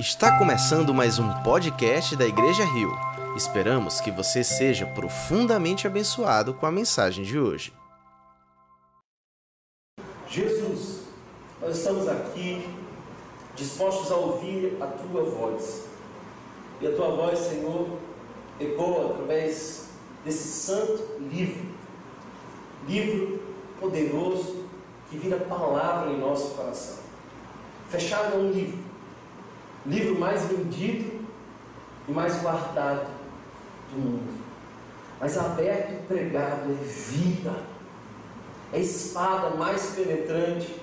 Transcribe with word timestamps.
Está 0.00 0.38
começando 0.38 0.94
mais 0.94 1.18
um 1.18 1.30
podcast 1.42 2.16
da 2.16 2.24
Igreja 2.24 2.64
Rio. 2.64 2.90
Esperamos 3.36 4.00
que 4.00 4.10
você 4.10 4.42
seja 4.42 4.86
profundamente 4.86 5.86
abençoado 5.86 6.54
com 6.54 6.64
a 6.64 6.72
mensagem 6.72 7.22
de 7.22 7.38
hoje. 7.38 7.70
Jesus, 10.26 11.02
nós 11.60 11.76
estamos 11.76 12.08
aqui 12.08 12.66
dispostos 13.54 14.10
a 14.10 14.16
ouvir 14.16 14.78
a 14.80 14.86
tua 14.86 15.22
voz. 15.22 15.84
E 16.80 16.86
a 16.86 16.96
tua 16.96 17.10
voz, 17.10 17.38
Senhor, 17.38 17.98
ecoa 18.58 19.10
através 19.10 19.90
desse 20.24 20.48
santo 20.48 21.18
livro, 21.30 21.74
livro 22.88 23.42
poderoso 23.78 24.64
que 25.10 25.18
vira 25.18 25.36
palavra 25.36 26.10
em 26.10 26.18
nosso 26.18 26.54
coração. 26.54 27.00
Fechado 27.90 28.32
é 28.32 28.38
um 28.38 28.50
livro, 28.50 28.89
livro 29.86 30.18
mais 30.18 30.44
vendido 30.44 31.20
e 32.08 32.12
mais 32.12 32.40
guardado 32.40 33.08
do 33.92 33.98
mundo. 33.98 34.40
Mas 35.20 35.36
aberto 35.36 35.92
e 35.92 36.06
pregado 36.06 36.70
é 36.70 36.84
vida, 36.84 37.54
é 38.72 38.80
espada 38.80 39.56
mais 39.56 39.86
penetrante, 39.94 40.74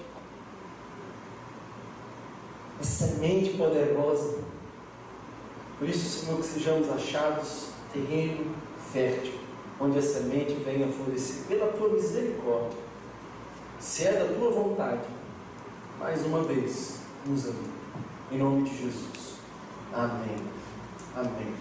é 2.80 2.84
semente 2.84 3.58
poderosa. 3.58 4.40
Por 5.80 5.88
isso, 5.88 6.26
Senhor, 6.26 6.38
que 6.40 6.46
sejamos 6.46 6.90
achados 6.90 7.70
terreno 7.92 8.54
fértil, 8.92 9.40
onde 9.80 10.00
a 10.00 10.02
semente 10.02 10.54
venha 10.66 10.88
florescer 10.88 11.46
pela 11.48 11.72
tua 11.74 11.90
misericórdia. 11.90 12.78
Se 13.80 14.06
é 14.06 14.14
da 14.14 14.34
tua 14.34 14.52
vontade, 14.52 15.08
mais 16.00 16.26
uma 16.26 16.44
vez, 16.44 17.00
usa-me. 17.30 17.77
Em 18.30 18.38
nome 18.38 18.70
de 18.70 18.78
Jesus. 18.78 19.38
Amém. 19.94 20.36
Amém. 21.16 21.54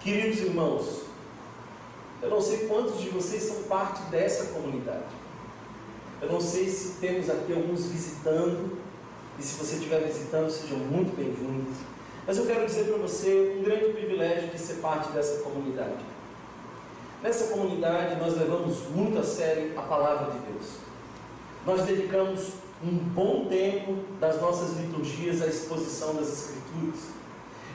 Queridos 0.00 0.40
irmãos, 0.40 1.04
eu 2.20 2.28
não 2.28 2.40
sei 2.40 2.66
quantos 2.66 3.00
de 3.00 3.08
vocês 3.08 3.44
são 3.44 3.62
parte 3.62 4.02
dessa 4.10 4.52
comunidade. 4.52 5.06
Eu 6.20 6.30
não 6.30 6.40
sei 6.40 6.68
se 6.68 7.00
temos 7.00 7.30
aqui 7.30 7.54
alguns 7.54 7.86
visitando, 7.86 8.78
e 9.38 9.42
se 9.42 9.58
você 9.58 9.76
estiver 9.76 10.00
visitando, 10.00 10.50
sejam 10.50 10.78
muito 10.78 11.16
bem-vindos. 11.16 11.76
Mas 12.26 12.36
eu 12.36 12.44
quero 12.44 12.66
dizer 12.66 12.84
para 12.84 12.98
você 12.98 13.56
um 13.58 13.62
grande 13.62 13.94
privilégio 13.94 14.50
de 14.50 14.58
ser 14.58 14.74
parte 14.74 15.12
dessa 15.12 15.42
comunidade. 15.42 16.04
Nessa 17.22 17.54
comunidade, 17.54 18.20
nós 18.20 18.36
levamos 18.36 18.82
muito 18.90 19.18
a 19.18 19.22
sério 19.22 19.72
a 19.78 19.82
palavra 19.82 20.32
de 20.32 20.38
Deus. 20.40 20.72
Nós 21.64 21.82
dedicamos 21.86 22.65
um 22.82 22.90
bom 22.90 23.46
tempo 23.46 23.96
das 24.20 24.40
nossas 24.40 24.76
liturgias 24.76 25.40
à 25.42 25.46
exposição 25.46 26.14
das 26.14 26.28
Escrituras. 26.28 27.00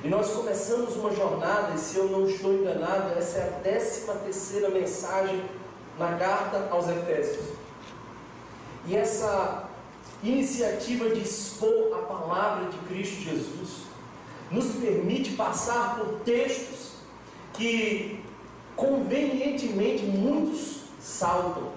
E 0.03 0.07
nós 0.07 0.31
começamos 0.31 0.95
uma 0.95 1.13
jornada, 1.13 1.73
e 1.75 1.77
se 1.77 1.97
eu 1.97 2.09
não 2.09 2.27
estou 2.27 2.53
enganado, 2.53 3.17
essa 3.17 3.37
é 3.37 3.43
a 3.43 3.59
décima 3.59 4.13
terceira 4.15 4.69
mensagem 4.69 5.43
na 5.97 6.17
carta 6.17 6.67
aos 6.71 6.87
Efésios. 6.87 7.45
E 8.87 8.95
essa 8.95 9.69
iniciativa 10.23 11.09
de 11.09 11.21
expor 11.21 11.93
a 11.93 12.01
palavra 12.03 12.69
de 12.69 12.77
Cristo 12.87 13.21
Jesus 13.21 13.83
nos 14.49 14.75
permite 14.75 15.33
passar 15.33 15.97
por 15.97 16.19
textos 16.21 16.93
que 17.53 18.23
convenientemente 18.75 20.03
muitos 20.03 20.81
saltam. 20.99 21.71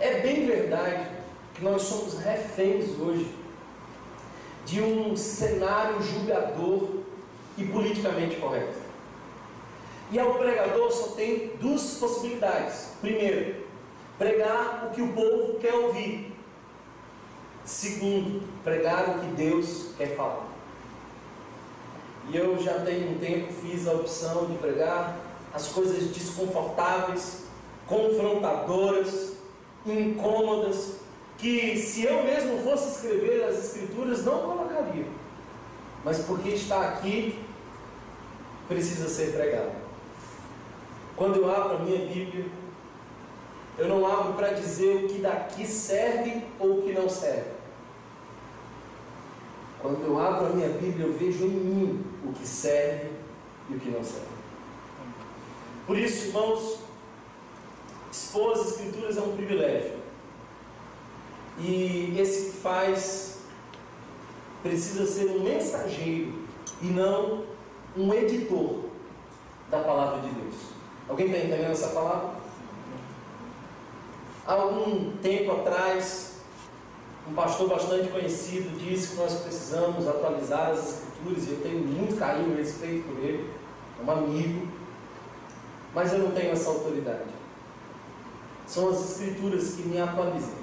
É 0.00 0.20
bem 0.20 0.46
verdade 0.46 1.07
nós 1.64 1.82
somos 1.82 2.18
reféns 2.18 2.98
hoje 2.98 3.34
de 4.64 4.82
um 4.82 5.16
cenário 5.16 6.00
julgador 6.02 6.88
e 7.56 7.64
politicamente 7.64 8.36
correto. 8.36 8.78
E 10.10 10.18
ao 10.18 10.34
pregador 10.34 10.90
só 10.90 11.08
tem 11.08 11.52
duas 11.60 11.96
possibilidades. 11.98 12.90
Primeiro, 13.00 13.66
pregar 14.18 14.86
o 14.86 14.94
que 14.94 15.02
o 15.02 15.12
povo 15.12 15.58
quer 15.58 15.74
ouvir. 15.74 16.32
Segundo, 17.64 18.42
pregar 18.64 19.10
o 19.10 19.20
que 19.20 19.26
Deus 19.36 19.90
quer 19.96 20.16
falar. 20.16 20.46
E 22.30 22.36
eu 22.36 22.58
já 22.58 22.80
tenho 22.80 23.12
um 23.12 23.18
tempo 23.18 23.52
fiz 23.52 23.86
a 23.88 23.92
opção 23.92 24.46
de 24.46 24.58
pregar 24.58 25.18
as 25.52 25.68
coisas 25.68 26.08
desconfortáveis, 26.08 27.44
confrontadoras, 27.86 29.32
incômodas, 29.86 30.96
que 31.38 31.78
se 31.78 32.04
eu 32.04 32.24
mesmo 32.24 32.58
fosse 32.62 32.90
escrever 32.90 33.44
as 33.44 33.58
escrituras 33.58 34.24
não 34.24 34.40
colocaria, 34.40 35.06
mas 36.04 36.18
porque 36.18 36.50
está 36.50 36.88
aqui 36.88 37.38
precisa 38.66 39.08
ser 39.08 39.32
pregado. 39.32 39.72
Quando 41.16 41.36
eu 41.36 41.50
abro 41.50 41.76
a 41.76 41.78
minha 41.80 42.06
Bíblia, 42.06 42.46
eu 43.78 43.88
não 43.88 44.04
abro 44.06 44.34
para 44.34 44.50
dizer 44.50 45.04
o 45.04 45.08
que 45.08 45.20
daqui 45.20 45.66
serve 45.66 46.42
ou 46.58 46.78
o 46.78 46.82
que 46.82 46.92
não 46.92 47.08
serve. 47.08 47.50
Quando 49.80 50.04
eu 50.04 50.18
abro 50.20 50.46
a 50.46 50.50
minha 50.50 50.68
Bíblia, 50.68 51.06
eu 51.06 51.12
vejo 51.12 51.44
em 51.44 51.50
mim 51.50 52.04
o 52.24 52.32
que 52.32 52.46
serve 52.46 53.10
e 53.70 53.74
o 53.74 53.80
que 53.80 53.90
não 53.90 54.02
serve. 54.02 54.26
Por 55.86 55.96
isso, 55.96 56.26
irmãos, 56.26 56.80
expor 58.10 58.52
as 58.52 58.72
Escrituras 58.72 59.16
é 59.16 59.20
um 59.20 59.36
privilégio. 59.36 59.97
E 61.58 62.14
esse 62.18 62.50
que 62.50 62.56
faz 62.58 63.38
precisa 64.62 65.06
ser 65.06 65.26
um 65.30 65.42
mensageiro 65.42 66.34
e 66.82 66.86
não 66.86 67.44
um 67.96 68.12
editor 68.14 68.84
da 69.70 69.80
palavra 69.80 70.20
de 70.20 70.34
Deus. 70.34 70.54
Alguém 71.08 71.26
está 71.26 71.38
entendendo 71.38 71.70
essa 71.70 71.88
palavra? 71.88 72.30
Há 74.46 74.52
algum 74.54 75.12
tempo 75.18 75.52
atrás, 75.52 76.36
um 77.28 77.34
pastor 77.34 77.68
bastante 77.68 78.08
conhecido 78.08 78.78
disse 78.78 79.08
que 79.08 79.16
nós 79.16 79.34
precisamos 79.40 80.08
atualizar 80.08 80.70
as 80.70 80.88
escrituras 80.88 81.46
e 81.46 81.50
eu 81.50 81.60
tenho 81.60 81.80
muito 81.80 82.16
carinho 82.16 82.54
e 82.54 82.56
respeito 82.56 83.06
por 83.06 83.22
ele, 83.22 83.50
é 84.00 84.04
um 84.04 84.10
amigo, 84.10 84.68
mas 85.94 86.12
eu 86.12 86.20
não 86.20 86.30
tenho 86.30 86.52
essa 86.52 86.70
autoridade. 86.70 87.28
São 88.66 88.90
as 88.90 89.10
escrituras 89.10 89.74
que 89.74 89.82
me 89.82 90.00
atualizam. 90.00 90.57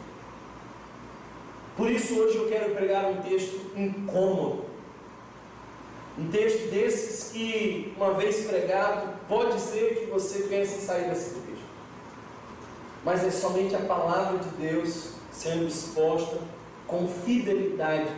Por 1.76 1.92
isso 1.92 2.18
hoje 2.18 2.38
eu 2.38 2.48
quero 2.48 2.74
pregar 2.74 3.06
um 3.06 3.22
texto 3.22 3.60
incômodo. 3.76 4.64
Um 6.18 6.28
texto 6.30 6.70
desses 6.72 7.32
que, 7.32 7.94
uma 7.98 8.14
vez 8.14 8.46
pregado, 8.46 9.10
pode 9.28 9.60
ser 9.60 10.00
que 10.00 10.06
você 10.06 10.44
pense 10.44 10.78
em 10.78 10.82
sair 10.82 11.10
desse 11.10 11.32
texto. 11.32 11.66
Mas 13.04 13.26
é 13.26 13.30
somente 13.30 13.76
a 13.76 13.82
palavra 13.82 14.40
de 14.40 14.50
Deus 14.52 15.12
sendo 15.32 15.68
exposta 15.68 16.40
com 16.88 17.08
fidelidade. 17.08 18.10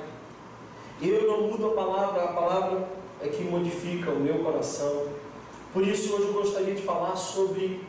Eu 1.01 1.27
não 1.27 1.47
mudo 1.47 1.67
a 1.67 1.73
palavra, 1.73 2.23
a 2.23 2.27
palavra 2.27 2.87
é 3.21 3.27
que 3.27 3.43
modifica 3.43 4.11
o 4.11 4.19
meu 4.19 4.43
coração. 4.43 5.07
Por 5.73 5.85
isso 5.85 6.13
hoje 6.13 6.27
eu 6.27 6.33
gostaria 6.33 6.75
de 6.75 6.83
falar 6.83 7.15
sobre 7.15 7.81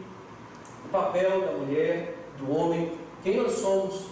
o 0.87 0.89
papel 0.89 1.43
da 1.43 1.53
mulher, 1.53 2.17
do 2.39 2.51
homem, 2.57 2.93
quem 3.23 3.37
nós 3.37 3.53
somos 3.53 4.07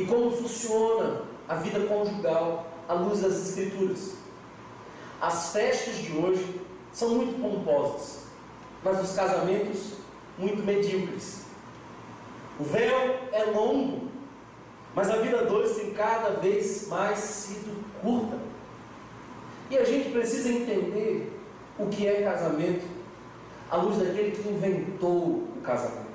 e 0.00 0.06
como 0.06 0.30
funciona 0.30 1.24
a 1.46 1.56
vida 1.56 1.80
conjugal 1.80 2.72
à 2.88 2.94
luz 2.94 3.20
das 3.20 3.48
Escrituras. 3.48 4.14
As 5.20 5.52
festas 5.52 5.96
de 5.96 6.16
hoje 6.16 6.58
são 6.90 7.10
muito 7.10 7.38
pomposas, 7.38 8.24
mas 8.82 9.02
os 9.02 9.14
casamentos 9.14 9.92
muito 10.38 10.64
medíocres. 10.64 11.42
O 12.58 12.64
véu 12.64 13.18
é 13.30 13.44
longo, 13.54 14.08
mas 14.94 15.10
a 15.10 15.16
vida 15.16 15.44
dois 15.44 15.76
tem 15.76 15.92
cada 15.92 16.30
vez 16.30 16.88
mais 16.88 17.18
sido 17.18 17.84
curta. 18.00 18.38
E 19.70 19.76
a 19.76 19.84
gente 19.84 20.10
precisa 20.10 20.48
entender 20.48 21.38
o 21.78 21.88
que 21.88 22.06
é 22.06 22.22
casamento 22.22 22.86
à 23.70 23.76
luz 23.76 23.98
daquele 23.98 24.30
que 24.30 24.48
inventou 24.48 25.46
o 25.56 25.60
casamento. 25.62 26.09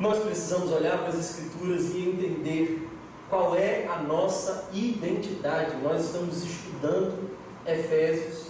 Nós 0.00 0.18
precisamos 0.18 0.72
olhar 0.72 0.96
para 0.96 1.08
as 1.08 1.18
Escrituras 1.18 1.94
e 1.94 2.08
entender 2.08 2.88
qual 3.28 3.54
é 3.54 3.86
a 3.86 3.98
nossa 3.98 4.66
identidade. 4.72 5.76
Nós 5.82 6.06
estamos 6.06 6.42
estudando 6.42 7.28
Efésios 7.66 8.46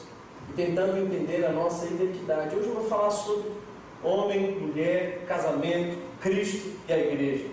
e 0.49 0.53
tentando 0.53 0.97
entender 0.97 1.45
a 1.45 1.51
nossa 1.51 1.87
identidade. 1.87 2.55
Hoje 2.55 2.69
eu 2.69 2.75
vou 2.77 2.85
falar 2.85 3.11
sobre 3.11 3.51
homem, 4.01 4.61
mulher, 4.61 5.25
casamento, 5.27 5.99
Cristo 6.21 6.71
e 6.89 6.93
a 6.93 6.99
igreja. 6.99 7.47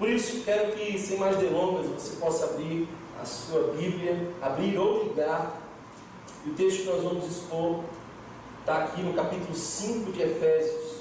Por 0.00 0.08
isso, 0.08 0.42
quero 0.44 0.72
que, 0.72 0.98
sem 0.98 1.16
mais 1.16 1.36
delongas, 1.36 1.86
você 1.86 2.16
possa 2.16 2.44
abrir 2.44 2.88
a 3.22 3.24
sua 3.24 3.72
Bíblia, 3.78 4.32
abrir 4.42 4.76
ou 4.76 5.04
ligar. 5.04 5.60
E 6.44 6.50
o 6.50 6.54
texto 6.54 6.80
que 6.80 6.86
nós 6.86 7.04
vamos 7.04 7.24
expor 7.24 7.84
está 8.58 8.78
aqui 8.78 9.00
no 9.00 9.14
capítulo 9.14 9.54
5 9.54 10.10
de 10.10 10.22
Efésios. 10.22 10.97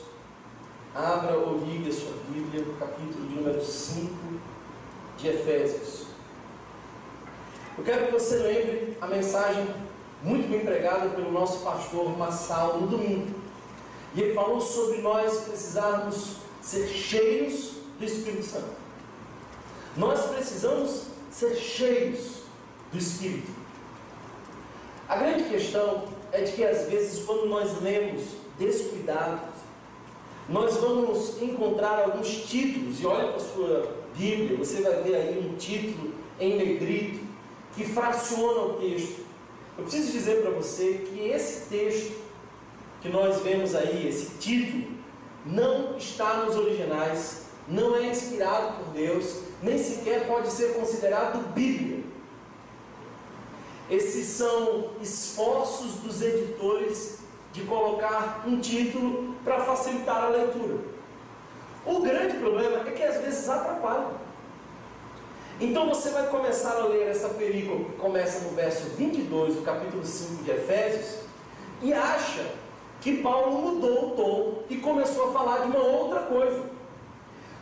Abra 0.98 1.38
ou 1.38 1.60
ligue 1.60 1.92
a 1.92 1.94
sua 1.94 2.14
Bíblia 2.28 2.66
no 2.66 2.74
capítulo 2.74 3.28
de 3.28 3.36
número 3.36 3.64
5 3.64 4.16
de 5.16 5.28
Efésios. 5.28 6.08
Eu 7.78 7.84
quero 7.84 8.08
que 8.08 8.14
você 8.14 8.38
lembre 8.38 8.98
a 9.00 9.06
mensagem 9.06 9.68
muito 10.24 10.50
bem 10.50 10.62
pregada 10.62 11.10
pelo 11.10 11.32
nosso 11.32 11.64
pastor 11.64 12.18
Massal 12.18 12.80
no 12.80 12.88
domingo. 12.88 13.28
E 14.16 14.22
ele 14.22 14.34
falou 14.34 14.60
sobre 14.60 14.98
nós 14.98 15.42
precisarmos 15.42 16.38
ser 16.64 16.88
cheios 16.88 17.74
do 18.00 18.04
Espírito 18.04 18.48
Santo. 18.48 18.74
Nós 19.96 20.26
precisamos 20.32 21.10
ser 21.30 21.54
cheios 21.58 22.42
do 22.92 22.98
Espírito. 22.98 23.52
A 25.08 25.16
grande 25.18 25.44
questão 25.44 26.06
é 26.32 26.42
de 26.42 26.54
que 26.54 26.64
às 26.64 26.90
vezes 26.90 27.24
quando 27.24 27.46
nós 27.46 27.80
lemos 27.84 28.24
descuidados, 28.58 29.57
nós 30.50 30.78
vamos 30.78 31.42
encontrar 31.42 32.04
alguns 32.04 32.30
títulos, 32.46 33.02
e 33.02 33.06
olha 33.06 33.28
para 33.28 33.36
a 33.36 33.40
sua 33.40 33.96
Bíblia, 34.16 34.58
você 34.58 34.82
vai 34.82 35.04
ver 35.04 35.16
aí 35.16 35.50
um 35.52 35.58
título 35.58 36.14
em 36.40 36.58
negrito 36.58 37.20
que 37.76 37.84
fraciona 37.84 38.62
o 38.62 38.74
texto. 38.76 39.26
Eu 39.78 39.84
preciso 39.84 40.12
dizer 40.12 40.42
para 40.42 40.52
você 40.52 41.06
que 41.06 41.28
esse 41.28 41.70
texto 41.70 42.16
que 43.02 43.10
nós 43.10 43.42
vemos 43.42 43.76
aí, 43.76 44.08
esse 44.08 44.38
título, 44.40 44.88
não 45.46 45.98
está 45.98 46.46
nos 46.46 46.56
originais, 46.56 47.48
não 47.68 47.96
é 47.96 48.08
inspirado 48.08 48.84
por 48.84 48.94
Deus, 48.94 49.42
nem 49.62 49.78
sequer 49.78 50.28
pode 50.28 50.50
ser 50.50 50.74
considerado 50.74 51.54
Bíblia. 51.54 52.04
Esses 53.90 54.28
são 54.28 54.92
esforços 55.02 55.94
dos 55.96 56.22
editores 56.22 57.17
de 57.58 57.64
colocar 57.64 58.44
um 58.48 58.60
título 58.60 59.36
para 59.44 59.60
facilitar 59.62 60.26
a 60.26 60.30
leitura. 60.30 60.78
O 61.86 62.02
grande 62.02 62.38
problema 62.38 62.88
é 62.88 62.92
que 62.92 63.02
às 63.02 63.20
vezes 63.22 63.50
atrapalha. 63.50 64.08
Então 65.60 65.90
você 65.90 66.12
vai 66.12 66.28
começar 66.28 66.74
a 66.74 66.86
ler 66.86 67.08
essa 67.08 67.30
perícope 67.30 67.86
que 67.86 67.98
começa 67.98 68.48
no 68.48 68.56
verso 68.56 68.90
22 68.96 69.56
do 69.56 69.62
capítulo 69.64 70.06
5 70.06 70.44
de 70.44 70.52
Efésios 70.52 71.22
e 71.82 71.92
acha 71.94 72.46
que 73.02 73.18
Paulo 73.24 73.52
mudou 73.60 74.08
o 74.08 74.12
tom 74.12 74.64
e 74.70 74.78
começou 74.78 75.30
a 75.30 75.34
falar 75.34 75.60
de 75.60 75.68
uma 75.76 75.84
outra 75.84 76.22
coisa. 76.22 76.64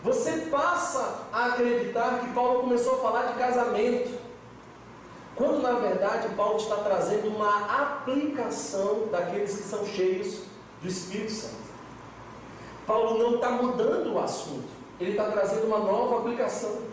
Você 0.04 0.32
passa 0.52 1.28
a 1.32 1.46
acreditar 1.48 2.20
que 2.20 2.34
Paulo 2.34 2.62
começou 2.62 2.96
a 2.96 2.98
falar 2.98 3.24
de 3.28 3.40
casamento, 3.40 4.12
quando 5.36 5.62
na 5.62 5.74
verdade 5.74 6.30
Paulo 6.36 6.58
está 6.58 6.78
trazendo 6.78 7.28
uma 7.28 7.82
aplicação 7.82 9.08
daqueles 9.12 9.58
que 9.58 9.64
são 9.64 9.86
cheios 9.86 10.44
do 10.82 10.88
Espírito 10.88 11.32
Santo. 11.32 11.66
Paulo 12.88 13.18
não 13.18 13.36
está 13.36 13.52
mudando 13.52 14.14
o 14.14 14.20
assunto, 14.20 14.70
ele 15.00 15.12
está 15.12 15.26
trazendo 15.32 15.66
uma 15.68 15.80
nova 15.80 16.20
aplicação. 16.20 16.84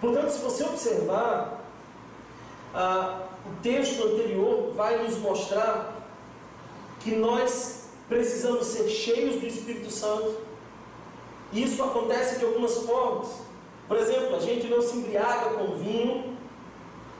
Portanto, 0.00 0.30
se 0.30 0.42
você 0.42 0.64
observar, 0.64 1.64
ah, 2.74 3.20
o 3.46 3.62
texto 3.62 4.02
anterior 4.02 4.72
vai 4.74 5.02
nos 5.02 5.16
mostrar 5.18 5.94
que 7.00 7.14
nós 7.14 7.84
precisamos 8.08 8.66
ser 8.66 8.88
cheios 8.88 9.40
do 9.40 9.46
Espírito 9.46 9.90
Santo. 9.90 10.36
Isso 11.52 11.82
acontece 11.82 12.38
de 12.38 12.44
algumas 12.44 12.78
formas. 12.78 13.28
Por 13.86 13.96
exemplo, 13.96 14.36
a 14.36 14.40
gente 14.40 14.66
não 14.66 14.80
se 14.82 14.96
embriaga 14.96 15.50
com 15.50 15.76
vinho, 15.76 16.33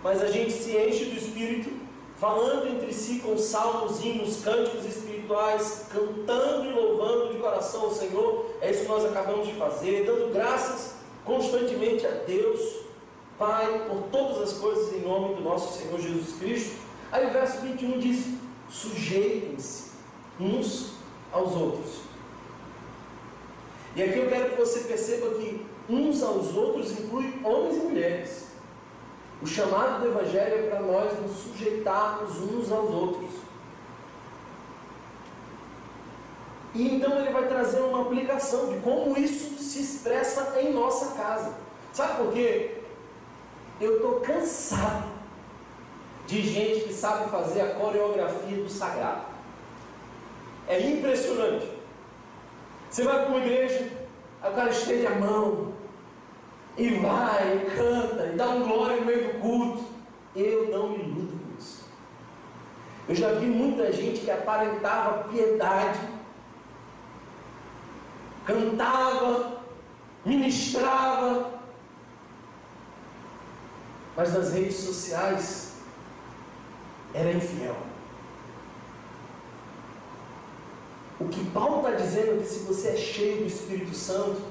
mas 0.05 0.23
a 0.23 0.27
gente 0.27 0.53
se 0.53 0.77
enche 0.77 1.06
do 1.06 1.17
Espírito, 1.17 1.71
falando 2.19 2.69
entre 2.69 2.93
si 2.93 3.21
com 3.21 3.39
salmos, 3.39 4.05
hinos, 4.05 4.45
cânticos 4.45 4.85
espirituais, 4.85 5.87
cantando 5.91 6.67
e 6.67 6.73
louvando 6.75 7.33
de 7.33 7.39
coração 7.39 7.89
o 7.89 7.95
Senhor. 7.95 8.45
É 8.61 8.71
isso 8.71 8.83
que 8.83 8.89
nós 8.89 9.03
acabamos 9.06 9.47
de 9.47 9.55
fazer, 9.55 10.05
dando 10.05 10.31
graças 10.31 10.97
constantemente 11.25 12.06
a 12.06 12.11
Deus, 12.11 12.85
Pai, 13.39 13.87
por 13.89 14.03
todas 14.12 14.43
as 14.43 14.59
coisas 14.59 14.93
em 14.93 15.01
nome 15.01 15.37
do 15.37 15.41
nosso 15.41 15.79
Senhor 15.79 15.99
Jesus 15.99 16.37
Cristo. 16.39 16.77
Aí 17.11 17.27
o 17.27 17.31
verso 17.31 17.62
21 17.62 17.99
diz: 17.99 18.27
sujeitem-se 18.69 19.93
uns 20.39 20.93
aos 21.33 21.56
outros. 21.56 22.03
E 23.97 24.03
aqui 24.03 24.19
eu 24.19 24.29
quero 24.29 24.51
que 24.51 24.56
você 24.56 24.81
perceba 24.81 25.35
que 25.37 25.65
uns 25.89 26.23
aos 26.23 26.55
outros 26.55 26.93
inclui 26.93 27.41
homens 27.43 27.77
e 27.77 27.81
mulheres. 27.81 28.44
O 29.44 29.46
chamado 29.46 30.00
do 30.00 30.06
Evangelho 30.06 30.55
é 30.55 30.69
para 30.70 30.81
nós 30.81 31.20
nos 31.20 31.32
sujeitarmos 31.32 32.41
uns 32.41 32.73
aos 32.73 32.88
outros. 32.88 33.31
E 36.75 36.96
então 36.96 37.19
ele 37.19 37.31
vai 37.31 37.46
trazer 37.46 37.82
uma 37.82 38.00
aplicação 38.00 38.73
de 38.73 38.81
como 38.81 39.14
isso 39.19 39.62
se 39.62 39.82
expressa 39.82 40.58
em 40.58 40.73
nossa 40.73 41.14
casa. 41.14 41.58
Sabe 41.93 42.17
por 42.17 42.32
quê? 42.32 42.85
Eu 43.79 43.96
estou 43.96 44.20
cansado 44.20 45.12
de 46.26 46.41
gente 46.41 46.87
que 46.87 46.94
sabe 46.94 47.31
fazer 47.31 47.61
a 47.61 47.75
coreografia 47.75 48.62
do 48.62 48.70
sagrado. 48.70 49.26
É 50.67 50.81
impressionante. 50.81 51.70
Você 52.88 53.02
vai 53.02 53.26
para 53.26 53.29
uma 53.29 53.44
igreja, 53.44 53.91
aí 54.41 54.50
o 54.50 54.55
cara 54.55 54.70
estende 54.70 55.06
a 55.06 55.14
mão 55.17 55.74
e 56.76 56.94
vai, 56.94 57.56
e 57.56 57.76
canta, 57.76 58.26
e 58.26 58.37
dá 58.37 58.49
um 58.50 58.67
glória 58.67 58.97
no 58.97 59.06
meio 59.06 59.32
do 59.32 59.41
culto. 59.41 59.85
Eu 60.35 60.71
não 60.71 60.91
me 60.91 60.99
iludo 60.99 61.38
com 61.38 61.59
isso. 61.59 61.85
Eu 63.09 63.15
já 63.15 63.32
vi 63.35 63.47
muita 63.47 63.93
gente 63.93 64.21
que 64.21 64.31
aparentava 64.31 65.29
piedade 65.29 66.15
cantava, 68.44 69.62
ministrava, 70.25 71.61
mas 74.17 74.32
nas 74.32 74.53
redes 74.53 74.77
sociais 74.77 75.79
era 77.12 77.32
infiel. 77.32 77.77
O 81.19 81.29
que 81.29 81.44
Paulo 81.50 81.79
está 81.79 81.93
dizendo 81.93 82.35
é 82.35 82.43
que 82.43 82.49
se 82.49 82.61
você 82.61 82.88
é 82.88 82.97
cheio 82.97 83.38
do 83.38 83.47
Espírito 83.47 83.94
Santo, 83.94 84.43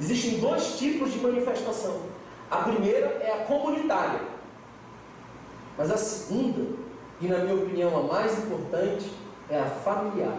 existem 0.00 0.40
dois 0.40 0.78
tipos 0.78 1.12
de 1.12 1.18
manifestação. 1.20 2.00
A 2.50 2.58
primeira 2.58 3.06
é 3.20 3.32
a 3.32 3.44
comunitária, 3.44 4.20
mas 5.76 5.90
a 5.90 5.96
segunda, 5.96 6.76
e 7.20 7.26
na 7.26 7.38
minha 7.38 7.54
opinião 7.54 7.96
a 7.96 8.02
mais 8.02 8.38
importante, 8.38 9.10
é 9.50 9.58
a 9.58 9.66
familiar. 9.66 10.38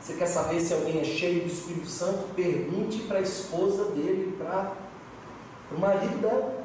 Você 0.00 0.14
quer 0.14 0.26
saber 0.26 0.60
se 0.60 0.72
alguém 0.72 1.00
é 1.00 1.04
cheio 1.04 1.42
do 1.42 1.48
Espírito 1.48 1.88
Santo? 1.88 2.34
Pergunte 2.34 3.00
para 3.00 3.18
a 3.18 3.22
esposa 3.22 3.86
dele, 3.90 4.36
para 4.38 4.72
o 5.70 5.78
marido 5.78 6.20
dela. 6.20 6.62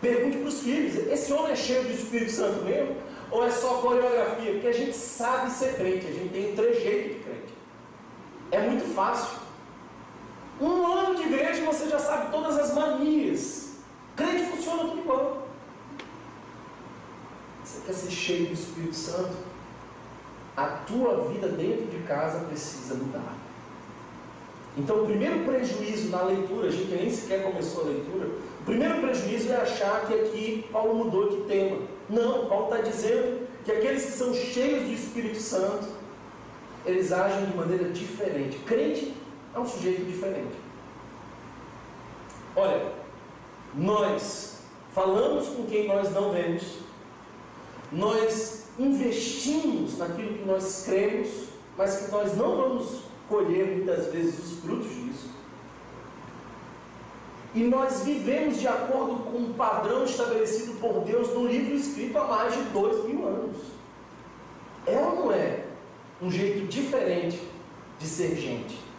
Pergunte 0.00 0.38
para 0.38 0.48
os 0.48 0.60
filhos: 0.60 0.94
esse 1.08 1.32
homem 1.32 1.52
é 1.52 1.56
cheio 1.56 1.84
do 1.84 1.92
Espírito 1.92 2.30
Santo 2.30 2.64
mesmo? 2.64 2.96
Ou 3.30 3.44
é 3.44 3.50
só 3.50 3.78
coreografia? 3.78 4.52
Porque 4.52 4.66
a 4.66 4.72
gente 4.72 4.94
sabe 4.94 5.50
ser 5.50 5.76
crente, 5.76 6.06
a 6.06 6.12
gente 6.12 6.32
tem 6.32 6.52
um 6.52 6.56
trejeito 6.56 7.08
de 7.08 7.20
crente. 7.20 7.54
É 8.50 8.60
muito 8.60 8.94
fácil. 8.94 9.39
Um 10.60 10.86
ano 10.86 11.14
de 11.14 11.22
igreja 11.22 11.64
você 11.64 11.88
já 11.88 11.98
sabe 11.98 12.30
todas 12.30 12.58
as 12.58 12.74
manias. 12.74 13.76
Crente 14.14 14.50
funciona 14.50 14.84
tudo 14.84 14.98
igual. 14.98 15.48
Você 17.64 17.80
quer 17.86 17.92
ser 17.92 18.10
cheio 18.10 18.46
do 18.48 18.52
Espírito 18.52 18.94
Santo? 18.94 19.50
a 20.60 20.66
tua 20.86 21.28
vida 21.28 21.48
dentro 21.48 21.86
de 21.86 21.98
casa 22.06 22.40
precisa 22.40 22.94
mudar. 22.94 23.34
Então, 24.76 25.02
o 25.02 25.06
primeiro 25.06 25.44
prejuízo 25.44 26.10
na 26.10 26.22
leitura, 26.22 26.68
a 26.68 26.70
gente 26.70 26.90
nem 26.90 27.10
sequer 27.10 27.42
começou 27.42 27.84
a 27.84 27.86
leitura, 27.86 28.28
o 28.60 28.64
primeiro 28.64 29.00
prejuízo 29.00 29.52
é 29.52 29.56
achar 29.56 30.06
que 30.06 30.14
aqui 30.14 30.66
Paulo 30.70 30.94
mudou 30.94 31.28
de 31.30 31.42
tema. 31.44 31.78
Não, 32.08 32.46
Paulo 32.46 32.72
está 32.72 32.82
dizendo 32.82 33.48
que 33.64 33.72
aqueles 33.72 34.04
que 34.04 34.12
são 34.12 34.32
cheios 34.32 34.84
do 34.84 34.92
Espírito 34.92 35.40
Santo, 35.40 35.88
eles 36.86 37.10
agem 37.10 37.46
de 37.46 37.56
maneira 37.56 37.88
diferente. 37.90 38.58
Crente 38.58 39.14
é 39.54 39.58
um 39.58 39.66
sujeito 39.66 40.04
diferente. 40.04 40.56
Olha, 42.54 42.92
nós 43.74 44.60
falamos 44.92 45.48
com 45.48 45.64
quem 45.64 45.86
nós 45.86 46.10
não 46.12 46.32
vemos, 46.32 46.78
nós 47.92 48.68
investimos 48.78 49.98
naquilo 49.98 50.38
que 50.38 50.44
nós 50.44 50.84
cremos, 50.84 51.48
mas 51.76 52.04
que 52.04 52.10
nós 52.10 52.36
não 52.36 52.56
vamos 52.56 53.02
colher 53.28 53.76
muitas 53.76 54.06
vezes 54.12 54.38
os 54.38 54.58
frutos 54.60 54.88
disso. 54.88 55.30
E 57.54 57.64
nós 57.64 58.02
vivemos 58.02 58.60
de 58.60 58.68
acordo 58.68 59.24
com 59.24 59.38
um 59.38 59.52
padrão 59.54 60.04
estabelecido 60.04 60.78
por 60.80 61.00
Deus 61.04 61.28
no 61.34 61.46
livro 61.46 61.74
escrito 61.74 62.16
há 62.18 62.24
mais 62.24 62.54
de 62.54 62.62
dois 62.70 63.04
mil 63.04 63.26
anos. 63.26 63.56
É 64.86 64.96
ou 64.98 65.16
não 65.16 65.32
é 65.32 65.64
um 66.22 66.30
jeito 66.30 66.66
diferente 66.68 67.40
de 67.98 68.06
ser 68.06 68.36
gente? 68.36 68.89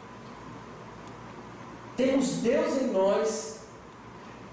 Temos 2.01 2.37
Deus 2.37 2.81
em 2.81 2.87
nós, 2.87 3.59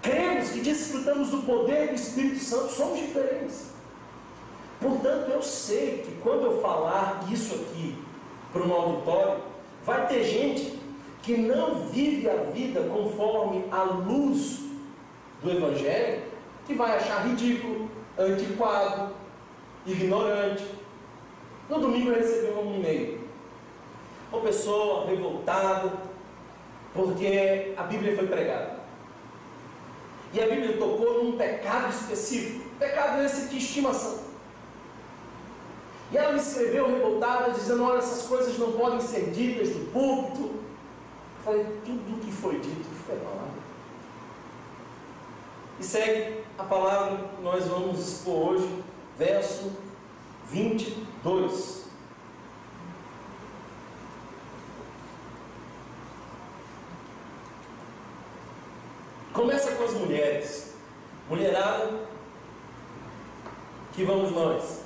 cremos 0.02 0.50
que 0.50 0.60
desfrutamos 0.60 1.30
do 1.30 1.38
poder 1.44 1.88
do 1.88 1.94
Espírito 1.94 2.44
Santo, 2.44 2.74
somos 2.74 2.98
diferentes. 2.98 3.70
Portanto, 4.78 5.30
eu 5.30 5.40
sei 5.40 6.02
que 6.04 6.12
quando 6.22 6.42
eu 6.42 6.60
falar 6.60 7.26
isso 7.32 7.54
aqui 7.54 7.96
para 8.52 8.62
um 8.62 8.70
auditório, 8.70 9.40
vai 9.82 10.06
ter 10.08 10.24
gente 10.24 10.78
que 11.22 11.38
não 11.38 11.86
vive 11.88 12.28
a 12.28 12.36
vida 12.52 12.82
conforme 12.82 13.64
a 13.70 13.82
luz 13.82 14.60
do 15.42 15.50
Evangelho 15.50 16.24
que 16.66 16.74
vai 16.74 16.98
achar 16.98 17.26
ridículo, 17.26 17.88
antiquado, 18.18 19.14
ignorante. 19.86 20.66
No 21.66 21.80
domingo 21.80 22.10
eu 22.10 22.16
recebi 22.16 22.52
um 22.52 22.74
e-mail. 22.74 23.20
Uma 24.30 24.42
pessoa 24.42 25.06
revoltada 25.06 26.07
porque 26.98 27.74
a 27.76 27.84
Bíblia 27.84 28.16
foi 28.16 28.26
pregada. 28.26 28.78
E 30.32 30.42
a 30.42 30.46
Bíblia 30.48 30.76
tocou 30.76 31.24
num 31.24 31.38
pecado 31.38 31.90
específico. 31.90 32.68
Pecado 32.78 33.22
esse 33.22 33.48
de 33.48 33.58
estimação. 33.58 34.18
E 36.10 36.16
ela 36.16 36.32
me 36.32 36.38
escreveu 36.38 36.88
revoltada, 36.88 37.52
dizendo: 37.52 37.84
Olha, 37.84 37.98
essas 37.98 38.26
coisas 38.26 38.58
não 38.58 38.72
podem 38.72 39.00
ser 39.00 39.30
ditas 39.30 39.70
do 39.70 39.92
púlpito. 39.92 40.42
Eu 40.42 41.44
falei: 41.44 41.66
Tudo 41.84 42.16
o 42.16 42.20
que 42.20 42.32
foi 42.32 42.58
dito 42.58 42.88
foi 43.06 43.16
palavra. 43.16 43.58
E 45.78 45.84
segue 45.84 46.42
a 46.58 46.64
palavra 46.64 47.28
que 47.36 47.42
nós 47.42 47.66
vamos 47.66 48.00
expor 48.00 48.54
hoje, 48.54 48.82
verso 49.16 49.72
22. 50.50 51.87
Começa 59.38 59.70
com 59.70 59.84
as 59.84 59.92
mulheres. 59.92 60.72
Mulherada, 61.30 61.92
que 63.92 64.02
vamos 64.02 64.32
nós. 64.32 64.80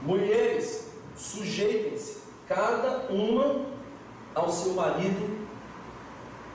Mulheres, 0.00 0.86
sujeitem-se, 1.14 2.20
cada 2.48 3.12
uma 3.12 3.66
ao 4.34 4.48
seu 4.50 4.72
marido, 4.72 5.46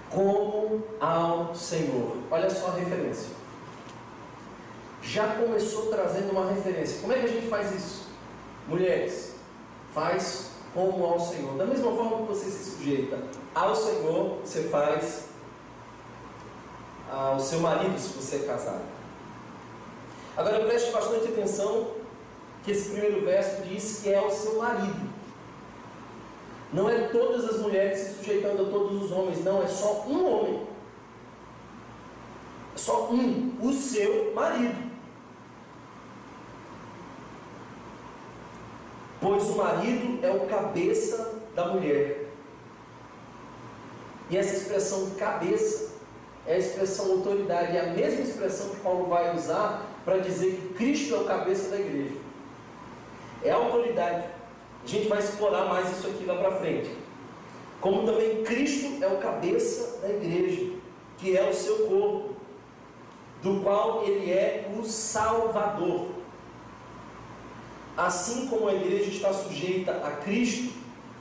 como 0.09 0.83
ao 0.99 1.53
Senhor. 1.53 2.17
Olha 2.31 2.49
só 2.49 2.69
a 2.69 2.73
referência. 2.73 3.29
Já 5.03 5.27
começou 5.35 5.91
trazendo 5.91 6.31
uma 6.31 6.49
referência. 6.49 7.01
Como 7.01 7.13
é 7.13 7.19
que 7.19 7.25
a 7.25 7.29
gente 7.33 7.49
faz 7.49 7.71
isso? 7.71 8.07
Mulheres, 8.67 9.35
faz 9.93 10.49
como 10.73 11.05
ao 11.05 11.19
Senhor. 11.19 11.55
Da 11.55 11.67
mesma 11.67 11.91
forma 11.91 12.25
que 12.25 12.33
você 12.33 12.49
se 12.49 12.71
sujeita 12.71 13.19
ao 13.53 13.75
Senhor, 13.75 14.39
você 14.43 14.63
faz 14.69 15.32
ao 17.13 17.39
seu 17.39 17.59
marido, 17.59 17.97
se 17.99 18.13
você 18.13 18.37
é 18.37 18.39
casado. 18.39 18.81
Agora 20.35 20.65
preste 20.65 20.91
bastante 20.91 21.27
atenção 21.27 21.91
que 22.63 22.71
esse 22.71 22.89
primeiro 22.89 23.23
verso 23.23 23.61
diz 23.61 23.99
que 24.01 24.09
é 24.09 24.17
ao 24.17 24.31
seu 24.31 24.57
marido. 24.57 25.13
Não 26.71 26.89
é 26.89 27.07
todas 27.09 27.45
as 27.45 27.61
mulheres 27.61 27.99
se 27.99 28.15
sujeitando 28.15 28.63
a 28.63 28.69
todos 28.69 29.03
os 29.03 29.11
homens, 29.11 29.43
não, 29.43 29.61
é 29.61 29.67
só 29.67 30.05
um 30.07 30.25
homem. 30.25 30.67
É 32.73 32.77
só 32.77 33.11
um, 33.11 33.57
o 33.61 33.71
seu 33.71 34.33
marido. 34.33 34.91
Pois 39.21 39.43
o 39.49 39.55
marido 39.55 40.25
é 40.25 40.31
o 40.31 40.47
cabeça 40.47 41.41
da 41.53 41.67
mulher. 41.67 42.27
E 44.31 44.37
essa 44.37 44.55
expressão 44.55 45.11
cabeça 45.11 45.92
é 46.45 46.55
a 46.55 46.57
expressão 46.57 47.11
autoridade, 47.11 47.77
é 47.77 47.81
a 47.81 47.93
mesma 47.93 48.21
expressão 48.21 48.69
que 48.69 48.81
Paulo 48.81 49.05
vai 49.07 49.35
usar 49.35 49.85
para 50.03 50.17
dizer 50.17 50.51
que 50.51 50.73
Cristo 50.73 51.15
é 51.15 51.17
o 51.19 51.25
cabeça 51.25 51.69
da 51.69 51.79
igreja. 51.79 52.15
É 53.43 53.51
a 53.51 53.55
autoridade. 53.55 54.25
A 54.83 54.87
gente 54.87 55.07
vai 55.07 55.19
explorar 55.19 55.65
mais 55.65 55.97
isso 55.97 56.07
aqui 56.07 56.25
lá 56.25 56.35
para 56.35 56.51
frente. 56.51 56.89
Como 57.79 58.05
também 58.05 58.43
Cristo 58.43 59.03
é 59.03 59.07
o 59.07 59.17
cabeça 59.17 60.01
da 60.01 60.09
igreja, 60.09 60.71
que 61.17 61.37
é 61.37 61.49
o 61.49 61.53
seu 61.53 61.87
corpo, 61.87 62.35
do 63.41 63.61
qual 63.61 64.03
ele 64.05 64.31
é 64.31 64.69
o 64.77 64.83
Salvador. 64.83 66.07
Assim 67.95 68.47
como 68.47 68.67
a 68.67 68.73
igreja 68.73 69.11
está 69.11 69.31
sujeita 69.33 69.91
a 69.91 70.11
Cristo, 70.11 70.73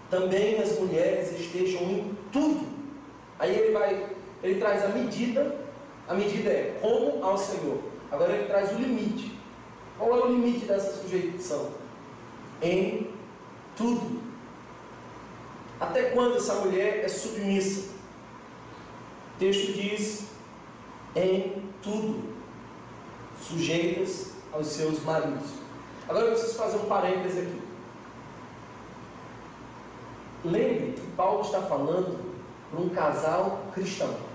também 0.09 0.61
as 0.61 0.79
mulheres 0.79 1.33
estejam 1.39 1.83
em 1.83 2.17
tudo. 2.33 2.67
Aí 3.39 3.59
ele 3.59 3.73
vai, 3.73 4.12
ele 4.43 4.59
traz 4.59 4.85
a 4.85 4.89
medida, 4.89 5.57
a 6.09 6.15
medida 6.15 6.51
é 6.51 6.79
como 6.81 7.25
ao 7.25 7.39
Senhor. 7.39 7.79
Agora 8.11 8.33
ele 8.33 8.47
traz 8.47 8.73
o 8.73 8.75
limite. 8.75 9.39
Qual 9.99 10.11
é 10.19 10.25
o 10.25 10.33
limite 10.33 10.67
dessa 10.67 10.93
sujeição? 11.01 11.71
Em 12.61 13.11
tudo. 13.77 14.21
Até 15.81 16.11
quando 16.11 16.37
essa 16.37 16.57
mulher 16.57 17.05
é 17.05 17.09
submissa? 17.09 17.91
O 19.35 19.39
texto 19.39 19.73
diz: 19.73 20.27
em 21.15 21.63
tudo, 21.83 22.35
sujeitas 23.41 24.33
aos 24.53 24.67
seus 24.67 25.03
maridos. 25.03 25.51
Agora 26.09 26.27
eu 26.27 26.33
preciso 26.33 26.59
fazer 26.59 26.77
um 26.77 26.87
parêntese 26.87 27.41
aqui. 27.41 27.63
Lembre 30.45 30.95
que 30.97 31.07
Paulo 31.17 31.43
está 31.43 31.63
falando 31.63 32.19
para 32.71 32.81
um 32.81 32.89
casal 32.89 33.63
cristão. 33.73 34.32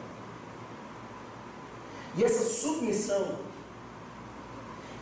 E 2.17 2.23
essa 2.23 2.43
submissão 2.43 3.37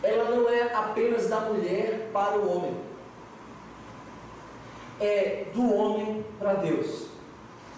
ela 0.02 0.30
não 0.30 0.48
é 0.48 0.74
apenas 0.74 1.28
da 1.28 1.40
mulher 1.40 2.10
para 2.12 2.38
o 2.38 2.56
homem, 2.56 2.76
é 5.00 5.46
do 5.52 5.74
homem 5.74 6.24
para 6.38 6.54
Deus. 6.54 7.06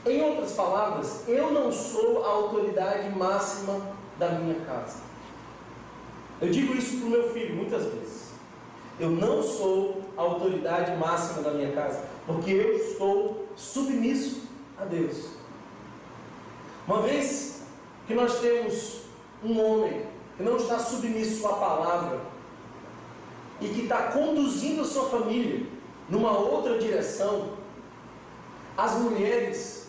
Em 0.04 0.20
outras 0.22 0.52
palavras, 0.52 1.28
eu 1.28 1.50
não 1.50 1.72
sou 1.72 2.24
a 2.24 2.28
autoridade 2.28 3.08
máxima 3.10 3.80
da 4.18 4.30
minha 4.30 4.60
casa. 4.66 4.98
Eu 6.40 6.50
digo 6.50 6.74
isso 6.74 6.98
para 6.98 7.06
o 7.06 7.10
meu 7.10 7.32
filho 7.32 7.56
muitas 7.56 7.84
vezes. 7.84 8.28
Eu 9.00 9.10
não 9.10 9.42
sou 9.42 10.02
a 10.16 10.22
autoridade 10.22 10.96
máxima 10.96 11.42
da 11.42 11.50
minha 11.52 11.72
casa, 11.72 12.04
porque 12.26 12.50
eu 12.50 12.76
estou 12.76 13.46
submisso 13.56 14.42
a 14.76 14.84
Deus. 14.84 15.30
Uma 16.86 17.02
vez 17.02 17.62
que 18.06 18.14
nós 18.14 18.40
temos 18.40 19.07
um 19.42 19.60
homem 19.60 20.06
que 20.36 20.42
não 20.42 20.56
está 20.56 20.78
submisso 20.78 21.46
à 21.46 21.54
palavra 21.54 22.20
e 23.60 23.68
que 23.68 23.82
está 23.82 24.12
conduzindo 24.12 24.82
a 24.82 24.84
sua 24.84 25.08
família 25.08 25.66
numa 26.08 26.36
outra 26.36 26.78
direção, 26.78 27.50
as 28.76 28.94
mulheres, 28.94 29.88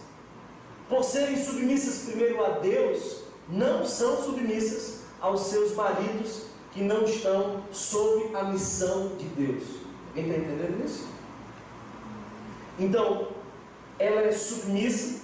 por 0.89 1.03
serem 1.03 1.41
submissas 1.41 2.09
primeiro 2.09 2.43
a 2.43 2.49
Deus, 2.59 3.23
não 3.47 3.85
são 3.85 4.21
submissas 4.23 5.01
aos 5.21 5.41
seus 5.41 5.75
maridos 5.75 6.43
que 6.71 6.81
não 6.81 7.03
estão 7.03 7.63
sob 7.71 8.35
a 8.35 8.43
missão 8.43 9.15
de 9.17 9.25
Deus. 9.25 9.63
Alguém 10.09 10.29
está 10.29 10.37
entendendo 10.37 10.85
isso? 10.85 11.07
Então, 12.77 13.27
ela 13.97 14.21
é 14.21 14.31
submissa 14.31 15.21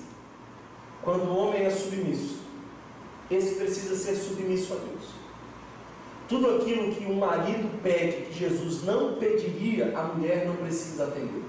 quando 1.01 1.23
o 1.23 1.37
homem 1.37 1.63
é 1.63 1.69
submisso 1.69 2.34
esse 3.29 3.55
precisa 3.55 3.95
ser 3.95 4.15
submisso 4.15 4.73
a 4.73 4.77
Deus. 4.77 5.25
Tudo 6.27 6.57
aquilo 6.57 6.93
que 6.93 7.05
um 7.05 7.15
marido 7.15 7.81
pede, 7.83 8.27
que 8.27 8.33
Jesus 8.33 8.83
não 8.83 9.15
pediria, 9.15 9.97
a 9.97 10.03
mulher 10.03 10.47
não 10.47 10.55
precisa 10.55 11.05
atender. 11.05 11.43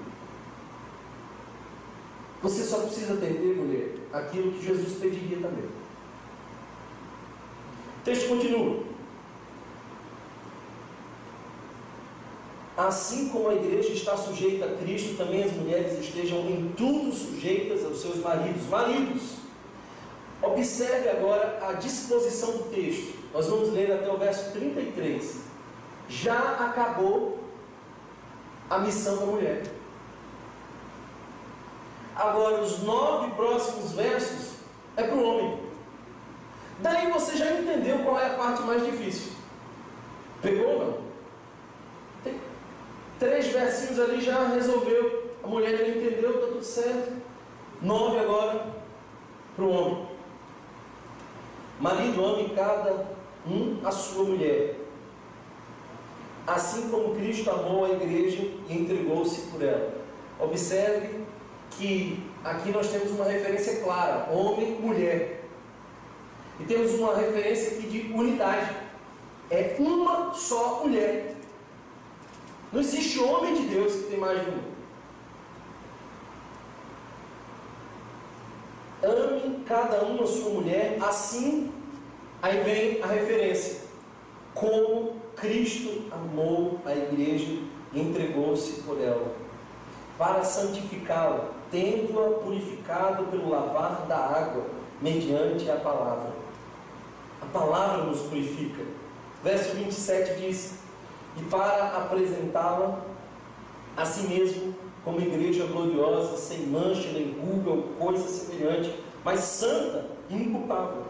Você 2.42 2.62
só 2.62 2.80
precisa 2.80 3.14
atender, 3.14 3.56
mulher, 3.56 3.94
aquilo 4.12 4.52
que 4.52 4.64
Jesus 4.64 4.98
pediria 4.98 5.38
também. 5.38 5.64
O 5.64 8.04
texto 8.04 8.28
continua. 8.28 8.84
Assim 12.76 13.30
como 13.30 13.48
a 13.48 13.54
igreja 13.54 13.88
está 13.88 14.14
sujeita 14.16 14.66
a 14.66 14.76
Cristo, 14.76 15.16
também 15.16 15.42
as 15.42 15.52
mulheres 15.52 15.98
estejam 15.98 16.40
em 16.40 16.72
tudo 16.76 17.10
sujeitas 17.10 17.82
aos 17.82 18.02
seus 18.02 18.16
maridos. 18.16 18.66
Maridos, 18.68 19.45
Observe 20.42 21.08
agora 21.08 21.58
a 21.62 21.72
disposição 21.72 22.52
do 22.52 22.64
texto. 22.64 23.16
Nós 23.32 23.46
vamos 23.48 23.70
ler 23.72 23.92
até 23.92 24.10
o 24.10 24.16
verso 24.16 24.52
33. 24.52 25.40
Já 26.08 26.56
acabou 26.60 27.38
a 28.68 28.78
missão 28.78 29.16
da 29.16 29.26
mulher. 29.26 29.64
Agora, 32.14 32.62
os 32.62 32.82
nove 32.82 33.30
próximos 33.34 33.92
versos 33.92 34.56
é 34.96 35.02
para 35.02 35.14
o 35.14 35.22
homem. 35.22 35.60
Daí 36.80 37.10
você 37.10 37.36
já 37.36 37.50
entendeu 37.52 37.98
qual 38.00 38.18
é 38.18 38.26
a 38.26 38.34
parte 38.34 38.62
mais 38.62 38.84
difícil. 38.84 39.32
Pegou 40.42 40.78
não? 40.78 40.98
Tem 42.22 42.40
três 43.18 43.46
versinhos 43.48 43.98
ali 43.98 44.20
já 44.20 44.48
resolveu. 44.48 45.34
A 45.42 45.46
mulher 45.46 45.76
já 45.76 45.88
entendeu, 45.88 46.36
está 46.36 46.46
tudo 46.48 46.64
certo. 46.64 47.12
Nove 47.80 48.18
agora 48.18 48.66
para 49.54 49.64
o 49.64 49.70
homem. 49.70 50.15
Marido, 51.80 52.24
ame 52.24 52.50
cada 52.50 53.06
um 53.46 53.78
a 53.84 53.90
sua 53.90 54.24
mulher, 54.24 54.76
assim 56.46 56.88
como 56.88 57.14
Cristo 57.14 57.50
amou 57.50 57.84
a 57.84 57.90
igreja 57.90 58.42
e 58.68 58.78
entregou-se 58.78 59.42
por 59.50 59.62
ela. 59.62 59.92
Observe 60.38 61.20
que 61.70 62.22
aqui 62.44 62.70
nós 62.70 62.90
temos 62.90 63.10
uma 63.10 63.24
referência 63.26 63.82
clara: 63.82 64.30
homem, 64.32 64.78
mulher. 64.80 65.44
E 66.58 66.64
temos 66.64 66.94
uma 66.94 67.14
referência 67.14 67.76
aqui 67.76 67.86
de 67.86 68.12
unidade. 68.12 68.74
é 69.50 69.76
uma 69.78 70.32
só 70.32 70.82
mulher. 70.82 71.36
Não 72.72 72.80
existe 72.80 73.18
homem 73.20 73.54
de 73.54 73.68
Deus 73.68 73.92
que 73.94 74.02
tem 74.04 74.18
mais 74.18 74.40
de 74.40 74.50
uma. 74.50 74.76
Ame 79.02 79.55
cada 79.66 80.02
uma 80.04 80.22
a 80.22 80.26
sua 80.26 80.50
mulher, 80.50 80.96
assim, 81.02 81.72
aí 82.40 82.62
vem 82.62 83.02
a 83.02 83.06
referência. 83.06 83.80
Como 84.54 85.16
Cristo 85.34 86.04
amou 86.12 86.80
a 86.84 86.92
igreja 86.92 87.58
e 87.92 88.00
entregou-se 88.00 88.82
por 88.82 89.00
ela, 89.00 89.34
para 90.16 90.42
santificá-la, 90.44 91.50
tendo-a 91.70 92.38
purificado 92.40 93.24
pelo 93.24 93.50
lavar 93.50 94.06
da 94.06 94.16
água, 94.16 94.64
mediante 95.02 95.70
a 95.70 95.76
palavra. 95.76 96.30
A 97.42 97.46
palavra 97.46 98.04
nos 98.04 98.22
purifica. 98.22 98.82
Verso 99.44 99.74
27 99.74 100.40
diz: 100.40 100.78
E 101.36 101.42
para 101.44 101.98
apresentá-la 101.98 103.00
a 103.96 104.04
si 104.06 104.26
mesmo 104.26 104.74
como 105.04 105.20
igreja 105.20 105.66
gloriosa, 105.66 106.36
sem 106.36 106.66
mancha, 106.66 107.10
nem 107.12 107.32
ruga 107.38 107.70
ou 107.70 107.82
coisa 107.98 108.26
semelhante, 108.26 108.92
mas 109.26 109.40
santa 109.40 110.06
e 110.30 110.36
inculpável. 110.36 111.02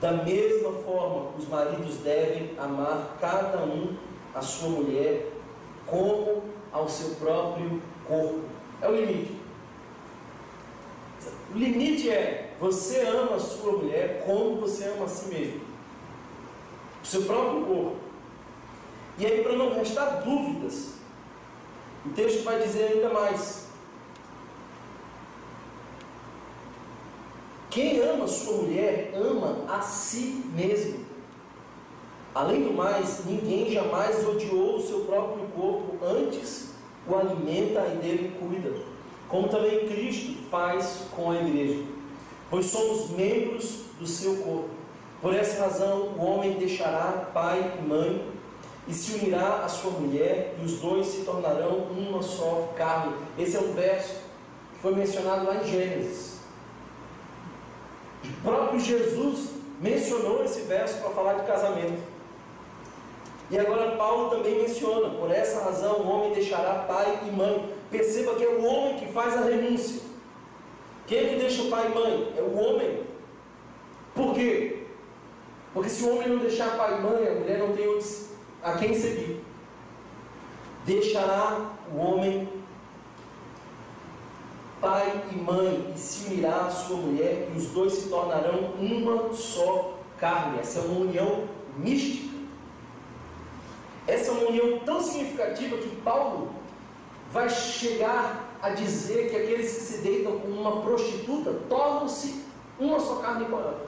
Da 0.00 0.10
mesma 0.10 0.72
forma, 0.82 1.30
os 1.38 1.46
maridos 1.46 1.98
devem 1.98 2.58
amar 2.58 3.16
cada 3.20 3.58
um 3.58 3.96
a 4.34 4.42
sua 4.42 4.70
mulher 4.70 5.30
como 5.86 6.42
ao 6.72 6.88
seu 6.88 7.10
próprio 7.14 7.80
corpo. 8.04 8.40
É 8.82 8.88
o 8.88 8.96
limite. 8.96 9.38
O 11.54 11.56
limite 11.56 12.10
é 12.10 12.52
você 12.58 13.02
ama 13.02 13.36
a 13.36 13.38
sua 13.38 13.74
mulher 13.74 14.24
como 14.26 14.56
você 14.56 14.88
ama 14.88 15.04
a 15.04 15.08
si 15.08 15.32
mesmo. 15.32 15.60
O 17.00 17.06
seu 17.06 17.22
próprio 17.22 17.64
corpo. 17.64 17.96
E 19.18 19.24
aí, 19.24 19.40
para 19.44 19.52
não 19.52 19.72
restar 19.72 20.24
dúvidas, 20.24 20.94
o 22.04 22.08
texto 22.08 22.42
vai 22.42 22.60
dizer 22.60 22.94
ainda 22.94 23.10
mais. 23.10 23.69
Quem 27.70 28.00
ama 28.00 28.26
sua 28.26 28.62
mulher, 28.62 29.12
ama 29.14 29.64
a 29.68 29.80
si 29.80 30.44
mesmo. 30.52 31.04
Além 32.34 32.64
do 32.64 32.72
mais, 32.72 33.24
ninguém 33.24 33.70
jamais 33.70 34.26
odiou 34.26 34.76
o 34.76 34.82
seu 34.82 35.00
próprio 35.00 35.46
corpo, 35.54 36.04
antes 36.04 36.70
o 37.06 37.14
alimenta 37.14 37.86
e 37.86 37.96
dele 37.98 38.36
cuida, 38.40 38.72
como 39.28 39.48
também 39.48 39.88
Cristo 39.88 40.36
faz 40.50 41.02
com 41.14 41.30
a 41.30 41.36
igreja, 41.36 41.84
pois 42.50 42.66
somos 42.66 43.10
membros 43.10 43.84
do 44.00 44.06
seu 44.06 44.36
corpo. 44.38 44.70
Por 45.22 45.34
essa 45.34 45.62
razão, 45.62 46.14
o 46.18 46.24
homem 46.24 46.54
deixará 46.54 47.30
pai 47.32 47.78
e 47.78 47.86
mãe 47.86 48.26
e 48.88 48.92
se 48.92 49.12
unirá 49.14 49.62
à 49.64 49.68
sua 49.68 49.92
mulher, 49.92 50.56
e 50.60 50.64
os 50.64 50.80
dois 50.80 51.06
se 51.06 51.20
tornarão 51.20 51.86
uma 51.96 52.22
só 52.22 52.72
carne. 52.76 53.14
Esse 53.38 53.56
é 53.56 53.60
um 53.60 53.72
verso 53.74 54.14
que 54.74 54.80
foi 54.80 54.94
mencionado 54.94 55.46
lá 55.46 55.62
em 55.62 55.64
Gênesis. 55.64 56.29
O 58.24 58.42
próprio 58.42 58.80
Jesus 58.80 59.50
mencionou 59.80 60.44
esse 60.44 60.62
verso 60.62 61.00
para 61.00 61.10
falar 61.10 61.34
de 61.34 61.46
casamento. 61.46 62.02
E 63.50 63.58
agora 63.58 63.96
Paulo 63.96 64.30
também 64.30 64.62
menciona, 64.62 65.10
por 65.10 65.30
essa 65.30 65.64
razão 65.64 66.00
o 66.00 66.08
homem 66.08 66.32
deixará 66.32 66.84
pai 66.86 67.20
e 67.26 67.30
mãe. 67.30 67.74
Perceba 67.90 68.36
que 68.36 68.44
é 68.44 68.48
o 68.48 68.64
homem 68.64 68.96
que 68.98 69.12
faz 69.12 69.36
a 69.36 69.44
renúncia. 69.44 70.02
Quem 71.06 71.18
é 71.18 71.28
que 71.30 71.36
deixa 71.36 71.62
o 71.62 71.70
pai 71.70 71.90
e 71.90 71.94
mãe? 71.94 72.32
É 72.36 72.42
o 72.42 72.56
homem. 72.56 73.02
Por 74.14 74.34
quê? 74.34 74.84
Porque 75.74 75.88
se 75.88 76.04
o 76.04 76.14
homem 76.14 76.28
não 76.28 76.38
deixar 76.38 76.76
pai 76.76 76.98
e 76.98 77.00
mãe, 77.00 77.26
a 77.26 77.34
mulher 77.34 77.58
não 77.58 77.72
tem 77.74 77.90
a 78.62 78.72
quem 78.74 78.94
seguir. 78.94 79.42
Deixará 80.84 81.72
o 81.92 81.98
homem 81.98 82.48
pai 84.80 85.22
e 85.30 85.36
mãe 85.36 85.92
e 85.94 85.98
se 85.98 86.26
unirá 86.26 86.66
à 86.66 86.70
sua 86.70 86.96
mulher 86.96 87.48
e 87.52 87.58
os 87.58 87.66
dois 87.66 87.92
se 87.92 88.08
tornarão 88.08 88.72
uma 88.78 89.32
só 89.32 89.98
carne. 90.18 90.58
Essa 90.58 90.80
é 90.80 90.82
uma 90.82 91.00
união 91.00 91.44
mística. 91.76 92.30
Essa 94.06 94.30
é 94.30 94.32
uma 94.32 94.48
união 94.48 94.78
tão 94.80 95.00
significativa 95.00 95.76
que 95.76 95.96
Paulo 95.96 96.50
vai 97.32 97.48
chegar 97.48 98.48
a 98.60 98.70
dizer 98.70 99.30
que 99.30 99.36
aqueles 99.36 99.72
que 99.74 99.80
se 99.80 99.98
deitam 99.98 100.38
com 100.38 100.48
uma 100.48 100.82
prostituta 100.82 101.52
tornam-se 101.68 102.44
uma 102.78 102.98
só 102.98 103.16
carne 103.16 103.46
com 103.46 103.56
ela. 103.58 103.86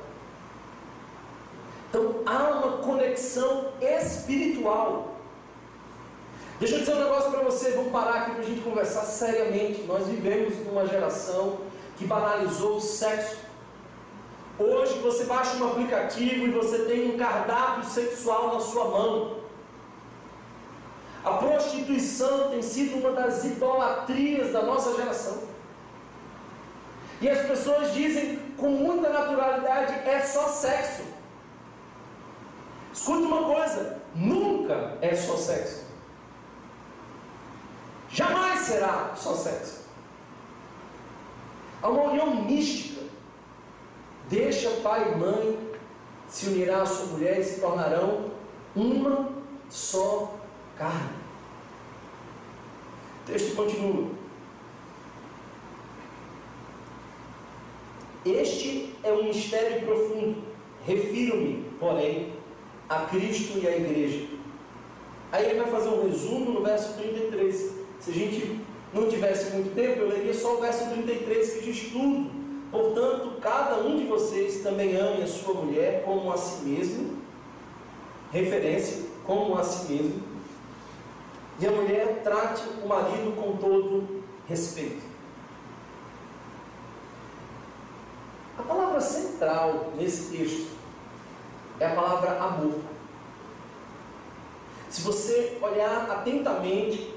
Então 1.88 2.22
há 2.24 2.50
uma 2.50 2.78
conexão 2.78 3.72
espiritual. 3.80 5.11
Deixa 6.62 6.76
eu 6.76 6.78
dizer 6.78 6.94
um 6.94 7.00
negócio 7.00 7.28
para 7.32 7.40
você, 7.40 7.72
vamos 7.72 7.90
parar 7.90 8.20
aqui 8.20 8.30
para 8.30 8.40
a 8.40 8.46
gente 8.46 8.60
conversar 8.60 9.02
seriamente. 9.02 9.82
Nós 9.82 10.06
vivemos 10.06 10.64
numa 10.64 10.86
geração 10.86 11.58
que 11.98 12.04
banalizou 12.04 12.76
o 12.76 12.80
sexo. 12.80 13.38
Hoje 14.56 14.96
você 15.00 15.24
baixa 15.24 15.56
um 15.56 15.72
aplicativo 15.72 16.46
e 16.46 16.50
você 16.52 16.84
tem 16.84 17.12
um 17.12 17.18
cardápio 17.18 17.82
sexual 17.90 18.54
na 18.54 18.60
sua 18.60 18.84
mão. 18.84 19.38
A 21.24 21.32
prostituição 21.32 22.50
tem 22.50 22.62
sido 22.62 22.96
uma 23.00 23.10
das 23.10 23.44
idolatrias 23.44 24.52
da 24.52 24.62
nossa 24.62 24.94
geração. 24.94 25.42
E 27.20 27.28
as 27.28 27.44
pessoas 27.44 27.92
dizem 27.92 28.38
com 28.56 28.68
muita 28.68 29.08
naturalidade: 29.08 30.08
é 30.08 30.20
só 30.20 30.46
sexo. 30.46 31.02
Escute 32.92 33.24
uma 33.24 33.52
coisa: 33.52 34.00
nunca 34.14 34.96
é 35.00 35.12
só 35.16 35.36
sexo. 35.36 35.81
Jamais 38.12 38.60
será 38.60 39.14
só 39.16 39.34
sexo. 39.34 39.86
Há 41.80 41.88
uma 41.88 42.10
união 42.10 42.44
mística. 42.44 43.00
Deixa 44.28 44.70
pai 44.82 45.12
e 45.12 45.16
mãe, 45.16 45.58
se 46.28 46.46
unirá 46.46 46.82
à 46.82 46.86
sua 46.86 47.06
mulher 47.06 47.40
e 47.40 47.44
se 47.44 47.60
tornarão 47.60 48.30
uma 48.76 49.30
só 49.68 50.34
carne. 50.76 51.22
O 53.22 53.26
texto 53.32 53.56
continua. 53.56 54.10
Este 58.24 58.94
é 59.02 59.12
um 59.12 59.24
mistério 59.24 59.86
profundo. 59.86 60.42
Refiro-me, 60.86 61.64
porém, 61.80 62.34
a 62.88 63.00
Cristo 63.06 63.58
e 63.58 63.66
à 63.66 63.76
igreja. 63.76 64.28
Aí 65.30 65.46
ele 65.46 65.60
vai 65.60 65.70
fazer 65.70 65.88
um 65.88 66.06
resumo 66.06 66.52
no 66.52 66.62
verso 66.62 66.94
33. 66.98 67.81
Se 68.02 68.10
a 68.10 68.14
gente 68.14 68.60
não 68.92 69.08
tivesse 69.08 69.52
muito 69.52 69.74
tempo, 69.76 70.00
eu 70.00 70.08
leria 70.08 70.34
só 70.34 70.56
o 70.56 70.60
verso 70.60 70.90
33 70.90 71.52
que 71.52 71.72
diz 71.72 71.92
tudo. 71.92 72.30
Portanto, 72.70 73.38
cada 73.40 73.76
um 73.76 73.96
de 73.96 74.06
vocês 74.06 74.62
também 74.62 74.96
ame 74.96 75.22
a 75.22 75.26
sua 75.26 75.54
mulher 75.54 76.02
como 76.04 76.32
a 76.32 76.36
si 76.36 76.64
mesmo. 76.64 77.18
Referência, 78.32 79.04
como 79.24 79.56
a 79.56 79.62
si 79.62 79.92
mesmo. 79.92 80.22
E 81.60 81.66
a 81.66 81.70
mulher 81.70 82.22
trate 82.24 82.62
o 82.82 82.88
marido 82.88 83.36
com 83.36 83.56
todo 83.56 84.24
respeito. 84.48 85.02
A 88.58 88.62
palavra 88.62 89.00
central 89.00 89.92
nesse 89.96 90.36
texto 90.36 90.70
é 91.78 91.86
a 91.86 91.94
palavra 91.94 92.32
amor. 92.40 92.80
Se 94.90 95.02
você 95.02 95.58
olhar 95.62 96.10
atentamente, 96.10 97.14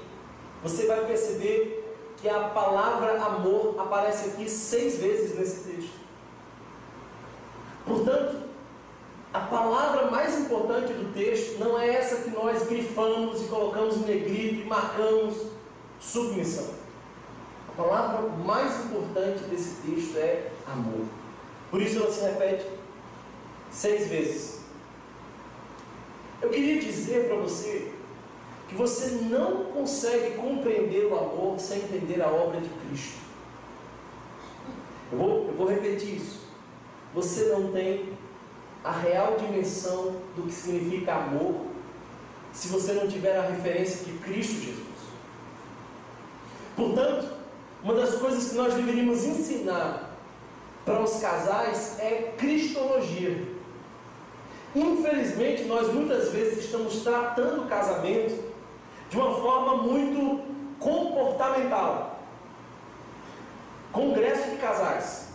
você 0.68 0.86
vai 0.86 1.06
perceber 1.06 1.84
que 2.16 2.28
a 2.28 2.48
palavra 2.48 3.22
amor 3.22 3.76
aparece 3.78 4.30
aqui 4.30 4.50
seis 4.50 4.98
vezes 4.98 5.38
nesse 5.38 5.60
texto. 5.70 5.94
Portanto, 7.86 8.46
a 9.32 9.40
palavra 9.40 10.10
mais 10.10 10.40
importante 10.40 10.92
do 10.92 11.12
texto 11.14 11.58
não 11.60 11.78
é 11.78 11.94
essa 11.94 12.22
que 12.22 12.30
nós 12.30 12.66
grifamos 12.66 13.42
e 13.42 13.44
colocamos 13.44 13.96
em 13.98 14.06
negrito 14.06 14.62
e 14.62 14.64
marcamos 14.64 15.36
submissão. 16.00 16.74
A 17.68 17.82
palavra 17.82 18.28
mais 18.28 18.86
importante 18.86 19.44
desse 19.44 19.76
texto 19.82 20.16
é 20.16 20.50
amor. 20.66 21.06
Por 21.70 21.80
isso 21.80 21.98
ela 21.98 22.10
se 22.10 22.24
repete 22.24 22.66
seis 23.70 24.08
vezes. 24.08 24.60
Eu 26.42 26.48
queria 26.48 26.80
dizer 26.80 27.28
para 27.28 27.36
você 27.36 27.92
que 28.68 28.74
você 28.74 29.10
não 29.28 29.64
consegue 29.64 30.36
compreender 30.36 31.06
o 31.06 31.16
amor 31.16 31.58
sem 31.58 31.78
entender 31.78 32.20
a 32.20 32.28
obra 32.28 32.60
de 32.60 32.68
Cristo. 32.68 33.18
Eu 35.12 35.18
vou, 35.18 35.46
eu 35.48 35.54
vou 35.54 35.68
repetir 35.68 36.16
isso. 36.16 36.40
Você 37.14 37.44
não 37.46 37.72
tem 37.72 38.12
a 38.82 38.90
real 38.90 39.36
dimensão 39.36 40.16
do 40.34 40.42
que 40.44 40.52
significa 40.52 41.14
amor 41.14 41.66
se 42.52 42.68
você 42.68 42.92
não 42.92 43.06
tiver 43.06 43.36
a 43.36 43.42
referência 43.42 44.04
de 44.04 44.18
Cristo 44.18 44.54
Jesus. 44.54 44.86
Portanto, 46.74 47.28
uma 47.82 47.94
das 47.94 48.16
coisas 48.16 48.50
que 48.50 48.56
nós 48.56 48.74
deveríamos 48.74 49.24
ensinar 49.24 50.16
para 50.84 51.02
os 51.02 51.20
casais 51.20 51.98
é 51.98 52.34
cristologia. 52.36 53.46
Infelizmente, 54.74 55.64
nós 55.64 55.92
muitas 55.92 56.30
vezes 56.30 56.64
estamos 56.64 57.02
tratando 57.02 57.62
o 57.62 57.66
casamento 57.66 58.45
de 59.10 59.16
uma 59.16 59.34
forma 59.34 59.82
muito 59.82 60.44
comportamental. 60.78 62.20
Congresso 63.92 64.50
de 64.50 64.56
casais. 64.56 65.28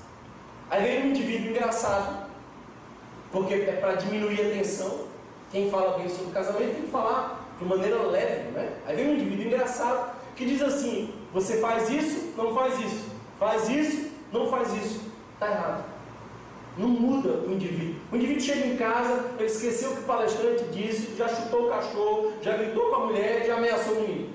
Aí 0.69 0.83
vem 0.83 1.03
um 1.03 1.09
indivíduo 1.09 1.51
engraçado, 1.51 2.27
porque 3.31 3.53
é 3.53 3.77
para 3.81 3.95
diminuir 3.95 4.41
a 4.41 4.57
tensão. 4.57 5.05
Quem 5.51 5.69
fala 5.69 5.97
bem 5.97 6.07
sobre 6.07 6.31
casamento 6.31 6.73
tem 6.73 6.83
que 6.83 6.91
falar 6.91 7.41
de 7.59 7.65
maneira 7.65 8.01
leve, 8.03 8.51
né? 8.51 8.73
Aí 8.85 8.95
vem 8.95 9.09
um 9.09 9.13
indivíduo 9.15 9.47
engraçado 9.47 10.11
que 10.35 10.45
diz 10.45 10.61
assim: 10.61 11.13
você 11.33 11.59
faz 11.59 11.89
isso, 11.89 12.33
não 12.37 12.53
faz 12.53 12.79
isso, 12.79 13.09
faz 13.37 13.69
isso, 13.69 14.11
não 14.31 14.49
faz 14.49 14.73
isso, 14.73 15.11
está 15.33 15.47
errado. 15.47 15.90
Não 16.77 16.87
muda 16.87 17.29
o 17.47 17.51
indivíduo. 17.51 17.95
O 18.11 18.15
indivíduo 18.15 18.41
chega 18.41 18.67
em 18.67 18.77
casa, 18.77 19.31
ele 19.37 19.45
esqueceu 19.45 19.91
o 19.91 19.95
que 19.95 20.01
o 20.01 20.05
palestrante 20.05 20.63
disse, 20.71 21.15
já 21.17 21.27
chutou 21.27 21.65
o 21.67 21.69
cachorro, 21.69 22.33
já 22.41 22.55
gritou 22.55 22.89
com 22.89 22.95
a 22.95 23.05
mulher, 23.07 23.45
já 23.45 23.57
ameaçou 23.57 23.97
o 23.97 24.01
menino. 24.01 24.33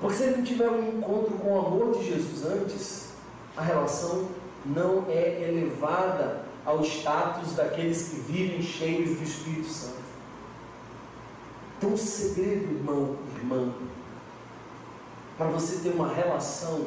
Porque 0.00 0.16
se 0.16 0.22
ele 0.24 0.36
não 0.36 0.44
tiver 0.44 0.68
um 0.68 0.98
encontro 0.98 1.34
com 1.38 1.54
o 1.54 1.58
amor 1.58 1.98
de 1.98 2.06
Jesus 2.06 2.44
antes, 2.44 3.08
a 3.56 3.62
relação 3.62 4.28
não 4.64 5.06
é 5.08 5.48
elevada 5.48 6.44
ao 6.64 6.84
status 6.84 7.54
daqueles 7.54 8.08
que 8.08 8.16
vivem 8.20 8.62
cheios 8.62 9.18
do 9.18 9.24
Espírito 9.24 9.68
Santo. 9.68 10.08
Então, 11.78 11.94
o 11.94 11.98
segredo, 11.98 12.74
irmão, 12.74 13.16
irmã, 13.36 13.72
para 15.36 15.46
você 15.46 15.76
ter 15.78 15.94
uma 15.94 16.12
relação 16.12 16.86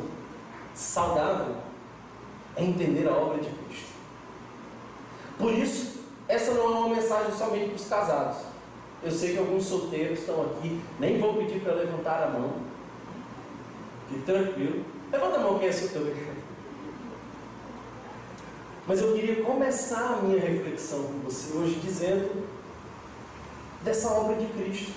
saudável 0.73 1.55
é 2.55 2.63
entender 2.63 3.07
a 3.07 3.13
obra 3.13 3.39
de 3.39 3.49
Cristo. 3.49 3.91
Por 5.37 5.53
isso, 5.53 6.01
essa 6.27 6.53
não 6.53 6.63
é 6.63 6.77
uma 6.79 6.95
mensagem 6.95 7.33
somente 7.35 7.67
para 7.67 7.75
os 7.75 7.87
casados. 7.87 8.37
Eu 9.03 9.11
sei 9.11 9.33
que 9.33 9.39
alguns 9.39 9.65
solteiros 9.65 10.19
estão 10.19 10.41
aqui, 10.43 10.79
nem 10.99 11.19
vou 11.19 11.33
pedir 11.35 11.59
para 11.61 11.73
levantar 11.73 12.23
a 12.23 12.27
mão. 12.27 12.53
Fique 14.07 14.21
tranquilo. 14.21 14.85
Levanta 15.11 15.37
a 15.37 15.39
mão 15.39 15.59
quem 15.59 15.67
é 15.67 15.71
solteiro. 15.71 16.15
Mas 18.87 19.01
eu 19.01 19.13
queria 19.13 19.43
começar 19.43 20.13
a 20.13 20.21
minha 20.21 20.39
reflexão 20.39 21.03
com 21.03 21.19
você 21.19 21.55
hoje 21.57 21.79
dizendo 21.83 22.47
dessa 23.83 24.11
obra 24.11 24.35
de 24.35 24.45
Cristo. 24.47 24.93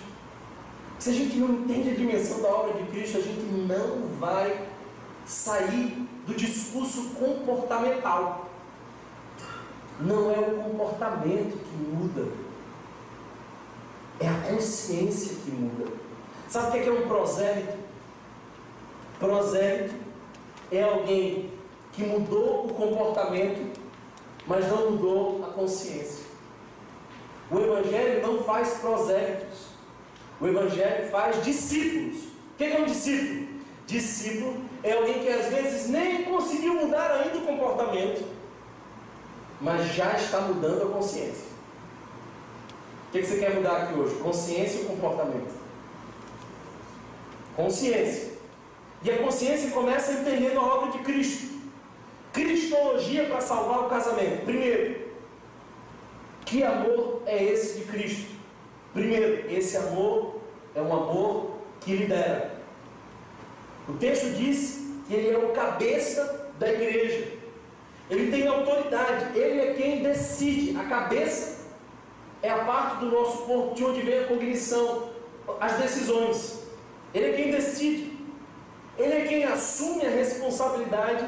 Se 0.98 1.10
a 1.10 1.12
gente 1.12 1.36
não 1.36 1.50
entende 1.50 1.90
a 1.90 1.94
dimensão 1.94 2.40
da 2.42 2.48
obra 2.48 2.82
de 2.82 2.90
Cristo, 2.90 3.18
a 3.18 3.20
gente 3.20 3.40
não 3.40 4.08
vai 4.18 4.68
sair 5.26 6.06
do 6.26 6.34
discurso 6.34 7.10
comportamental. 7.10 8.50
Não 10.00 10.30
é 10.30 10.38
o 10.38 10.62
comportamento 10.62 11.58
que 11.58 11.76
muda, 11.76 12.32
é 14.20 14.28
a 14.28 14.52
consciência 14.52 15.36
que 15.44 15.50
muda. 15.50 15.92
Sabe 16.48 16.68
o 16.68 16.72
que 16.72 16.78
é, 16.78 16.86
é 16.88 16.92
um 16.92 17.08
prosélito? 17.08 17.78
Prosélito 19.18 19.94
é 20.70 20.82
alguém 20.82 21.52
que 21.92 22.02
mudou 22.02 22.66
o 22.66 22.74
comportamento, 22.74 23.80
mas 24.46 24.68
não 24.68 24.90
mudou 24.90 25.44
a 25.44 25.52
consciência. 25.52 26.24
O 27.50 27.58
Evangelho 27.58 28.22
não 28.26 28.42
faz 28.42 28.78
prosélitos, 28.78 29.68
o 30.40 30.46
Evangelho 30.46 31.08
faz 31.10 31.42
discípulos. 31.44 32.24
O 32.24 32.56
que 32.58 32.64
é 32.64 32.80
um 32.80 32.84
discípulo? 32.84 33.48
Discípulo 33.86 34.73
é 34.84 34.92
alguém 34.92 35.20
que 35.20 35.30
às 35.30 35.46
vezes 35.46 35.88
nem 35.88 36.24
conseguiu 36.24 36.74
mudar 36.74 37.10
ainda 37.10 37.38
o 37.38 37.46
comportamento, 37.46 38.22
mas 39.58 39.86
já 39.94 40.12
está 40.12 40.42
mudando 40.42 40.82
a 40.82 40.92
consciência. 40.92 41.54
O 43.08 43.12
que 43.12 43.24
você 43.24 43.38
quer 43.38 43.54
mudar 43.54 43.76
aqui 43.78 43.98
hoje? 43.98 44.16
Consciência 44.16 44.80
ou 44.80 44.86
comportamento? 44.86 45.54
Consciência. 47.56 48.34
E 49.02 49.10
a 49.10 49.18
consciência 49.18 49.70
começa 49.70 50.12
entendendo 50.12 50.58
a 50.58 50.62
obra 50.62 50.92
de 50.92 50.98
Cristo. 50.98 51.54
Cristologia 52.32 53.24
para 53.24 53.40
salvar 53.40 53.86
o 53.86 53.88
casamento. 53.88 54.44
Primeiro, 54.44 55.08
que 56.44 56.62
amor 56.62 57.22
é 57.24 57.42
esse 57.42 57.78
de 57.78 57.84
Cristo? 57.86 58.34
Primeiro, 58.92 59.50
esse 59.50 59.76
amor 59.78 60.40
é 60.74 60.82
um 60.82 60.92
amor 60.92 61.58
que 61.80 61.96
lidera. 61.96 62.53
O 63.88 63.92
texto 63.94 64.34
diz 64.34 64.82
que 65.06 65.14
ele 65.14 65.34
é 65.34 65.38
o 65.38 65.52
cabeça 65.52 66.50
da 66.58 66.72
igreja. 66.72 67.32
Ele 68.10 68.30
tem 68.30 68.46
autoridade, 68.46 69.38
ele 69.38 69.60
é 69.60 69.74
quem 69.74 70.02
decide. 70.02 70.76
A 70.78 70.84
cabeça 70.84 71.66
é 72.42 72.50
a 72.50 72.64
parte 72.64 73.00
do 73.00 73.10
nosso 73.10 73.44
corpo 73.44 73.74
de 73.74 73.84
onde 73.84 74.02
vem 74.02 74.18
a 74.18 74.26
cognição, 74.26 75.10
as 75.60 75.74
decisões. 75.78 76.62
Ele 77.12 77.26
é 77.26 77.32
quem 77.32 77.50
decide. 77.50 78.12
Ele 78.98 79.12
é 79.12 79.26
quem 79.26 79.44
assume 79.44 80.06
a 80.06 80.10
responsabilidade 80.10 81.26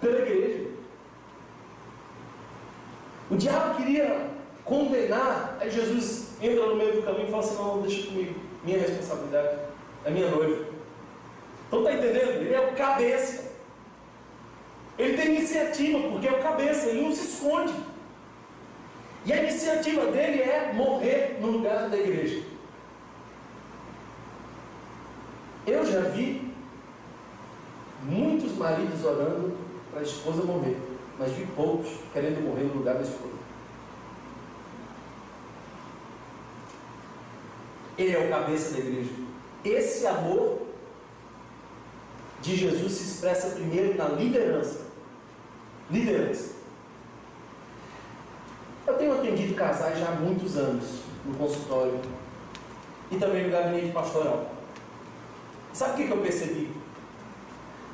pela 0.00 0.18
igreja. 0.18 0.70
O 3.30 3.36
diabo 3.36 3.76
queria 3.76 4.28
condenar, 4.64 5.56
aí 5.60 5.70
Jesus 5.70 6.30
entra 6.42 6.66
no 6.66 6.76
meio 6.76 6.94
do 6.94 7.02
caminho 7.02 7.28
e 7.28 7.30
fala 7.30 7.42
assim: 7.42 7.54
não, 7.56 7.82
deixa 7.82 8.08
comigo, 8.08 8.40
minha 8.64 8.78
responsabilidade, 8.78 9.58
é 10.04 10.10
minha 10.10 10.30
noiva. 10.30 10.69
Então 11.70 11.78
está 11.84 11.92
entendendo? 11.92 12.42
Ele 12.42 12.52
é 12.52 12.60
o 12.60 12.74
cabeça. 12.74 13.48
Ele 14.98 15.16
tem 15.16 15.36
iniciativa, 15.36 16.00
porque 16.10 16.26
é 16.26 16.32
o 16.32 16.42
cabeça, 16.42 16.88
ele 16.88 17.02
não 17.02 17.14
se 17.14 17.28
esconde. 17.28 17.72
E 19.24 19.32
a 19.32 19.36
iniciativa 19.36 20.06
dele 20.06 20.42
é 20.42 20.72
morrer 20.74 21.38
no 21.40 21.46
lugar 21.46 21.88
da 21.88 21.96
igreja. 21.96 22.42
Eu 25.64 25.86
já 25.86 26.00
vi 26.00 26.52
muitos 28.02 28.56
maridos 28.56 29.04
orando 29.04 29.56
para 29.92 30.00
a 30.00 30.02
esposa 30.02 30.42
morrer, 30.42 30.76
mas 31.20 31.30
vi 31.32 31.46
poucos 31.54 31.88
querendo 32.12 32.42
morrer 32.42 32.64
no 32.64 32.74
lugar 32.74 32.96
da 32.96 33.02
esposa. 33.02 33.38
Ele 37.96 38.12
é 38.12 38.18
o 38.18 38.28
cabeça 38.28 38.72
da 38.72 38.78
igreja. 38.80 39.12
Esse 39.64 40.04
amor 40.06 40.59
de 42.40 42.56
Jesus 42.56 42.92
se 42.92 43.04
expressa 43.04 43.50
primeiro 43.50 43.96
na 43.96 44.08
liderança. 44.08 44.86
Liderança. 45.90 46.54
Eu 48.86 48.94
tenho 48.94 49.18
atendido 49.18 49.54
casais 49.54 49.98
já 49.98 50.08
há 50.08 50.12
muitos 50.12 50.56
anos 50.56 51.02
no 51.24 51.34
consultório 51.34 52.00
e 53.10 53.16
também 53.16 53.44
no 53.44 53.50
gabinete 53.50 53.92
pastoral. 53.92 54.52
Sabe 55.72 56.02
o 56.02 56.06
que 56.06 56.12
eu 56.12 56.22
percebi? 56.22 56.74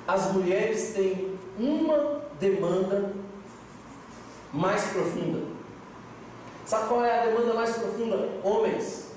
As 0.07 0.33
mulheres 0.33 0.95
têm 0.95 1.37
uma 1.59 2.23
demanda 2.39 3.13
mais 4.53 4.85
profunda. 4.85 5.43
Sabe 6.65 6.89
qual 6.89 7.05
é 7.05 7.23
a 7.23 7.27
demanda 7.27 7.55
mais 7.55 7.77
profunda? 7.77 8.29
Homens. 8.43 9.11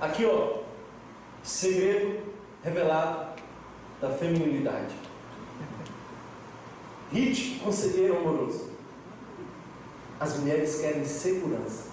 Aqui, 0.00 0.24
ó, 0.24 0.58
segredo 1.42 2.27
revelado 2.68 3.28
da 4.00 4.10
feminilidade. 4.10 4.94
Hit, 7.10 7.60
conselheiro 7.64 8.18
amoroso. 8.18 8.68
As 10.20 10.36
mulheres 10.36 10.80
querem 10.80 11.04
segurança. 11.04 11.88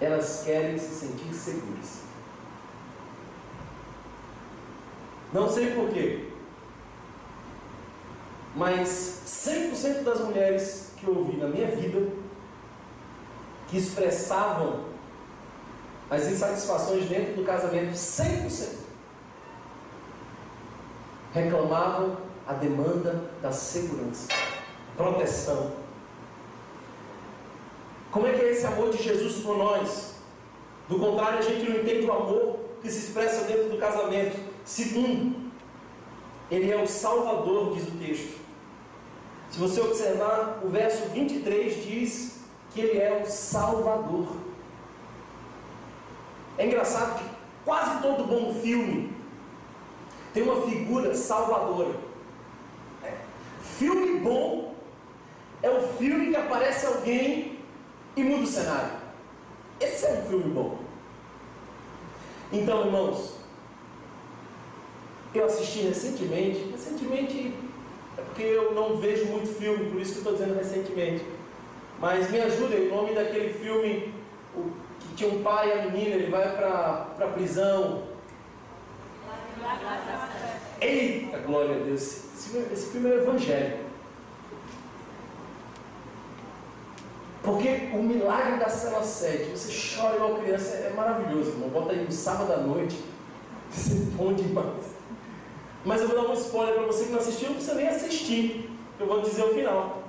Elas 0.00 0.42
querem 0.44 0.78
se 0.78 0.94
sentir 0.94 1.34
seguras. 1.34 2.02
Não 5.32 5.50
sei 5.50 5.74
porquê. 5.74 6.28
Mas 8.54 9.22
100% 9.26 10.02
das 10.02 10.20
mulheres 10.20 10.92
que 10.96 11.06
eu 11.06 11.16
ouvi 11.16 11.36
na 11.36 11.48
minha 11.48 11.68
vida 11.68 12.12
que 13.68 13.78
expressavam 13.78 14.90
as 16.10 16.26
insatisfações 16.26 17.08
dentro 17.08 17.34
do 17.34 17.44
casamento, 17.44 17.92
100% 17.92 18.79
reclamavam 21.32 22.16
a 22.46 22.52
demanda 22.52 23.30
da 23.40 23.52
segurança, 23.52 24.28
proteção. 24.96 25.72
Como 28.10 28.26
é 28.26 28.32
que 28.32 28.40
é 28.40 28.50
esse 28.50 28.66
amor 28.66 28.90
de 28.90 29.02
Jesus 29.02 29.42
por 29.42 29.56
nós? 29.56 30.14
Do 30.88 30.98
contrário, 30.98 31.38
a 31.38 31.42
gente 31.42 31.70
não 31.70 31.80
entende 31.80 32.06
o 32.06 32.12
amor 32.12 32.58
que 32.82 32.90
se 32.90 33.06
expressa 33.06 33.44
dentro 33.44 33.70
do 33.70 33.78
casamento. 33.78 34.36
Segundo, 34.64 35.50
ele 36.50 36.70
é 36.70 36.82
o 36.82 36.86
Salvador, 36.86 37.74
diz 37.74 37.86
o 37.86 37.92
texto. 37.92 38.40
Se 39.50 39.58
você 39.58 39.80
observar, 39.80 40.60
o 40.64 40.68
verso 40.68 41.08
23 41.10 41.84
diz 41.84 42.40
que 42.70 42.80
ele 42.80 42.98
é 42.98 43.22
o 43.24 43.30
Salvador. 43.30 44.28
É 46.58 46.66
engraçado 46.66 47.18
que 47.18 47.24
quase 47.64 48.02
todo 48.02 48.24
bom 48.24 48.52
filme 48.54 49.19
tem 50.32 50.42
uma 50.42 50.62
figura 50.62 51.14
salvadora. 51.14 51.94
É, 53.02 53.14
Filme 53.62 54.20
bom 54.20 54.74
é 55.62 55.70
o 55.70 55.80
filme 55.98 56.30
que 56.30 56.36
aparece 56.36 56.86
alguém 56.86 57.58
e 58.16 58.22
muda 58.22 58.44
o 58.44 58.46
cenário. 58.46 58.92
Esse 59.80 60.06
é 60.06 60.12
um 60.12 60.26
filme 60.26 60.52
bom. 60.52 60.78
Então, 62.52 62.86
irmãos, 62.86 63.36
eu 65.34 65.44
assisti 65.44 65.82
recentemente, 65.82 66.70
recentemente 66.72 67.54
é 68.18 68.22
porque 68.22 68.42
eu 68.42 68.74
não 68.74 68.96
vejo 68.96 69.26
muito 69.26 69.48
filme, 69.48 69.90
por 69.90 70.00
isso 70.00 70.12
que 70.12 70.18
estou 70.18 70.32
dizendo 70.32 70.56
recentemente. 70.56 71.24
Mas 72.00 72.30
me 72.30 72.40
ajudem, 72.40 72.88
o 72.88 72.94
nome 72.94 73.14
daquele 73.14 73.52
filme 73.54 74.12
o, 74.54 74.70
que 74.98 75.14
tinha 75.14 75.30
um 75.30 75.42
pai 75.42 75.68
e 75.68 75.72
a 75.72 75.82
menina, 75.84 76.16
ele 76.16 76.30
vai 76.30 76.56
para 76.56 77.06
a 77.20 77.28
prisão. 77.28 78.02
Eita, 80.80 81.38
glória 81.38 81.76
a 81.76 81.78
Deus! 81.84 82.00
Esse, 82.00 82.56
esse 82.72 82.90
filme 82.90 83.10
é 83.10 83.16
evangélico. 83.16 83.90
Porque 87.42 87.90
o 87.92 88.02
milagre 88.02 88.58
da 88.58 88.68
cela 88.68 89.02
7, 89.02 89.50
você 89.50 89.96
chora 89.96 90.16
igual 90.16 90.36
criança, 90.36 90.74
é 90.76 90.92
maravilhoso, 90.94 91.50
irmão. 91.50 91.68
Bota 91.68 91.92
aí 91.92 92.04
no 92.04 92.12
sábado 92.12 92.52
à 92.52 92.56
noite, 92.58 93.02
você 93.70 93.92
é 93.92 93.96
bom 94.16 94.32
demais. 94.32 95.00
Mas 95.84 96.00
eu 96.00 96.08
vou 96.08 96.16
dar 96.16 96.28
um 96.28 96.34
spoiler 96.34 96.74
para 96.74 96.86
você 96.86 97.04
que 97.04 97.10
não 97.10 97.18
assistiu, 97.18 97.48
não 97.48 97.54
precisa 97.56 97.74
nem 97.74 97.88
assistir. 97.88 98.70
Eu 98.98 99.06
vou 99.06 99.22
dizer 99.22 99.42
o 99.44 99.54
final. 99.54 100.02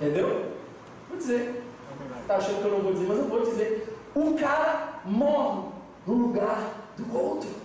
Entendeu? 0.00 0.52
Vou 1.08 1.16
dizer. 1.16 1.62
Está 2.20 2.36
achando 2.36 2.60
que 2.60 2.66
eu 2.66 2.72
não 2.72 2.80
vou 2.80 2.92
dizer, 2.92 3.06
mas 3.06 3.18
eu 3.18 3.24
vou 3.24 3.40
dizer. 3.40 3.96
O 4.14 4.34
cara 4.34 5.00
morre 5.04 5.68
no 6.06 6.14
lugar 6.14 6.74
do 6.96 7.18
outro. 7.18 7.63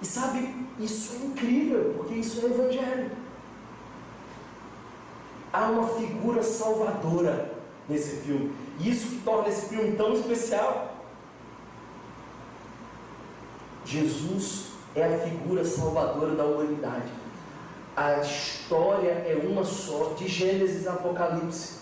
E 0.00 0.06
sabe, 0.06 0.54
isso 0.78 1.14
é 1.14 1.26
incrível, 1.26 1.94
porque 1.96 2.14
isso 2.14 2.40
é 2.40 2.44
evangelho. 2.44 3.10
Há 5.52 5.66
uma 5.66 5.88
figura 5.88 6.42
salvadora 6.42 7.52
nesse 7.88 8.16
filme. 8.16 8.52
E 8.78 8.90
isso 8.90 9.08
que 9.08 9.20
torna 9.22 9.48
esse 9.48 9.66
filme 9.66 9.96
tão 9.96 10.12
especial. 10.12 10.94
Jesus 13.84 14.72
é 14.94 15.04
a 15.04 15.18
figura 15.18 15.64
salvadora 15.64 16.34
da 16.34 16.44
humanidade. 16.44 17.10
A 17.96 18.20
história 18.20 19.10
é 19.10 19.40
uma 19.44 19.64
só, 19.64 20.14
de 20.16 20.28
Gênesis 20.28 20.86
a 20.86 20.92
Apocalipse. 20.92 21.78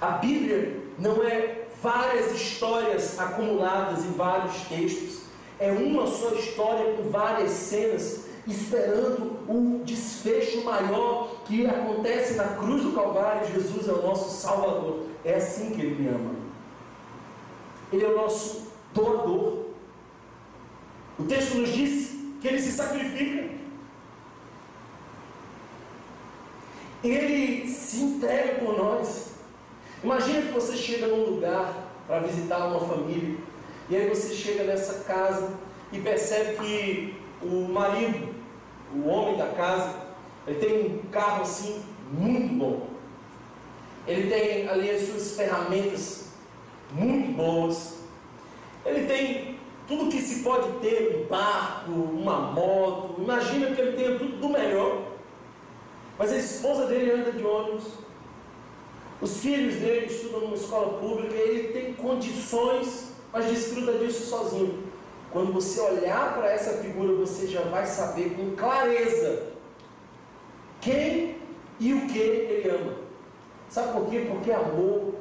A 0.00 0.12
Bíblia 0.12 0.80
não 0.98 1.24
é 1.24 1.66
várias 1.82 2.32
histórias 2.32 3.18
acumuladas 3.18 4.04
em 4.04 4.12
vários 4.12 4.54
textos, 4.68 5.22
é 5.58 5.72
uma 5.72 6.06
só 6.06 6.30
história 6.34 6.94
com 6.94 7.10
várias 7.10 7.50
cenas, 7.50 8.24
esperando 8.46 9.38
o 9.48 9.82
desfecho 9.84 10.64
maior 10.64 11.42
que 11.44 11.66
acontece 11.66 12.34
na 12.34 12.44
cruz 12.56 12.82
do 12.82 12.92
Calvário. 12.92 13.52
Jesus 13.52 13.88
é 13.88 13.92
o 13.92 14.02
nosso 14.02 14.40
Salvador. 14.40 15.06
É 15.24 15.34
assim 15.34 15.70
que 15.70 15.80
Ele 15.80 16.02
me 16.02 16.08
ama. 16.08 16.30
Ele 17.92 18.04
é 18.04 18.08
o 18.08 18.16
nosso 18.16 18.68
doador. 18.94 19.64
O 21.18 21.24
texto 21.24 21.56
nos 21.56 21.72
diz 21.72 22.16
que 22.40 22.48
ele 22.48 22.60
se 22.60 22.72
sacrifica. 22.72 23.48
Ele 27.02 27.68
se 27.68 28.02
entrega 28.02 28.64
por 28.64 28.76
nós. 28.76 29.32
Imagina 30.02 30.42
que 30.42 30.52
você 30.52 30.76
chega 30.76 31.08
num 31.08 31.24
lugar 31.24 31.72
para 32.06 32.20
visitar 32.20 32.66
uma 32.66 32.80
família, 32.80 33.36
e 33.90 33.96
aí 33.96 34.08
você 34.08 34.34
chega 34.34 34.64
nessa 34.64 35.04
casa 35.04 35.50
e 35.90 35.98
percebe 35.98 36.56
que 36.56 37.14
o 37.42 37.68
marido, 37.72 38.34
o 38.94 39.08
homem 39.08 39.36
da 39.36 39.46
casa, 39.48 39.94
ele 40.46 40.58
tem 40.58 40.86
um 40.86 41.10
carro 41.10 41.42
assim 41.42 41.82
muito 42.12 42.54
bom. 42.54 42.86
Ele 44.06 44.30
tem 44.30 44.68
ali 44.68 44.90
as 44.90 45.02
suas 45.02 45.36
ferramentas 45.36 46.28
muito 46.92 47.32
boas. 47.32 47.98
Ele 48.84 49.06
tem 49.06 49.58
tudo 49.86 50.10
que 50.10 50.20
se 50.20 50.42
pode 50.42 50.70
ter, 50.80 51.24
um 51.24 51.28
barco, 51.28 51.90
uma 51.90 52.40
moto, 52.52 53.20
imagina 53.20 53.74
que 53.74 53.80
ele 53.80 53.96
tenha 53.96 54.18
tudo 54.18 54.36
do 54.36 54.48
melhor. 54.50 55.02
Mas 56.18 56.32
a 56.32 56.36
esposa 56.36 56.86
dele 56.86 57.12
anda 57.12 57.32
de 57.32 57.44
ônibus, 57.44 57.84
os 59.20 59.40
filhos 59.40 59.76
dele 59.76 60.06
estudam 60.06 60.40
numa 60.40 60.54
escola 60.54 60.98
pública, 60.98 61.34
ele 61.34 61.72
tem 61.72 61.94
condições, 61.94 63.07
mas 63.38 63.46
desfruta 63.46 63.92
disso 63.98 64.26
sozinho. 64.26 64.82
Quando 65.30 65.52
você 65.52 65.80
olhar 65.80 66.34
para 66.34 66.50
essa 66.50 66.78
figura, 66.78 67.14
você 67.14 67.46
já 67.46 67.62
vai 67.62 67.86
saber 67.86 68.34
com 68.34 68.56
clareza 68.56 69.44
quem 70.80 71.36
e 71.78 71.94
o 71.94 72.08
que 72.08 72.18
ele 72.18 72.68
ama. 72.68 72.94
Sabe 73.68 73.92
por 73.92 74.08
quê? 74.08 74.26
Porque 74.28 74.50
amor 74.50 75.14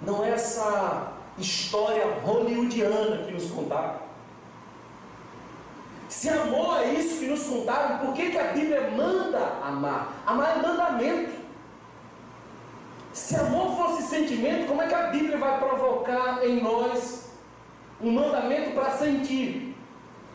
não 0.00 0.24
é 0.24 0.30
essa 0.30 1.12
história 1.36 2.06
hollywoodiana 2.24 3.24
que 3.24 3.32
nos 3.32 3.50
contaram. 3.50 3.98
Se 6.08 6.28
amor 6.28 6.80
é 6.80 6.94
isso 6.94 7.18
que 7.18 7.26
nos 7.26 7.42
contaram, 7.42 7.98
por 7.98 8.14
que, 8.14 8.30
que 8.30 8.38
a 8.38 8.52
Bíblia 8.52 8.90
manda 8.90 9.40
amar? 9.62 10.22
Amar 10.26 10.58
é 10.58 10.62
mandamento. 10.62 11.39
Se 13.12 13.34
amor 13.36 13.76
fosse 13.76 14.02
sentimento, 14.04 14.68
como 14.68 14.82
é 14.82 14.86
que 14.86 14.94
a 14.94 15.08
Bíblia 15.08 15.36
vai 15.36 15.58
provocar 15.58 16.44
em 16.44 16.62
nós 16.62 17.30
um 18.00 18.12
mandamento 18.12 18.70
para 18.70 18.90
sentir? 18.92 19.76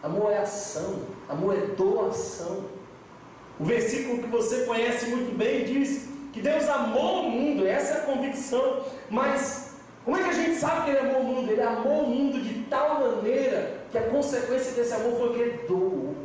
Amor 0.04 0.32
é 0.32 0.40
ação, 0.40 1.04
amor 1.30 1.56
é 1.56 1.62
doação. 1.76 2.66
O 3.60 3.64
versículo 3.64 4.22
que 4.22 4.28
você 4.28 4.66
conhece 4.66 5.08
muito 5.08 5.36
bem 5.38 5.64
diz 5.64 6.10
que 6.34 6.42
Deus 6.42 6.68
amou 6.68 7.28
o 7.28 7.30
mundo, 7.32 7.66
essa 7.66 7.94
é 7.94 7.98
a 8.02 8.04
convicção, 8.04 8.84
mas 9.10 9.76
como 10.04 10.18
é 10.18 10.24
que 10.24 10.30
a 10.30 10.34
gente 10.34 10.56
sabe 10.58 10.84
que 10.84 10.90
ele 10.92 11.00
amou 11.00 11.22
o 11.22 11.24
mundo? 11.24 11.52
Ele 11.52 11.62
amou 11.62 12.04
o 12.04 12.10
mundo 12.10 12.42
de 12.42 12.64
tal 12.66 13.00
maneira 13.00 13.86
que 13.90 13.98
a 13.98 14.04
consequência 14.04 14.74
desse 14.74 14.94
amor 14.94 15.18
foi 15.18 15.34
que 15.34 15.40
ele 15.40 15.68
doou. 15.68 16.16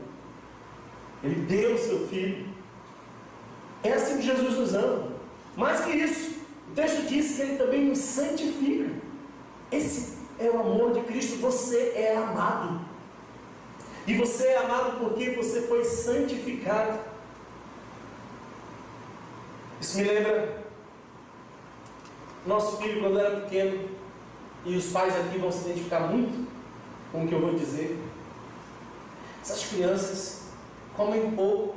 Ele 1.22 1.46
deu 1.46 1.74
o 1.74 1.78
seu 1.78 2.08
filho. 2.08 2.48
É 3.82 3.92
assim 3.92 4.16
que 4.16 4.22
Jesus 4.22 4.58
nos 4.58 4.74
ama. 4.74 5.12
Mais 5.56 5.80
que 5.80 5.90
isso, 5.90 6.39
o 6.70 6.74
texto 6.74 7.08
diz 7.08 7.34
que 7.34 7.42
ele 7.42 7.56
também 7.56 7.86
nos 7.86 7.98
santifica. 7.98 8.90
Esse 9.72 10.18
é 10.38 10.48
o 10.48 10.60
amor 10.60 10.92
de 10.92 11.00
Cristo. 11.02 11.36
Você 11.40 11.94
é 11.96 12.16
amado. 12.16 12.80
E 14.06 14.14
você 14.14 14.46
é 14.46 14.58
amado 14.58 15.00
porque 15.00 15.30
você 15.30 15.62
foi 15.62 15.84
santificado. 15.84 17.00
Isso 19.80 19.98
me 19.98 20.04
lembra 20.04 20.62
nosso 22.46 22.76
filho, 22.78 23.00
quando 23.00 23.18
era 23.18 23.40
pequeno, 23.40 23.88
e 24.64 24.76
os 24.76 24.86
pais 24.86 25.14
aqui 25.16 25.38
vão 25.38 25.50
se 25.50 25.68
identificar 25.68 26.00
muito 26.00 26.48
com 27.10 27.24
o 27.24 27.28
que 27.28 27.34
eu 27.34 27.40
vou 27.40 27.54
dizer. 27.54 27.98
Essas 29.42 29.66
crianças 29.66 30.42
comem 30.96 31.30
pouco, 31.32 31.76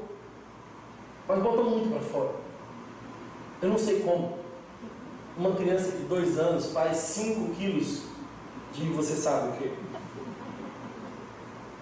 mas 1.27 1.41
botam 1.41 1.63
muito 1.69 1.89
para 1.89 2.01
fora. 2.01 2.35
Eu 3.61 3.69
não 3.69 3.77
sei 3.77 4.01
como. 4.01 4.42
Uma 5.37 5.55
criança 5.55 5.91
de 5.91 6.03
dois 6.03 6.37
anos 6.37 6.71
faz 6.71 6.97
5 6.97 7.55
quilos 7.55 8.03
de 8.73 8.89
você 8.89 9.15
sabe 9.15 9.49
o 9.49 9.51
que. 9.53 9.73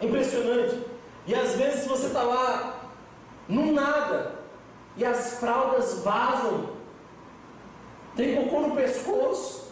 É 0.01 0.05
impressionante. 0.05 0.85
E 1.27 1.35
às 1.35 1.55
vezes 1.55 1.85
você 1.85 2.07
está 2.07 2.23
lá, 2.23 2.89
no 3.47 3.71
nada, 3.71 4.39
e 4.97 5.05
as 5.05 5.35
fraldas 5.39 5.99
vazam 6.03 6.71
tem 8.15 8.35
cocô 8.35 8.61
no 8.61 8.75
pescoço. 8.75 9.71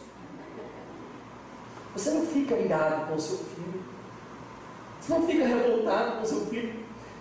Você 1.93 2.11
não 2.11 2.25
fica 2.25 2.55
irado 2.55 3.07
com 3.07 3.15
o 3.15 3.19
seu 3.19 3.37
filho. 3.37 3.83
Você 4.99 5.13
não 5.13 5.27
fica 5.27 5.45
revoltado 5.45 6.17
com 6.17 6.23
o 6.23 6.25
seu 6.25 6.45
filho. 6.45 6.73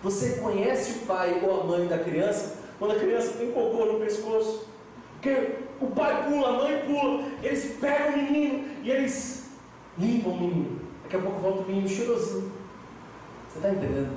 Você 0.03 0.37
conhece 0.37 0.93
o 0.93 1.07
pai 1.07 1.41
ou 1.43 1.61
a 1.61 1.65
mãe 1.65 1.87
da 1.87 1.99
criança 1.99 2.57
quando 2.79 2.93
a 2.93 2.99
criança 2.99 3.33
tem 3.33 3.51
cocô 3.51 3.85
no 3.87 3.99
pescoço. 3.99 4.69
Porque 5.15 5.57
o 5.81 5.87
pai 5.89 6.25
pula, 6.25 6.49
a 6.49 6.53
mãe 6.53 6.83
pula, 6.87 7.25
eles 7.43 7.77
pegam 7.81 8.15
o 8.15 8.17
menino 8.17 8.65
e 8.83 8.91
eles 8.91 9.51
limpam 9.97 10.31
o 10.31 10.41
menino. 10.41 10.81
Daqui 11.03 11.17
a 11.17 11.21
pouco 11.21 11.41
volta 11.41 11.63
o 11.63 11.67
menino 11.67 11.89
cheirosinho. 11.89 12.53
Você 13.49 13.59
está 13.59 13.71
entendendo? 13.71 14.17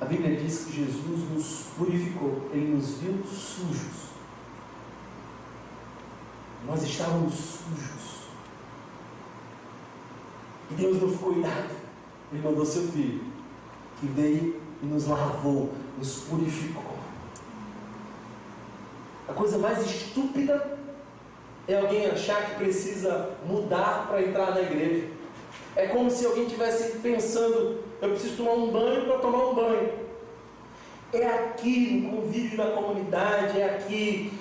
A 0.00 0.04
Bíblia 0.04 0.36
diz 0.36 0.64
que 0.64 0.84
Jesus 0.84 1.30
nos 1.30 1.66
purificou, 1.76 2.50
ele 2.52 2.74
nos 2.74 2.98
viu 2.98 3.24
sujos 3.24 4.16
nós 6.66 6.82
estávamos 6.82 7.34
sujos. 7.34 8.26
E 10.70 10.74
Deus 10.74 11.00
não 11.00 11.08
ficou 11.10 11.38
irado. 11.38 11.74
Ele 12.32 12.42
mandou 12.42 12.66
seu 12.66 12.88
filho, 12.88 13.24
que 14.00 14.06
veio 14.08 14.60
e 14.82 14.86
nos 14.86 15.06
lavou, 15.06 15.72
nos 15.96 16.24
purificou. 16.24 16.96
A 19.28 19.32
coisa 19.32 19.58
mais 19.58 19.84
estúpida 19.84 20.78
é 21.66 21.78
alguém 21.78 22.06
achar 22.06 22.44
que 22.46 22.54
precisa 22.56 23.30
mudar 23.46 24.06
para 24.08 24.22
entrar 24.22 24.52
na 24.52 24.62
igreja. 24.62 25.08
É 25.74 25.86
como 25.86 26.10
se 26.10 26.24
alguém 26.24 26.44
estivesse 26.44 26.98
pensando 26.98 27.86
eu 28.00 28.10
preciso 28.10 28.36
tomar 28.36 28.52
um 28.52 28.70
banho 28.70 29.06
para 29.06 29.18
tomar 29.18 29.46
um 29.48 29.54
banho. 29.54 29.90
É 31.12 31.26
aqui 31.26 32.02
no 32.02 32.20
convívio 32.20 32.58
na 32.58 32.70
comunidade, 32.72 33.58
é 33.58 33.64
aqui 33.76 34.32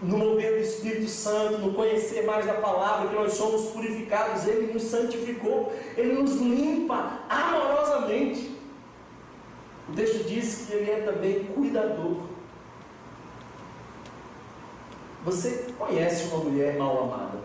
no 0.00 0.18
mover 0.18 0.52
do 0.52 0.60
Espírito 0.60 1.08
Santo, 1.08 1.58
no 1.58 1.74
conhecer 1.74 2.24
mais 2.24 2.46
da 2.46 2.54
palavra, 2.54 3.08
que 3.08 3.14
nós 3.14 3.32
somos 3.32 3.70
purificados, 3.70 4.46
Ele 4.46 4.72
nos 4.72 4.84
santificou, 4.84 5.72
Ele 5.96 6.12
nos 6.12 6.36
limpa 6.36 7.20
amorosamente. 7.28 8.54
O 9.88 9.92
texto 9.92 10.24
diz 10.24 10.66
que 10.66 10.72
Ele 10.74 10.90
é 10.90 11.00
também 11.00 11.44
cuidador. 11.44 12.33
Você 15.24 15.72
conhece 15.78 16.24
uma 16.24 16.44
mulher 16.44 16.76
mal 16.76 17.04
amada? 17.04 17.38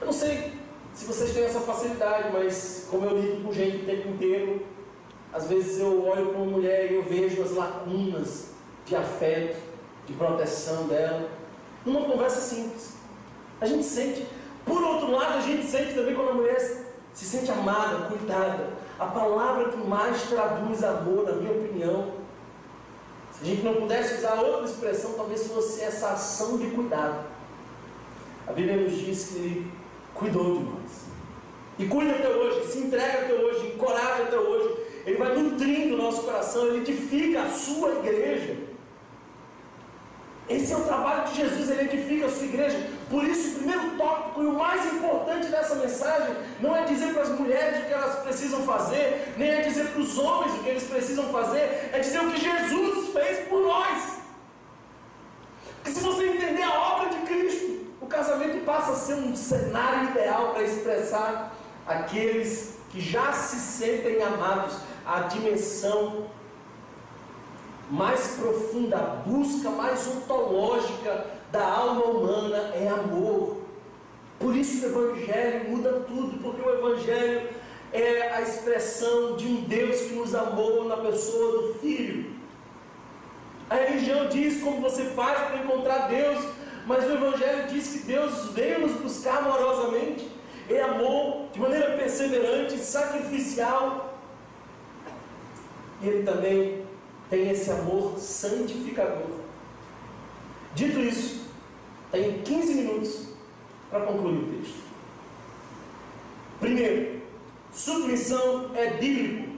Eu 0.00 0.06
não 0.06 0.12
sei 0.12 0.52
se 0.94 1.04
vocês 1.04 1.32
têm 1.32 1.42
essa 1.42 1.60
facilidade, 1.60 2.28
mas 2.32 2.86
como 2.88 3.04
eu 3.06 3.18
lido 3.18 3.42
com 3.42 3.52
gente 3.52 3.78
o 3.78 3.86
tempo 3.86 4.08
inteiro, 4.10 4.62
às 5.32 5.48
vezes 5.48 5.80
eu 5.80 6.06
olho 6.06 6.26
para 6.26 6.38
uma 6.38 6.52
mulher 6.52 6.92
e 6.92 6.94
eu 6.94 7.02
vejo 7.02 7.42
as 7.42 7.50
lacunas 7.50 8.50
de 8.86 8.94
afeto, 8.94 9.56
de 10.06 10.12
proteção 10.12 10.86
dela, 10.86 11.28
numa 11.84 12.02
conversa 12.02 12.40
simples. 12.40 12.94
A 13.60 13.66
gente 13.66 13.84
sente. 13.84 14.26
Por 14.64 14.80
outro 14.80 15.10
lado, 15.10 15.38
a 15.38 15.40
gente 15.40 15.66
sente 15.66 15.94
também 15.94 16.14
quando 16.14 16.30
a 16.30 16.34
mulher 16.34 16.60
se 17.12 17.24
sente 17.24 17.50
amada, 17.50 18.06
cuidada. 18.06 18.70
A 18.98 19.06
palavra 19.06 19.70
que 19.70 19.76
mais 19.78 20.22
traduz 20.22 20.84
amor, 20.84 21.24
na 21.24 21.32
minha 21.32 21.50
opinião, 21.50 22.21
a 23.42 23.44
gente 23.44 23.62
não 23.62 23.74
pudesse 23.74 24.14
usar 24.14 24.34
outra 24.34 24.66
expressão, 24.66 25.14
talvez 25.14 25.48
fosse 25.48 25.82
essa 25.82 26.10
ação 26.10 26.56
de 26.58 26.68
cuidado. 26.70 27.26
A 28.46 28.52
Bíblia 28.52 28.76
nos 28.76 28.96
diz 28.96 29.30
que 29.30 29.34
Ele 29.36 29.72
cuidou 30.14 30.58
de 30.58 30.64
nós. 30.64 31.12
E 31.76 31.86
cuida 31.86 32.12
até 32.12 32.28
hoje, 32.28 32.68
se 32.68 32.78
entrega 32.78 33.24
até 33.24 33.34
hoje, 33.34 33.72
encoraja 33.74 34.22
até 34.22 34.38
hoje. 34.38 34.76
Ele 35.04 35.16
vai 35.16 35.36
nutrindo 35.36 35.94
o 35.94 35.96
nosso 35.96 36.22
coração, 36.22 36.66
Ele 36.66 36.78
edifica 36.78 37.42
a 37.42 37.50
sua 37.50 37.90
igreja. 37.96 38.56
Esse 40.48 40.72
é 40.72 40.76
o 40.76 40.84
trabalho 40.84 41.28
de 41.28 41.36
Jesus, 41.36 41.70
ele 41.70 41.82
edifica 41.82 42.26
a 42.26 42.30
sua 42.30 42.44
igreja. 42.44 42.90
Por 43.12 43.24
isso, 43.24 43.50
o 43.50 43.54
primeiro 43.56 43.90
tópico 43.98 44.42
e 44.42 44.46
o 44.46 44.54
mais 44.54 44.90
importante 44.90 45.48
dessa 45.48 45.74
mensagem 45.74 46.34
não 46.60 46.74
é 46.74 46.86
dizer 46.86 47.12
para 47.12 47.24
as 47.24 47.28
mulheres 47.28 47.82
o 47.82 47.86
que 47.86 47.92
elas 47.92 48.20
precisam 48.20 48.62
fazer, 48.62 49.34
nem 49.36 49.50
é 49.50 49.60
dizer 49.60 49.88
para 49.88 50.00
os 50.00 50.16
homens 50.16 50.54
o 50.54 50.62
que 50.62 50.70
eles 50.70 50.84
precisam 50.84 51.26
fazer, 51.26 51.90
é 51.92 51.98
dizer 51.98 52.20
o 52.20 52.30
que 52.30 52.40
Jesus 52.40 53.12
fez 53.12 53.46
por 53.50 53.60
nós. 53.60 54.14
Porque 55.76 55.90
se 55.90 56.00
você 56.00 56.26
entender 56.26 56.62
a 56.62 56.72
obra 56.72 57.10
de 57.10 57.18
Cristo, 57.26 57.86
o 58.00 58.06
casamento 58.06 58.64
passa 58.64 58.92
a 58.92 58.96
ser 58.96 59.14
um 59.16 59.36
cenário 59.36 60.08
ideal 60.08 60.54
para 60.54 60.62
expressar 60.62 61.54
aqueles 61.86 62.78
que 62.88 62.98
já 62.98 63.30
se 63.34 63.56
sentem 63.56 64.22
amados, 64.22 64.78
a 65.04 65.20
dimensão 65.20 66.28
mais 67.90 68.38
profunda, 68.38 68.96
a 68.96 69.00
busca 69.28 69.68
mais 69.68 70.06
ontológica 70.06 71.41
da 71.52 71.64
alma 71.64 72.04
humana 72.06 72.56
é 72.74 72.88
amor. 72.88 73.58
Por 74.40 74.56
isso 74.56 74.84
o 74.84 74.88
Evangelho 74.88 75.70
muda 75.70 76.04
tudo, 76.08 76.38
porque 76.42 76.62
o 76.62 76.74
Evangelho 76.74 77.50
é 77.92 78.30
a 78.34 78.40
expressão 78.40 79.36
de 79.36 79.46
um 79.46 79.60
Deus 79.64 80.00
que 80.00 80.14
nos 80.14 80.34
amou 80.34 80.84
na 80.88 80.96
pessoa 80.96 81.62
do 81.62 81.74
Filho. 81.74 82.32
A 83.68 83.74
religião 83.74 84.28
diz 84.28 84.62
como 84.62 84.80
você 84.80 85.04
faz 85.10 85.38
para 85.42 85.58
encontrar 85.58 86.08
Deus, 86.08 86.42
mas 86.86 87.04
o 87.04 87.12
Evangelho 87.12 87.68
diz 87.68 87.88
que 87.88 87.98
Deus 88.00 88.50
veio 88.52 88.80
nos 88.80 88.92
buscar 88.92 89.38
amorosamente. 89.38 90.28
Ele 90.68 90.80
amou 90.80 91.50
de 91.52 91.60
maneira 91.60 91.96
perseverante, 91.96 92.78
sacrificial. 92.78 94.18
E 96.00 96.08
Ele 96.08 96.22
também 96.24 96.84
tem 97.28 97.50
esse 97.50 97.70
amor 97.70 98.18
santificador. 98.18 99.42
Dito 100.74 100.98
isso, 101.00 101.41
tenho 102.12 102.42
15 102.42 102.74
minutos 102.74 103.28
para 103.90 104.04
concluir 104.04 104.36
o 104.36 104.58
texto. 104.58 104.82
Primeiro, 106.60 107.22
submissão 107.72 108.70
é 108.76 108.90
bíblico. 108.90 109.56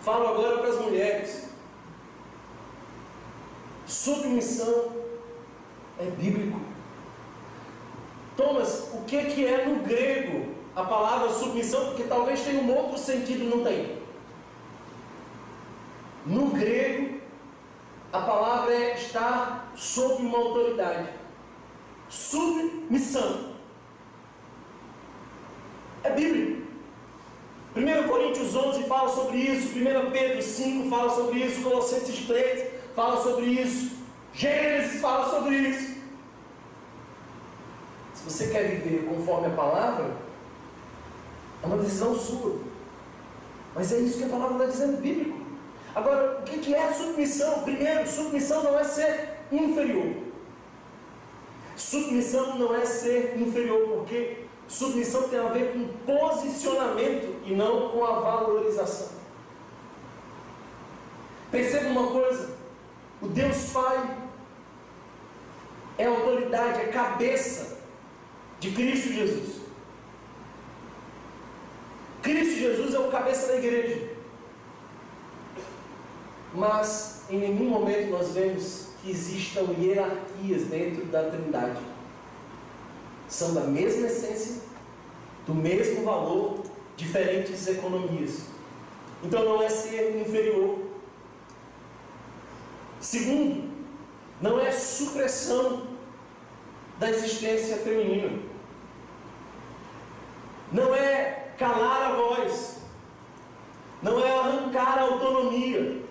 Falo 0.00 0.28
agora 0.28 0.58
para 0.58 0.68
as 0.70 0.80
mulheres. 0.80 1.48
Submissão 3.86 4.92
é 6.00 6.06
bíblico. 6.06 6.60
Thomas, 8.36 8.90
o 8.92 9.04
que, 9.04 9.24
que 9.26 9.46
é 9.46 9.66
no 9.66 9.84
grego 9.84 10.52
a 10.74 10.82
palavra 10.82 11.30
submissão? 11.30 11.86
Porque 11.86 12.04
talvez 12.04 12.40
tenha 12.40 12.60
um 12.60 12.76
outro 12.76 12.98
sentido, 12.98 13.44
não 13.44 13.62
tem. 13.62 13.98
No 16.26 16.46
grego, 16.46 17.11
a 18.12 18.20
palavra 18.20 18.74
é 18.74 18.94
estar 18.94 19.72
sob 19.74 20.22
uma 20.22 20.38
autoridade. 20.38 21.08
Submissão. 22.08 23.52
É 26.04 26.10
bíblico. 26.10 26.62
1 27.74 28.08
Coríntios 28.08 28.54
11 28.54 28.82
fala 28.84 29.08
sobre 29.08 29.38
isso, 29.38 29.68
1 29.68 30.10
Pedro 30.10 30.42
5 30.42 30.90
fala 30.90 31.10
sobre 31.10 31.38
isso, 31.40 31.62
Colossenses 31.62 32.26
3 32.26 32.70
fala 32.94 33.22
sobre 33.22 33.46
isso, 33.46 33.96
Gênesis 34.34 35.00
fala 35.00 35.30
sobre 35.30 35.56
isso. 35.56 36.02
Se 38.12 38.24
você 38.24 38.48
quer 38.48 38.68
viver 38.68 39.06
conforme 39.06 39.46
a 39.46 39.56
palavra, 39.56 40.14
é 41.62 41.66
uma 41.66 41.78
decisão 41.78 42.14
sua. 42.14 42.60
Mas 43.74 43.90
é 43.90 44.00
isso 44.00 44.18
que 44.18 44.24
a 44.24 44.28
palavra 44.28 44.56
está 44.56 44.66
dizendo, 44.66 45.00
bíblico. 45.00 45.41
Agora, 45.94 46.40
o 46.40 46.42
que 46.42 46.74
é 46.74 46.92
submissão? 46.92 47.62
Primeiro, 47.62 48.08
submissão 48.08 48.62
não 48.62 48.78
é 48.78 48.84
ser 48.84 49.40
inferior. 49.50 50.14
Submissão 51.76 52.58
não 52.58 52.74
é 52.74 52.84
ser 52.84 53.38
inferior, 53.38 53.88
porque 53.88 54.44
submissão 54.66 55.28
tem 55.28 55.38
a 55.38 55.48
ver 55.48 55.72
com 55.72 55.88
posicionamento 56.06 57.34
e 57.44 57.54
não 57.54 57.90
com 57.90 58.04
a 58.04 58.20
valorização. 58.20 59.08
Perceba 61.50 61.88
uma 61.88 62.10
coisa: 62.10 62.56
o 63.20 63.28
Deus 63.28 63.70
Pai 63.72 64.16
é 65.98 66.06
autoridade, 66.06 66.80
é 66.80 66.86
cabeça 66.86 67.78
de 68.58 68.70
Cristo 68.70 69.12
Jesus. 69.12 69.60
Cristo 72.22 72.58
Jesus 72.58 72.94
é 72.94 72.98
o 72.98 73.10
cabeça 73.10 73.48
da 73.48 73.56
igreja. 73.56 74.11
Mas 76.54 77.24
em 77.30 77.38
nenhum 77.38 77.70
momento 77.70 78.10
nós 78.10 78.32
vemos 78.32 78.88
que 79.02 79.10
existam 79.10 79.66
hierarquias 79.78 80.64
dentro 80.64 81.06
da 81.06 81.24
Trindade. 81.24 81.80
São 83.28 83.54
da 83.54 83.62
mesma 83.62 84.06
essência, 84.06 84.62
do 85.46 85.54
mesmo 85.54 86.04
valor, 86.04 86.62
diferentes 86.96 87.66
economias. 87.66 88.42
Então 89.24 89.44
não 89.44 89.62
é 89.62 89.68
ser 89.68 90.20
inferior. 90.20 90.78
Segundo, 93.00 93.70
não 94.40 94.60
é 94.60 94.70
supressão 94.70 95.88
da 96.98 97.10
existência 97.10 97.78
feminina. 97.78 98.38
Não 100.70 100.94
é 100.94 101.52
calar 101.58 102.12
a 102.12 102.14
voz. 102.14 102.76
Não 104.02 104.24
é 104.24 104.38
arrancar 104.38 104.98
a 104.98 105.02
autonomia. 105.02 106.02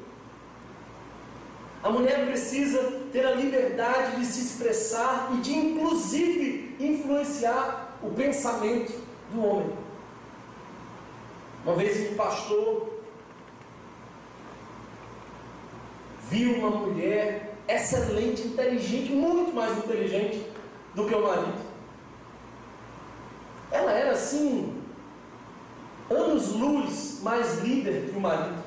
A 1.83 1.89
mulher 1.89 2.25
precisa 2.27 2.79
ter 3.11 3.25
a 3.25 3.31
liberdade 3.31 4.17
de 4.17 4.25
se 4.25 4.41
expressar 4.41 5.31
e 5.33 5.37
de, 5.37 5.51
inclusive, 5.51 6.75
influenciar 6.79 7.97
o 8.03 8.11
pensamento 8.11 8.93
do 9.31 9.43
homem. 9.43 9.73
Uma 11.65 11.75
vez 11.75 12.11
um 12.11 12.15
pastor 12.15 13.01
viu 16.29 16.55
uma 16.55 16.69
mulher 16.69 17.55
excelente, 17.67 18.47
inteligente, 18.47 19.11
muito 19.11 19.53
mais 19.53 19.77
inteligente 19.77 20.45
do 20.93 21.05
que 21.05 21.15
o 21.15 21.21
marido. 21.21 21.71
Ela 23.71 23.91
era 23.91 24.11
assim, 24.11 24.81
anos-luz 26.09 27.21
mais 27.23 27.59
líder 27.59 28.09
que 28.09 28.17
o 28.17 28.21
marido. 28.21 28.63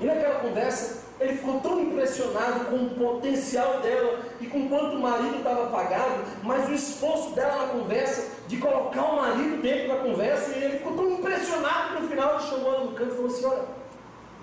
E 0.00 0.04
naquela 0.04 0.40
conversa, 0.40 1.01
ele 1.22 1.36
ficou 1.36 1.60
tão 1.60 1.80
impressionado 1.80 2.66
com 2.66 2.76
o 2.76 2.90
potencial 2.90 3.80
dela 3.80 4.20
e 4.40 4.46
com 4.46 4.68
quanto 4.68 4.96
o 4.96 5.00
marido 5.00 5.36
estava 5.36 5.70
pagado, 5.70 6.24
mas 6.42 6.68
o 6.68 6.72
esforço 6.72 7.34
dela 7.34 7.66
na 7.66 7.72
conversa, 7.72 8.28
de 8.48 8.56
colocar 8.56 9.02
o 9.02 9.16
marido 9.16 9.62
dentro 9.62 9.88
da 9.88 9.96
conversa, 9.96 10.50
e 10.52 10.64
ele 10.64 10.78
ficou 10.78 10.94
tão 10.94 11.12
impressionado 11.12 11.96
que 11.96 12.02
no 12.02 12.08
final 12.08 12.34
ele 12.34 12.48
chamou 12.48 12.74
ela 12.74 12.84
no 12.84 12.92
canto 12.92 13.12
e 13.12 13.16
falou 13.16 13.30
assim: 13.30 13.44
Olha, 13.46 13.64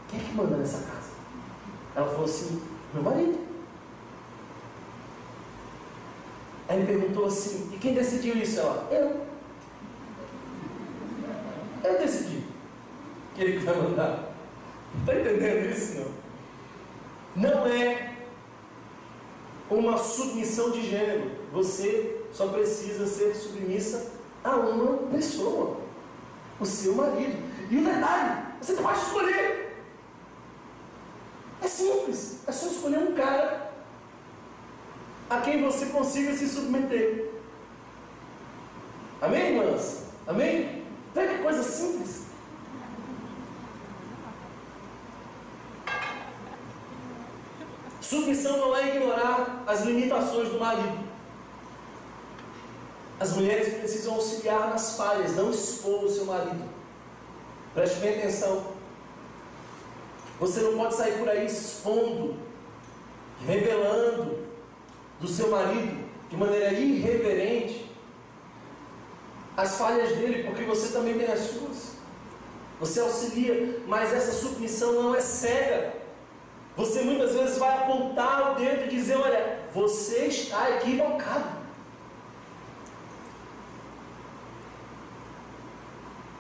quem 0.08 0.20
é 0.20 0.24
que 0.24 0.34
manda 0.34 0.58
nessa 0.58 0.78
casa? 0.78 1.12
Ela 1.96 2.08
falou 2.08 2.26
assim: 2.26 2.62
Meu 2.94 3.04
marido. 3.04 3.40
Aí 6.70 6.78
ele 6.78 6.88
perguntou 6.88 7.26
assim: 7.26 7.72
E 7.74 7.78
quem 7.78 7.94
decidiu 7.94 8.38
isso? 8.38 8.60
Ela: 8.60 8.88
Eu. 8.90 9.30
Eu 11.84 12.00
decidi. 12.00 12.44
que 13.36 13.42
ele 13.42 13.60
vai 13.60 13.76
mandar. 13.76 14.30
Está 15.00 15.14
entendendo 15.14 15.70
isso? 15.70 16.00
Não. 16.00 16.19
Não 17.36 17.68
é 17.68 18.16
uma 19.70 19.98
submissão 19.98 20.72
de 20.72 20.90
gênero. 20.90 21.32
Você 21.52 22.22
só 22.32 22.48
precisa 22.48 23.06
ser 23.06 23.36
submissa 23.36 24.12
a 24.44 24.56
uma 24.56 24.98
pessoa, 25.10 25.78
o 26.60 26.66
seu 26.66 26.96
marido. 26.96 27.38
E 27.70 27.78
o 27.78 27.84
detalhe, 27.84 28.46
você 28.62 28.74
pode 28.74 29.00
escolher. 29.00 29.84
É 31.62 31.68
simples, 31.68 32.40
é 32.48 32.52
só 32.52 32.68
escolher 32.68 33.00
um 33.00 33.14
cara 33.14 33.74
a 35.30 35.42
quem 35.42 35.62
você 35.62 35.88
consiga 35.88 36.34
se 36.34 36.48
submeter. 36.48 37.30
Amém, 39.22 39.58
irmãs? 39.58 40.06
Amém? 40.26 40.86
Veja 41.14 41.34
que 41.34 41.44
coisa 41.44 41.64
simples. 41.64 42.29
Submissão 48.30 48.58
não 48.58 48.76
é 48.76 48.96
ignorar 48.96 49.64
as 49.66 49.82
limitações 49.82 50.50
do 50.50 50.60
marido. 50.60 51.00
As 53.20 53.34
mulheres 53.34 53.74
precisam 53.74 54.14
auxiliar 54.14 54.70
nas 54.70 54.96
falhas, 54.96 55.36
não 55.36 55.50
expor 55.50 56.04
o 56.04 56.10
seu 56.10 56.26
marido. 56.26 56.64
Preste 57.74 57.98
bem 58.00 58.20
atenção. 58.20 58.68
Você 60.40 60.62
não 60.62 60.78
pode 60.78 60.96
sair 60.96 61.18
por 61.18 61.28
aí 61.28 61.46
expondo, 61.46 62.38
revelando 63.48 64.38
do 65.20 65.28
seu 65.28 65.50
marido 65.50 66.08
de 66.30 66.38
maneira 66.38 66.72
irreverente 66.74 67.90
as 69.58 69.76
falhas 69.76 70.16
dele, 70.16 70.44
porque 70.44 70.64
você 70.64 70.94
também 70.94 71.18
tem 71.18 71.32
as 71.32 71.40
suas. 71.40 71.94
Você 72.80 73.00
auxilia, 73.00 73.82
mas 73.88 74.14
essa 74.14 74.32
submissão 74.32 74.94
não 74.94 75.16
é 75.16 75.20
cega. 75.20 75.99
Você 76.80 77.02
muitas 77.02 77.34
vezes 77.34 77.58
vai 77.58 77.78
apontar 77.78 78.54
o 78.54 78.56
dedo 78.56 78.86
e 78.86 78.88
dizer: 78.88 79.18
Olha, 79.18 79.60
você 79.74 80.28
está 80.28 80.78
equivocado. 80.78 81.60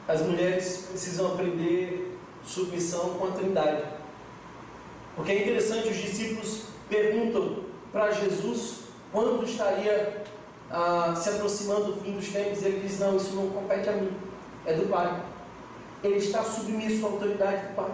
As 0.08 0.22
mulheres 0.22 0.86
precisam 0.90 1.34
aprender 1.34 2.18
submissão 2.42 3.16
com 3.16 3.28
a 3.28 3.32
Trindade. 3.32 3.84
Porque 5.14 5.34
é 5.34 5.42
interessante, 5.42 5.90
os 5.90 5.98
discípulos 5.98 6.68
perguntam 6.88 7.66
para 7.92 8.10
Jesus 8.12 8.84
quando 9.12 9.44
estaria 9.44 10.24
ah, 10.72 11.14
se 11.18 11.32
aproximando 11.32 11.92
do 11.92 12.02
fim 12.02 12.14
dos 12.14 12.30
tempos. 12.30 12.64
Ele 12.64 12.80
diz: 12.80 12.98
Não, 12.98 13.18
isso 13.18 13.36
não 13.36 13.50
compete 13.50 13.90
a 13.90 13.92
mim, 13.92 14.14
é 14.66 14.72
do 14.72 14.88
Pai. 14.88 15.22
Ele 16.02 16.16
está 16.16 16.42
submisso 16.46 17.06
à 17.06 17.10
autoridade 17.10 17.68
do 17.68 17.76
Pai. 17.76 17.92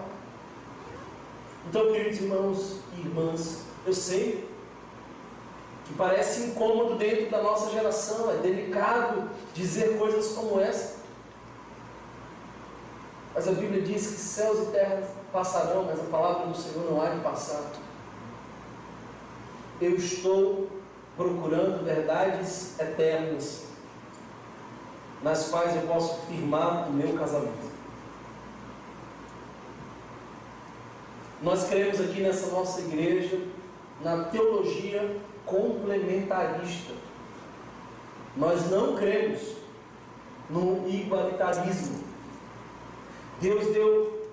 Então, 1.67 1.91
queridos 1.91 2.19
irmãos 2.21 2.77
e 2.95 3.01
irmãs, 3.01 3.61
eu 3.85 3.93
sei 3.93 4.47
que 5.85 5.93
parece 5.93 6.43
incômodo 6.43 6.95
dentro 6.95 7.29
da 7.29 7.41
nossa 7.41 7.71
geração, 7.71 8.31
é 8.31 8.37
delicado 8.37 9.29
dizer 9.53 9.97
coisas 9.97 10.33
como 10.33 10.59
essa. 10.59 10.95
Mas 13.33 13.47
a 13.47 13.51
Bíblia 13.51 13.81
diz 13.81 14.07
que 14.07 14.17
céus 14.17 14.67
e 14.67 14.71
terra 14.71 15.03
passarão, 15.31 15.83
mas 15.83 15.99
a 15.99 16.03
palavra 16.03 16.47
do 16.47 16.57
Senhor 16.57 16.89
não 16.89 17.01
há 17.01 17.09
de 17.09 17.19
passar. 17.19 17.61
Eu 19.81 19.95
estou 19.95 20.69
procurando 21.17 21.83
verdades 21.83 22.79
eternas, 22.79 23.63
nas 25.21 25.49
quais 25.49 25.75
eu 25.75 25.81
posso 25.83 26.25
firmar 26.27 26.87
o 26.87 26.93
meu 26.93 27.13
casamento. 27.17 27.75
Nós 31.45 31.65
cremos 31.65 32.01
aqui 32.01 32.21
nessa 32.21 32.47
nossa 32.47 32.81
igreja 32.81 33.39
na 34.01 34.23
teologia 34.23 35.15
complementarista. 35.45 36.91
Nós 38.35 38.71
não 38.71 38.95
cremos 38.95 39.41
no 40.49 40.89
igualitarismo. 40.89 42.03
Deus 43.39 43.67
deu 43.67 44.27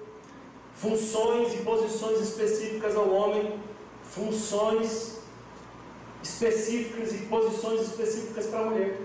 funções 0.75 1.53
e 1.53 1.59
posições 1.59 2.19
específicas 2.19 2.97
ao 2.97 3.11
homem, 3.11 3.61
funções 4.05 5.19
específicas 6.23 7.13
e 7.13 7.27
posições 7.27 7.83
específicas 7.83 8.47
para 8.47 8.61
a 8.61 8.65
mulher. 8.71 8.99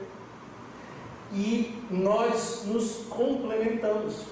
E 1.33 1.83
nós 1.91 2.63
nos 2.67 3.05
complementamos. 3.09 4.27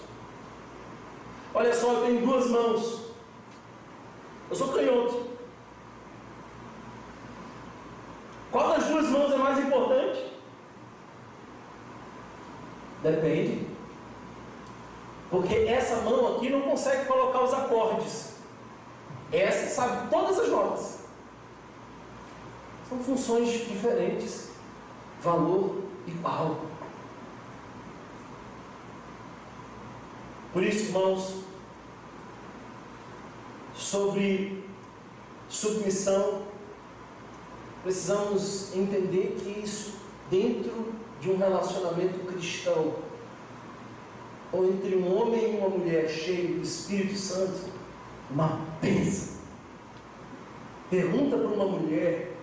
Olha 1.53 1.73
só, 1.73 1.91
eu 1.91 2.05
tenho 2.05 2.25
duas 2.25 2.49
mãos. 2.49 3.04
Eu 4.49 4.55
sou 4.55 4.73
canhoto. 4.73 5.27
Qual 8.51 8.69
das 8.69 8.85
duas 8.85 9.09
mãos 9.09 9.33
é 9.33 9.37
mais 9.37 9.59
importante? 9.59 10.33
Depende. 13.01 13.67
Porque 15.29 15.55
essa 15.55 16.01
mão 16.01 16.35
aqui 16.35 16.49
não 16.49 16.61
consegue 16.61 17.05
colocar 17.05 17.43
os 17.43 17.53
acordes. 17.53 18.35
Essa 19.31 19.67
sabe 19.75 20.09
todas 20.09 20.39
as 20.39 20.49
notas. 20.49 20.99
São 22.87 22.99
funções 22.99 23.49
diferentes, 23.49 24.51
valor 25.21 25.81
igual. 26.07 26.61
Por 30.53 30.63
isso, 30.63 30.85
irmãos, 30.85 31.44
sobre 33.95 34.61
submissão, 35.47 36.41
precisamos 37.81 38.75
entender 38.75 39.37
que 39.39 39.61
isso, 39.63 39.93
dentro 40.29 40.93
de 41.21 41.31
um 41.31 41.37
relacionamento 41.37 42.19
cristão, 42.25 42.95
ou 44.51 44.65
entre 44.65 44.97
um 44.97 45.15
homem 45.15 45.53
e 45.53 45.57
uma 45.57 45.69
mulher 45.69 46.09
cheio 46.09 46.55
do 46.55 46.61
Espírito 46.61 47.17
Santo, 47.17 47.69
uma 48.29 48.59
bênção. 48.81 49.35
Pergunta 50.89 51.37
para 51.37 51.47
uma 51.47 51.65
mulher 51.65 52.33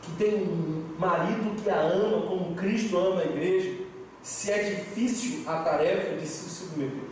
que 0.00 0.12
tem 0.12 0.34
um 0.34 0.94
marido 0.98 1.62
que 1.62 1.68
a 1.68 1.80
ama 1.80 2.26
como 2.26 2.54
Cristo 2.54 2.96
ama 2.96 3.20
a 3.20 3.24
igreja, 3.24 3.84
se 4.22 4.50
é 4.50 4.62
difícil 4.62 5.42
a 5.46 5.58
tarefa 5.58 6.16
de 6.16 6.26
se 6.26 6.48
submeter. 6.48 7.04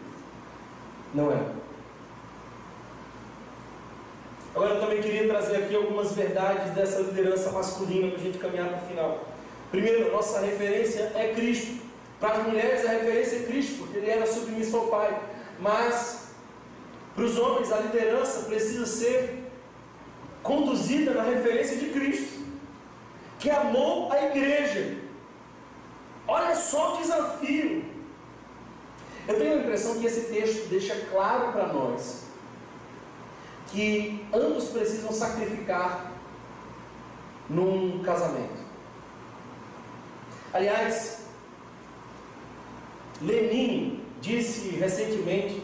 Não 1.15 1.31
é. 1.31 1.62
Agora 4.55 4.75
eu 4.75 4.81
também 4.81 5.01
queria 5.01 5.27
trazer 5.27 5.57
aqui 5.57 5.75
algumas 5.75 6.13
verdades 6.13 6.75
dessa 6.75 7.01
liderança 7.01 7.51
masculina 7.53 8.09
para 8.11 8.21
a 8.21 8.23
gente 8.23 8.39
caminhar 8.39 8.69
para 8.69 8.85
o 8.85 8.87
final. 8.87 9.29
Primeiro, 9.71 10.13
nossa 10.13 10.41
referência 10.41 11.11
é 11.15 11.33
Cristo. 11.35 11.81
Para 12.21 12.37
as 12.37 12.47
mulheres 12.47 12.85
a 12.85 12.91
referência 12.91 13.37
é 13.37 13.43
Cristo, 13.45 13.79
porque 13.79 13.97
ele 13.97 14.11
era 14.11 14.27
submisso 14.27 14.77
ao 14.77 14.89
Pai. 14.89 15.19
Mas 15.59 16.29
para 17.15 17.25
os 17.25 17.39
homens 17.39 17.73
a 17.73 17.79
liderança 17.79 18.43
precisa 18.43 18.85
ser 18.85 19.51
conduzida 20.43 21.15
na 21.15 21.23
referência 21.23 21.79
de 21.79 21.87
Cristo, 21.87 22.45
que 23.39 23.49
amou 23.49 24.13
a 24.13 24.23
igreja. 24.27 24.99
Olha 26.29 26.55
só 26.55 26.95
o 26.95 26.99
desafio. 26.99 27.85
Eu 29.27 29.39
tenho 29.39 29.55
a 29.55 29.57
impressão 29.57 29.99
que 29.99 30.07
esse 30.07 30.33
texto 30.33 30.69
deixa 30.69 30.95
claro 31.11 31.53
para 31.53 31.69
nós 31.69 32.22
que 33.73 34.25
ambos 34.33 34.69
precisam 34.69 35.11
sacrificar 35.13 36.13
num 37.49 38.03
casamento. 38.03 38.63
Aliás, 40.53 41.23
Lenin 43.23 44.05
disse 44.21 44.69
recentemente 44.77 45.63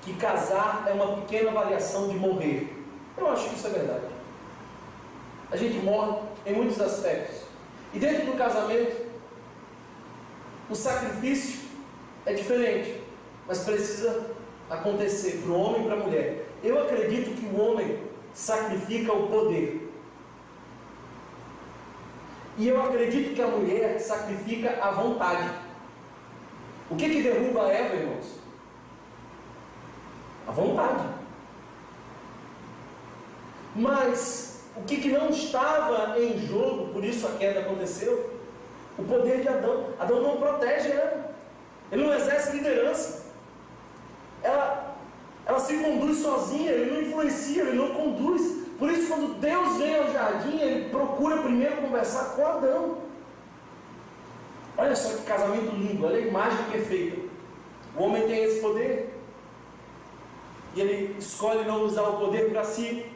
que 0.00 0.14
casar 0.14 0.84
é 0.88 0.92
uma 0.92 1.18
pequena 1.18 1.50
variação 1.50 2.08
de 2.08 2.16
morrer. 2.16 2.74
Eu 3.16 3.30
acho 3.30 3.50
que 3.50 3.56
isso 3.56 3.66
é 3.66 3.70
verdade. 3.70 4.06
A 5.50 5.56
gente 5.56 5.78
morre 5.84 6.18
em 6.46 6.54
muitos 6.54 6.80
aspectos. 6.80 7.42
E 7.92 7.98
dentro 7.98 8.26
do 8.26 8.38
casamento, 8.38 9.06
o 10.70 10.74
sacrifício 10.74 11.60
é 12.24 12.32
diferente, 12.32 13.02
mas 13.46 13.60
precisa 13.60 14.30
acontecer 14.70 15.42
para 15.42 15.52
o 15.52 15.60
homem 15.60 15.82
e 15.82 15.84
para 15.84 15.94
a 15.94 16.04
mulher. 16.04 16.43
Eu 16.64 16.82
acredito 16.82 17.38
que 17.38 17.44
o 17.44 17.60
homem 17.60 17.98
sacrifica 18.32 19.12
o 19.12 19.28
poder. 19.28 19.92
E 22.56 22.68
eu 22.68 22.82
acredito 22.82 23.34
que 23.34 23.42
a 23.42 23.48
mulher 23.48 24.00
sacrifica 24.00 24.78
a 24.82 24.90
vontade. 24.90 25.50
O 26.88 26.96
que, 26.96 27.10
que 27.10 27.22
derruba 27.22 27.66
a 27.66 27.72
Eva, 27.72 27.96
irmãos? 27.96 28.38
A 30.46 30.52
vontade. 30.52 31.08
Mas 33.76 34.64
o 34.76 34.82
que, 34.84 34.96
que 34.98 35.08
não 35.10 35.28
estava 35.28 36.18
em 36.18 36.38
jogo, 36.46 36.92
por 36.94 37.04
isso 37.04 37.26
a 37.26 37.32
queda 37.32 37.60
aconteceu? 37.60 38.30
O 38.96 39.04
poder 39.04 39.42
de 39.42 39.48
Adão. 39.48 39.90
Adão 39.98 40.22
não 40.22 40.36
protege 40.38 40.92
Eva. 40.92 41.30
Ele 41.92 42.04
não 42.04 42.14
exerce 42.14 42.56
liderança. 42.56 43.26
Ela 44.42 44.83
se 45.60 45.76
conduz 45.78 46.18
sozinha, 46.18 46.70
ele 46.70 46.90
não 46.90 47.02
influencia, 47.02 47.62
ele 47.62 47.76
não 47.76 47.90
conduz. 47.90 48.64
Por 48.78 48.90
isso, 48.90 49.08
quando 49.08 49.38
Deus 49.40 49.76
vem 49.76 49.94
ao 49.94 50.12
jardim, 50.12 50.58
ele 50.58 50.88
procura 50.88 51.42
primeiro 51.42 51.76
conversar 51.76 52.34
com 52.34 52.46
Adão. 52.46 52.98
Olha 54.76 54.96
só 54.96 55.16
que 55.16 55.22
casamento 55.22 55.74
lindo, 55.76 56.04
olha 56.04 56.16
a 56.16 56.26
imagem 56.26 56.64
que 56.70 56.78
é. 56.78 57.24
O 57.96 58.04
homem 58.04 58.26
tem 58.26 58.42
esse 58.42 58.60
poder. 58.60 59.14
E 60.74 60.80
ele 60.80 61.16
escolhe 61.18 61.64
não 61.64 61.84
usar 61.84 62.02
o 62.02 62.18
poder 62.18 62.50
para 62.50 62.64
si, 62.64 63.06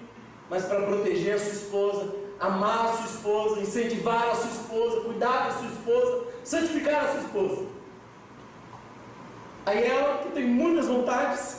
mas 0.48 0.64
para 0.64 0.82
proteger 0.82 1.34
a 1.34 1.38
sua 1.38 1.52
esposa, 1.52 2.14
amar 2.38 2.86
a 2.86 2.92
sua 2.92 3.06
esposa, 3.06 3.60
incentivar 3.60 4.28
a 4.28 4.34
sua 4.36 4.50
esposa, 4.50 5.00
cuidar 5.00 5.48
da 5.48 5.58
sua 5.58 5.66
esposa, 5.66 6.24
santificar 6.44 7.04
a 7.04 7.08
sua 7.08 7.20
esposa. 7.20 7.66
Aí 9.66 9.84
ela, 9.84 10.18
que 10.18 10.30
tem 10.30 10.46
muitas 10.46 10.86
vontades, 10.86 11.57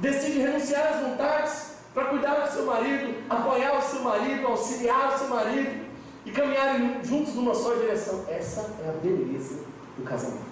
decide 0.00 0.40
renunciar 0.40 0.94
às 0.94 1.00
vontades 1.02 1.70
para 1.94 2.06
cuidar 2.06 2.34
do 2.34 2.52
seu 2.52 2.64
marido, 2.64 3.22
apoiar 3.28 3.78
o 3.78 3.82
seu 3.82 4.00
marido, 4.00 4.46
auxiliar 4.46 5.14
o 5.14 5.18
seu 5.18 5.28
marido 5.28 5.86
e 6.24 6.30
caminharem 6.30 7.04
juntos 7.04 7.34
numa 7.34 7.54
só 7.54 7.74
direção. 7.74 8.24
Essa 8.28 8.60
é 8.84 8.88
a 8.88 8.92
beleza 8.92 9.64
do 9.96 10.04
casamento. 10.04 10.50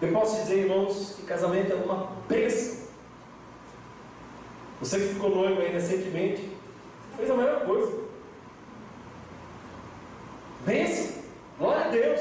Eu 0.00 0.12
posso 0.12 0.42
dizer, 0.42 0.60
irmãos, 0.60 1.14
que 1.16 1.22
casamento 1.22 1.72
é 1.72 1.74
uma 1.74 2.12
bênção. 2.28 2.88
Você 4.80 4.98
que 4.98 5.14
ficou 5.14 5.30
noivo 5.30 5.60
aí 5.60 5.72
recentemente, 5.72 6.56
fez 7.16 7.30
a 7.30 7.34
melhor 7.34 7.66
coisa. 7.66 8.00
Bênção, 10.64 11.22
glória 11.58 11.84
a 11.84 11.88
Deus. 11.88 12.20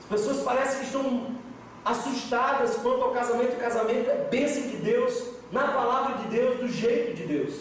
As 0.00 0.04
pessoas 0.08 0.42
parecem 0.42 0.80
que 0.80 0.86
estão 0.86 1.33
assustadas 1.84 2.76
quanto 2.76 3.02
ao 3.02 3.12
casamento. 3.12 3.56
O 3.56 3.60
casamento 3.60 4.10
é 4.10 4.28
bênção 4.30 4.62
de 4.62 4.76
Deus, 4.76 5.30
na 5.52 5.68
palavra 5.68 6.18
de 6.18 6.28
Deus, 6.28 6.60
do 6.60 6.68
jeito 6.68 7.14
de 7.14 7.24
Deus. 7.24 7.54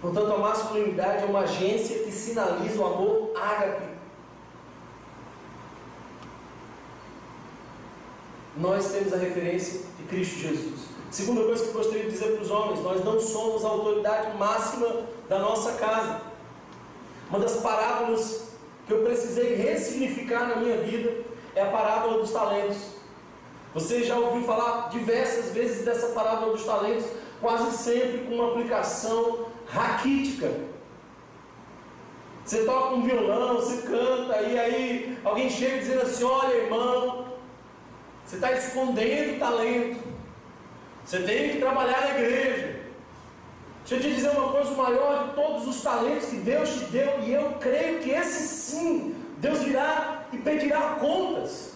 Portanto, 0.00 0.32
a 0.32 0.38
masculinidade 0.38 1.24
é 1.24 1.26
uma 1.26 1.40
agência 1.40 2.04
que 2.04 2.12
sinaliza 2.12 2.80
o 2.80 2.86
amor 2.86 3.32
ágape 3.36 3.98
nós 8.58 8.90
temos 8.90 9.12
a 9.12 9.16
referência 9.16 9.82
de 9.96 10.04
Cristo 10.04 10.40
Jesus. 10.40 10.80
Segunda 11.10 11.42
coisa 11.44 11.62
que 11.62 11.68
eu 11.70 11.74
gostaria 11.74 12.04
de 12.04 12.10
dizer 12.10 12.32
para 12.32 12.42
os 12.42 12.50
homens: 12.50 12.82
nós 12.82 13.04
não 13.04 13.20
somos 13.20 13.64
a 13.64 13.68
autoridade 13.68 14.36
máxima 14.36 15.06
da 15.28 15.38
nossa 15.38 15.72
casa. 15.74 16.20
Uma 17.30 17.38
das 17.38 17.56
parábolas 17.58 18.47
que 18.88 18.94
eu 18.94 19.04
precisei 19.04 19.54
ressignificar 19.54 20.48
na 20.48 20.56
minha 20.56 20.78
vida 20.78 21.12
é 21.54 21.60
a 21.60 21.66
parábola 21.66 22.22
dos 22.22 22.32
talentos. 22.32 22.78
Você 23.74 24.02
já 24.02 24.16
ouviu 24.16 24.42
falar 24.44 24.88
diversas 24.88 25.52
vezes 25.52 25.84
dessa 25.84 26.08
parábola 26.08 26.52
dos 26.52 26.64
talentos, 26.64 27.04
quase 27.38 27.76
sempre 27.76 28.24
com 28.24 28.36
uma 28.36 28.52
aplicação 28.52 29.48
raquítica. 29.66 30.50
Você 32.42 32.64
toca 32.64 32.94
um 32.94 33.02
violão, 33.02 33.56
você 33.56 33.86
canta, 33.86 34.40
e 34.40 34.58
aí 34.58 35.18
alguém 35.22 35.50
chega 35.50 35.78
dizendo 35.78 36.00
assim: 36.00 36.24
Olha, 36.24 36.54
irmão, 36.54 37.26
você 38.24 38.36
está 38.36 38.52
escondendo 38.52 39.38
talento. 39.38 40.02
Você 41.04 41.22
tem 41.24 41.50
que 41.50 41.58
trabalhar 41.58 42.00
na 42.00 42.10
igreja. 42.18 42.77
Deixa 43.88 44.06
eu 44.06 44.10
te 44.10 44.16
dizer 44.16 44.30
uma 44.36 44.52
coisa: 44.52 44.70
o 44.70 44.76
maior 44.76 45.28
de 45.28 45.34
todos 45.34 45.66
os 45.66 45.82
talentos 45.82 46.28
que 46.28 46.36
Deus 46.36 46.68
te 46.68 46.84
deu, 46.86 47.20
e 47.20 47.32
eu 47.32 47.52
creio 47.58 48.00
que 48.00 48.10
esse 48.10 48.46
sim, 48.46 49.14
Deus 49.38 49.60
virá 49.60 50.26
e 50.30 50.36
pedirá 50.36 50.96
contas. 51.00 51.72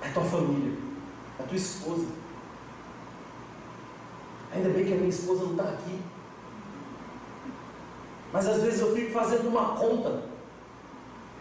É 0.00 0.08
tua 0.08 0.24
família, 0.24 0.78
é 1.38 1.42
tua 1.42 1.56
esposa. 1.56 2.06
Ainda 4.54 4.70
bem 4.70 4.86
que 4.86 4.94
a 4.94 4.96
minha 4.96 5.10
esposa 5.10 5.44
não 5.44 5.50
está 5.50 5.64
aqui. 5.64 6.00
Mas 8.32 8.48
às 8.48 8.62
vezes 8.62 8.80
eu 8.80 8.94
fico 8.94 9.12
fazendo 9.12 9.46
uma 9.46 9.76
conta. 9.76 10.22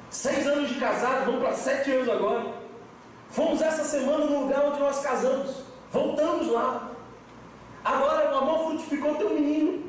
Seis 0.09 0.45
anos 0.45 0.69
de 0.69 0.75
casado, 0.79 1.25
vamos 1.25 1.41
para 1.41 1.53
sete 1.53 1.89
anos 1.91 2.09
agora. 2.09 2.53
Fomos 3.29 3.61
essa 3.61 3.85
semana 3.85 4.25
no 4.25 4.41
lugar 4.41 4.65
onde 4.65 4.79
nós 4.79 4.99
casamos. 4.99 5.63
Voltamos 5.89 6.51
lá. 6.51 6.88
Agora 7.83 8.33
o 8.33 8.37
amor 8.37 8.67
frutificou 8.67 9.15
teu 9.15 9.29
menino. 9.31 9.83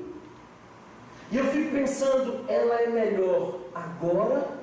E 1.30 1.36
eu 1.36 1.44
fico 1.46 1.70
pensando, 1.70 2.44
ela 2.48 2.74
é 2.80 2.88
melhor 2.88 3.60
agora 3.74 4.60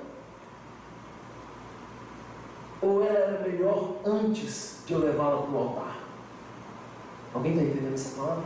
ou 2.81 3.03
ela 3.03 3.17
era 3.17 3.47
melhor 3.47 3.95
antes 4.05 4.77
de 4.85 4.93
eu 4.93 4.99
levá-la 4.99 5.41
para 5.41 5.51
o 5.51 5.57
altar? 5.57 5.97
Alguém 7.33 7.53
está 7.53 7.63
entendendo 7.63 7.93
essa 7.93 8.15
palavra? 8.15 8.43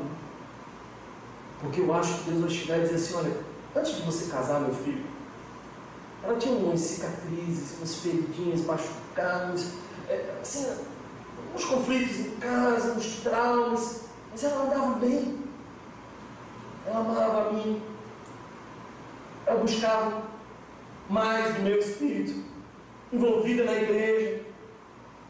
Porque 1.60 1.82
eu 1.82 1.94
acho 1.94 2.20
que 2.20 2.32
Deus 2.32 2.42
vai 2.42 2.50
chegar 2.50 2.78
e 2.78 2.82
dizer 2.82 2.96
assim: 2.96 3.16
olha, 3.16 3.38
antes 3.76 3.96
de 3.96 4.02
você 4.02 4.32
casar, 4.32 4.60
meu 4.62 4.74
filho, 4.74 5.06
ela 6.24 6.38
tinha 6.38 6.56
umas 6.56 6.80
cicatrizes, 6.80 7.78
umas 7.78 7.96
feridinhas, 7.96 8.66
machucados, 8.66 9.72
é, 10.08 10.38
assim, 10.42 10.68
uns 11.56 11.66
conflitos 11.66 12.20
em 12.20 12.32
casa, 12.38 12.94
uns 12.94 13.18
traumas, 13.22 14.02
mas 14.32 14.44
ela 14.44 14.64
andava 14.64 14.96
bem. 14.96 15.40
Ela 16.86 17.00
amava 17.00 17.50
a 17.50 17.54
mim. 17.54 17.82
Ela 19.46 19.60
buscava 19.60 20.24
mais 21.10 21.56
do 21.56 21.62
meu 21.62 21.78
espírito, 21.78 22.42
envolvida 23.12 23.66
na 23.66 23.74
igreja, 23.74 24.42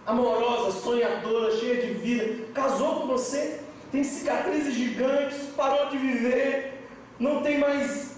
amorosa, 0.06 0.80
sonhadora, 0.80 1.58
cheia 1.58 1.88
de 1.88 1.94
vida. 1.94 2.46
Casou 2.54 3.02
com 3.02 3.08
você, 3.08 3.62
tem 3.92 4.04
cicatrizes 4.04 4.76
gigantes, 4.76 5.48
parou 5.58 5.90
de 5.90 5.98
viver, 5.98 6.88
não 7.20 7.42
tem 7.42 7.60
mais 7.60 8.18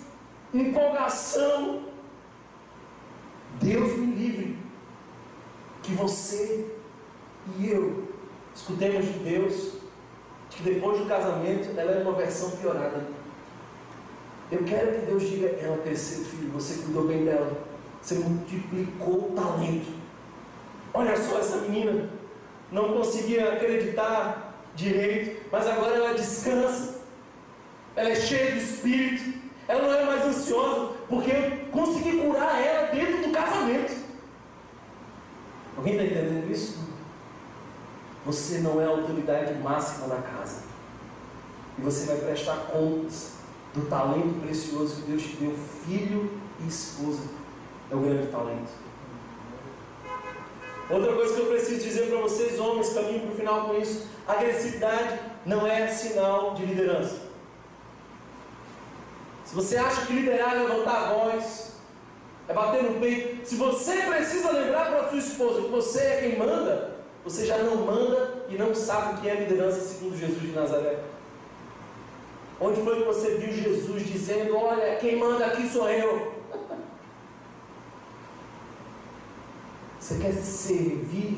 empolgação. 0.53 1.83
Deus 3.61 3.97
me 3.97 4.13
livre 4.13 4.57
que 5.83 5.93
você 5.93 6.69
e 7.59 7.69
eu 7.69 8.11
escutemos 8.53 9.05
de 9.05 9.19
Deus 9.19 9.82
depois 10.61 10.99
do 10.99 11.05
casamento 11.05 11.69
ela 11.77 11.91
é 11.91 12.03
uma 12.03 12.13
versão 12.13 12.51
piorada. 12.51 13.01
Eu 14.51 14.63
quero 14.63 14.99
que 14.99 15.05
Deus 15.07 15.23
diga, 15.23 15.47
ela 15.59 15.77
cresceu, 15.77 16.23
filho, 16.25 16.51
você 16.51 16.83
cuidou 16.83 17.07
bem 17.07 17.25
dela, 17.25 17.51
você 18.01 18.15
multiplicou 18.15 19.31
o 19.31 19.33
talento. 19.35 19.91
Olha 20.93 21.17
só 21.17 21.39
essa 21.39 21.57
menina, 21.57 22.07
não 22.71 22.93
conseguia 22.93 23.53
acreditar 23.53 24.53
direito, 24.75 25.47
mas 25.51 25.65
agora 25.67 25.95
ela 25.95 26.13
descansa, 26.13 27.01
ela 27.95 28.09
é 28.09 28.15
cheia 28.15 28.51
de 28.51 28.59
espírito, 28.59 29.39
ela 29.67 29.81
não 29.81 29.93
é 29.93 30.05
mais 30.05 30.25
ansiosa, 30.25 30.93
porque 31.09 31.31
eu 31.31 31.69
consegui 31.71 32.19
curar 32.19 32.61
ela 32.61 32.91
dentro 32.91 33.23
do 33.23 33.31
casamento. 33.31 34.03
Alguém 35.75 35.93
está 35.93 36.05
entendendo 36.05 36.51
isso? 36.51 36.92
Você 38.25 38.59
não 38.59 38.81
é 38.81 38.85
a 38.85 38.89
autoridade 38.89 39.53
máxima 39.55 40.07
da 40.07 40.21
casa. 40.21 40.61
E 41.77 41.81
você 41.81 42.05
vai 42.05 42.17
prestar 42.17 42.55
contas 42.71 43.31
do 43.73 43.81
talento 43.89 44.39
precioso 44.41 44.95
que 44.95 45.11
Deus 45.11 45.23
te 45.23 45.35
deu, 45.37 45.55
filho 45.85 46.31
e 46.59 46.67
esposa. 46.67 47.23
É 47.91 47.95
o 47.95 47.99
grande 47.99 48.27
talento. 48.27 48.71
Outra 50.89 51.13
coisa 51.13 51.33
que 51.33 51.41
eu 51.41 51.47
preciso 51.47 51.81
dizer 51.81 52.09
para 52.09 52.21
vocês, 52.21 52.59
homens, 52.59 52.93
caminho 52.93 53.21
para 53.21 53.31
o 53.31 53.35
final 53.35 53.65
com 53.65 53.75
isso: 53.75 54.07
agressividade 54.27 55.19
não 55.45 55.65
é 55.65 55.87
sinal 55.87 56.53
de 56.53 56.65
liderança. 56.65 57.33
Se 59.43 59.55
você 59.55 59.77
acha 59.77 60.05
que 60.05 60.13
liderar 60.13 60.55
é 60.55 60.59
levantar 60.59 60.95
a 60.95 61.13
voz, 61.13 61.73
é 62.47 62.53
bater 62.53 62.83
no 62.83 62.99
peito. 62.99 63.47
Se 63.47 63.55
você 63.55 63.97
precisa 64.03 64.51
lembrar 64.51 64.91
para 64.91 65.09
sua 65.09 65.19
esposa 65.19 65.61
que 65.61 65.69
você 65.69 65.99
é 65.99 66.21
quem 66.21 66.39
manda, 66.39 66.92
você 67.23 67.45
já 67.45 67.57
não 67.59 67.85
manda 67.85 68.45
e 68.49 68.57
não 68.57 68.73
sabe 68.75 69.13
o 69.13 69.21
que 69.21 69.29
é 69.29 69.35
liderança 69.35 69.79
segundo 69.79 70.17
Jesus 70.17 70.41
de 70.41 70.51
Nazaré. 70.51 70.99
Onde 72.59 72.81
foi 72.81 72.97
que 72.97 73.03
você 73.05 73.37
viu 73.37 73.53
Jesus 73.53 74.05
dizendo: 74.05 74.55
Olha, 74.55 74.95
quem 74.97 75.17
manda 75.17 75.45
aqui 75.45 75.67
sou 75.67 75.89
eu? 75.89 76.33
Você 79.99 80.19
quer 80.19 80.33
servir 80.33 81.37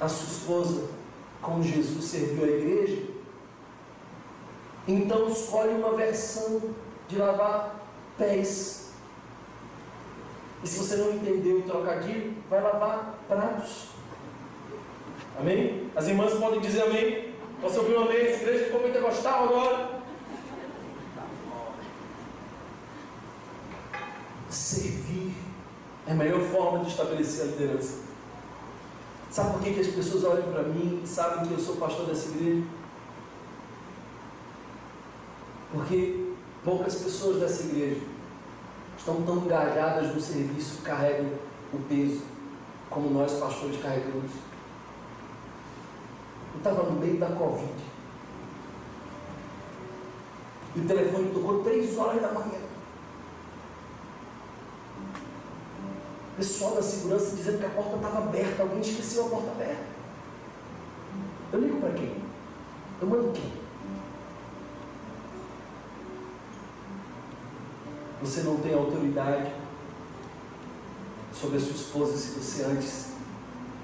a 0.00 0.08
sua 0.08 0.26
esposa 0.26 0.88
como 1.40 1.62
Jesus 1.62 2.04
serviu 2.04 2.44
a 2.44 2.48
igreja? 2.48 3.02
Então 4.88 5.28
escolhe 5.28 5.74
uma 5.74 5.94
versão 5.94 6.74
de 7.08 7.18
lavar 7.18 7.86
pés 8.16 8.82
e 10.62 10.68
se 10.68 10.78
você 10.78 10.96
não 10.96 11.12
entendeu 11.12 11.58
o 11.58 11.62
trocadilho, 11.62 12.36
vai 12.48 12.62
lavar 12.62 13.18
pratos. 13.26 13.88
Amém? 15.38 15.90
As 15.96 16.06
irmãs 16.06 16.34
podem 16.34 16.60
dizer 16.60 16.82
amém. 16.82 17.32
Posso 17.60 17.80
ouvir 17.80 17.96
um 17.96 18.02
amém? 18.02 18.26
Essa 18.26 18.42
igreja 18.42 18.64
ficou 18.66 18.80
pentecostal 18.80 19.44
agora. 19.44 20.02
Servir 24.50 25.32
É 26.06 26.12
a 26.12 26.14
melhor 26.14 26.40
forma 26.40 26.80
de 26.80 26.90
estabelecer 26.90 27.42
a 27.42 27.46
liderança. 27.46 28.02
Sabe 29.30 29.52
por 29.52 29.62
que, 29.62 29.72
que 29.72 29.80
as 29.80 29.86
pessoas 29.86 30.24
olham 30.24 30.52
para 30.52 30.64
mim 30.64 31.00
e 31.02 31.08
sabem 31.08 31.46
que 31.46 31.54
eu 31.54 31.58
sou 31.58 31.76
pastor 31.76 32.06
dessa 32.06 32.28
igreja? 32.28 32.66
Porque 35.72 36.26
poucas 36.62 36.96
pessoas 36.96 37.40
dessa 37.40 37.62
igreja 37.62 38.02
estão 38.98 39.22
tão 39.22 39.38
engajadas 39.38 40.14
no 40.14 40.20
serviço 40.20 40.82
carregam 40.82 41.30
o 41.72 41.78
peso 41.88 42.22
como 42.90 43.08
nós 43.08 43.32
pastores 43.32 43.80
carregamos. 43.80 44.32
Eu 46.52 46.58
estava 46.58 46.82
no 46.82 47.00
meio 47.00 47.18
da 47.18 47.28
Covid. 47.28 47.72
E 50.74 50.80
o 50.80 50.86
telefone 50.86 51.30
tocou 51.32 51.62
três 51.62 51.96
horas 51.98 52.20
da 52.20 52.32
manhã. 52.32 52.60
Pessoal 56.36 56.74
da 56.74 56.82
segurança 56.82 57.36
dizendo 57.36 57.58
que 57.58 57.66
a 57.66 57.70
porta 57.70 57.96
estava 57.96 58.18
aberta, 58.18 58.62
alguém 58.62 58.80
esqueceu 58.80 59.26
a 59.26 59.28
porta 59.28 59.50
aberta. 59.50 59.84
Eu 61.52 61.60
ligo 61.60 61.80
para 61.80 61.92
quem? 61.92 62.16
Eu 63.00 63.06
mando 63.06 63.32
quem? 63.32 63.52
Você 68.22 68.42
não 68.42 68.56
tem 68.58 68.72
autoridade 68.72 69.52
sobre 71.34 71.56
a 71.56 71.60
sua 71.60 71.72
esposa 71.72 72.16
se 72.16 72.38
você 72.38 72.64
antes 72.64 73.08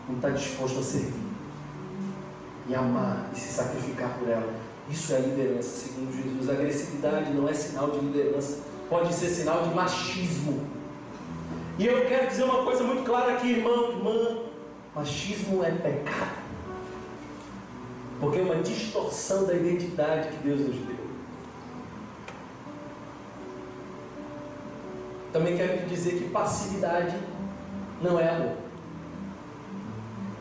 não 0.08 0.16
está 0.16 0.30
disposto 0.30 0.78
a 0.78 0.82
servir 0.82 1.27
e 2.68 2.74
amar 2.74 3.30
e 3.32 3.38
se 3.38 3.52
sacrificar 3.52 4.18
por 4.18 4.28
ela. 4.28 4.52
Isso 4.90 5.12
é 5.14 5.20
liderança, 5.20 5.86
segundo 5.86 6.12
Jesus. 6.12 6.48
Agressividade 6.48 7.32
não 7.32 7.48
é 7.48 7.54
sinal 7.54 7.90
de 7.90 7.98
liderança, 7.98 8.58
pode 8.88 9.12
ser 9.14 9.28
sinal 9.28 9.62
de 9.62 9.74
machismo. 9.74 10.66
E 11.78 11.86
eu 11.86 12.06
quero 12.06 12.26
dizer 12.28 12.44
uma 12.44 12.64
coisa 12.64 12.84
muito 12.84 13.04
clara 13.04 13.34
aqui, 13.34 13.52
irmão, 13.52 13.92
irmã: 13.92 14.38
machismo 14.94 15.64
é 15.64 15.70
pecado, 15.70 16.38
porque 18.20 18.38
é 18.38 18.42
uma 18.42 18.56
distorção 18.56 19.46
da 19.46 19.54
identidade 19.54 20.28
que 20.28 20.36
Deus 20.38 20.60
nos 20.60 20.76
deu. 20.76 20.98
Também 25.32 25.56
quero 25.56 25.78
te 25.78 25.86
dizer 25.86 26.18
que 26.18 26.30
passividade 26.30 27.16
não 28.02 28.18
é 28.18 28.28
amor. 28.28 28.67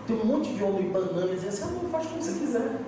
Tem 0.08 0.16
um 0.16 0.26
monte 0.26 0.54
de 0.54 0.64
homem 0.64 0.90
banana 0.90 1.28
dizendo 1.28 1.50
assim, 1.50 1.64
amor, 1.64 1.90
faz 1.92 2.08
como 2.08 2.24
você 2.24 2.40
quiser. 2.40 2.80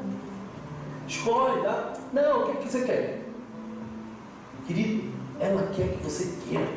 Escolhe, 1.06 1.62
tá? 1.64 1.94
Não, 2.14 2.44
o 2.44 2.46
que, 2.46 2.52
é 2.52 2.56
que 2.56 2.70
você 2.70 2.82
quer? 2.86 3.22
Querido, 4.66 5.12
ela 5.40 5.70
quer 5.76 5.98
que 5.98 6.04
você 6.04 6.34
queira. 6.48 6.70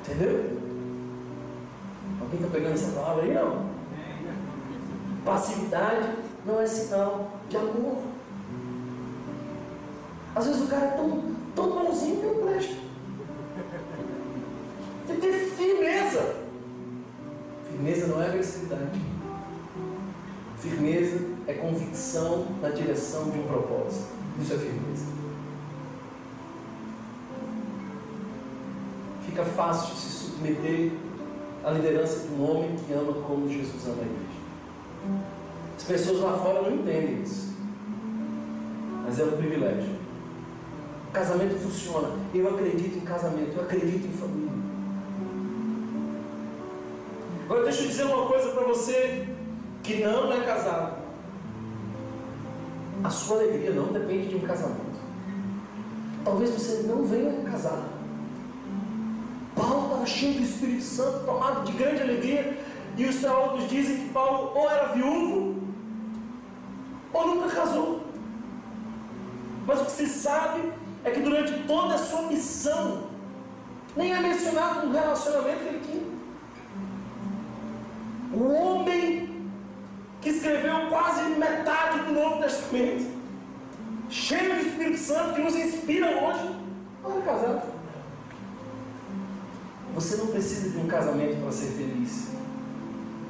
Entendeu? 0.00 0.58
Alguém 2.20 2.40
está 2.40 2.48
pegando 2.50 2.74
essa 2.74 2.92
palavra 2.92 3.24
aí? 3.24 3.34
Não. 3.34 3.66
Passividade 5.24 6.08
não 6.44 6.60
é 6.60 6.66
sinal 6.66 7.30
de 7.48 7.56
amor. 7.56 8.02
Às 10.34 10.46
vezes 10.46 10.62
o 10.62 10.66
cara 10.66 10.86
é 10.86 10.90
tão, 10.90 11.22
tão 11.54 11.70
malzinho 11.70 12.20
que 12.20 12.26
não 12.26 12.46
presta. 12.46 12.74
Tem 15.06 15.16
ter 15.16 15.32
firmeza. 15.32 15.43
Firmeza 17.84 18.06
não 18.06 18.22
é 18.22 18.28
agressividade. 18.28 18.98
Firmeza 20.56 21.20
é 21.46 21.52
convicção 21.52 22.46
na 22.62 22.70
direção 22.70 23.28
de 23.28 23.38
um 23.38 23.42
propósito. 23.42 24.06
Isso 24.40 24.54
é 24.54 24.56
firmeza. 24.56 25.04
Fica 29.26 29.44
fácil 29.44 29.94
se 29.96 30.08
submeter 30.08 30.92
à 31.62 31.72
liderança 31.72 32.26
de 32.26 32.34
um 32.34 32.50
homem 32.50 32.74
que 32.74 32.90
ama 32.94 33.12
como 33.20 33.50
Jesus 33.50 33.84
ama 33.84 34.00
a 34.00 34.06
igreja. 34.06 35.20
As 35.76 35.84
pessoas 35.84 36.20
lá 36.20 36.38
fora 36.38 36.62
não 36.62 36.76
entendem 36.76 37.22
isso. 37.22 37.52
Mas 39.04 39.20
é 39.20 39.24
um 39.24 39.36
privilégio. 39.36 39.94
O 41.10 41.12
casamento 41.12 41.60
funciona. 41.60 42.16
Eu 42.32 42.48
acredito 42.48 42.96
em 42.96 43.02
casamento, 43.02 43.54
eu 43.54 43.62
acredito 43.62 44.06
em 44.06 44.12
família. 44.12 44.43
Agora 47.44 47.64
deixa 47.64 47.82
eu 47.82 47.88
dizer 47.88 48.04
uma 48.04 48.26
coisa 48.26 48.50
para 48.52 48.64
você 48.64 49.28
que 49.82 50.02
não 50.02 50.32
é 50.32 50.40
casado. 50.40 50.96
A 53.02 53.10
sua 53.10 53.36
alegria 53.36 53.70
não 53.70 53.92
depende 53.92 54.28
de 54.28 54.36
um 54.36 54.40
casamento. 54.40 54.98
Talvez 56.24 56.50
você 56.50 56.86
não 56.86 57.04
venha 57.04 57.50
casado. 57.50 57.84
Paulo 59.54 59.84
estava 59.84 60.06
cheio 60.06 60.34
do 60.34 60.42
Espírito 60.42 60.82
Santo, 60.82 61.26
tomado 61.26 61.64
de 61.64 61.72
grande 61.72 62.00
alegria, 62.00 62.58
e 62.96 63.04
os 63.04 63.16
teólogos 63.16 63.68
dizem 63.68 63.98
que 63.98 64.08
Paulo 64.08 64.52
ou 64.54 64.70
era 64.70 64.94
viúvo 64.94 65.54
ou 67.12 67.26
nunca 67.28 67.54
casou. 67.54 68.04
Mas 69.66 69.82
o 69.82 69.84
que 69.84 69.92
se 69.92 70.08
sabe 70.08 70.72
é 71.04 71.10
que 71.10 71.20
durante 71.20 71.52
toda 71.66 71.94
a 71.94 71.98
sua 71.98 72.22
missão, 72.22 73.04
nem 73.94 74.14
é 74.14 74.20
mencionado 74.20 74.86
um 74.86 74.92
relacionamento 74.92 75.58
que 75.58 75.68
ele 75.68 75.80
tinha. 75.80 76.03
O 78.34 78.52
homem 78.52 79.28
que 80.20 80.30
escreveu 80.30 80.88
quase 80.88 81.22
metade 81.38 82.00
do 82.00 82.12
Novo 82.12 82.42
Testamento, 82.42 83.06
cheio 84.10 84.54
do 84.54 84.66
Espírito 84.66 84.98
Santo, 84.98 85.34
que 85.34 85.42
nos 85.42 85.54
inspira 85.54 86.08
hoje, 86.08 86.56
não 87.02 87.22
casado. 87.22 87.74
Você 89.94 90.16
não 90.16 90.26
precisa 90.26 90.70
de 90.70 90.78
um 90.78 90.88
casamento 90.88 91.40
para 91.40 91.52
ser 91.52 91.66
feliz. 91.72 92.30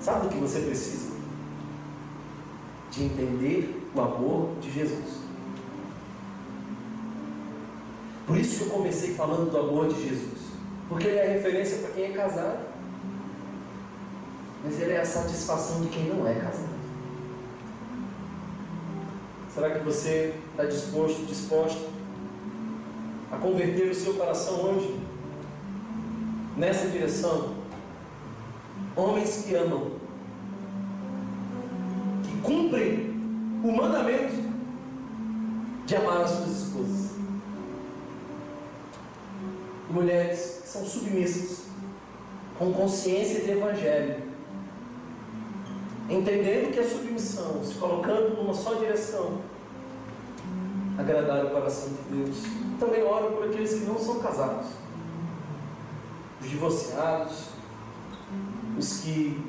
Sabe 0.01 0.27
do 0.27 0.29
que 0.31 0.39
você 0.39 0.61
precisa? 0.61 1.13
De 2.91 3.05
entender 3.05 3.91
o 3.95 4.01
amor 4.01 4.57
de 4.61 4.71
Jesus. 4.71 5.25
Por 8.27 8.39
isso 8.39 8.57
que 8.57 8.71
eu 8.71 8.71
comecei 8.71 9.15
falando 9.15 9.51
do 9.51 9.59
amor 9.59 9.89
de 9.89 10.09
Jesus. 10.09 10.41
Porque 10.89 11.07
ele 11.07 11.19
é 11.19 11.27
referência 11.35 11.79
para 11.79 11.91
quem 11.91 12.05
é 12.05 12.13
casado 12.13 12.74
mas 14.65 14.81
ele 14.81 14.93
é 14.95 15.01
a 15.01 15.05
satisfação 15.05 15.83
de 15.83 15.89
quem 15.89 16.05
não 16.05 16.27
é 16.27 16.35
casado. 16.37 16.73
Será 19.53 19.71
que 19.71 19.85
você 19.85 20.35
está 20.51 20.65
disposto, 20.65 21.27
disposto 21.27 21.87
a 23.31 23.37
converter 23.37 23.91
o 23.91 23.95
seu 23.95 24.15
coração 24.15 24.55
hoje 24.63 24.99
nessa 26.57 26.89
direção? 26.89 27.55
Homens 28.97 29.45
que 29.45 29.55
amam, 29.55 29.93
que 32.23 32.41
cumprem 32.41 33.11
o 33.63 33.71
mandamento 33.71 34.43
de 35.85 35.97
amar 35.97 36.23
as 36.23 36.31
suas 36.31 36.63
esposas. 36.63 37.11
Mulheres 39.91 40.61
que 40.63 40.69
são 40.69 40.85
submissas, 40.87 41.65
com 42.59 42.73
consciência 42.73 43.43
de 43.43 43.51
evangelho 43.51 44.34
entendendo 46.09 46.73
que 46.73 46.81
é 46.81 46.83
submissão, 46.83 47.65
se 47.65 47.75
colocando 47.75 48.37
numa 48.37 48.53
só 48.53 48.75
direção, 48.75 49.41
agradar 50.99 51.47
o 51.47 51.51
coração 51.51 51.91
de 51.91 52.17
Deus. 52.17 52.43
Também 52.79 53.03
oro 53.03 53.33
por 53.33 53.45
aqueles 53.45 53.75
que 53.75 53.85
não 53.87 53.99
são 53.99 54.19
casados, 54.19 54.67
os 56.41 56.49
divorciados, 56.49 57.49
os 58.79 59.01
que 59.01 59.43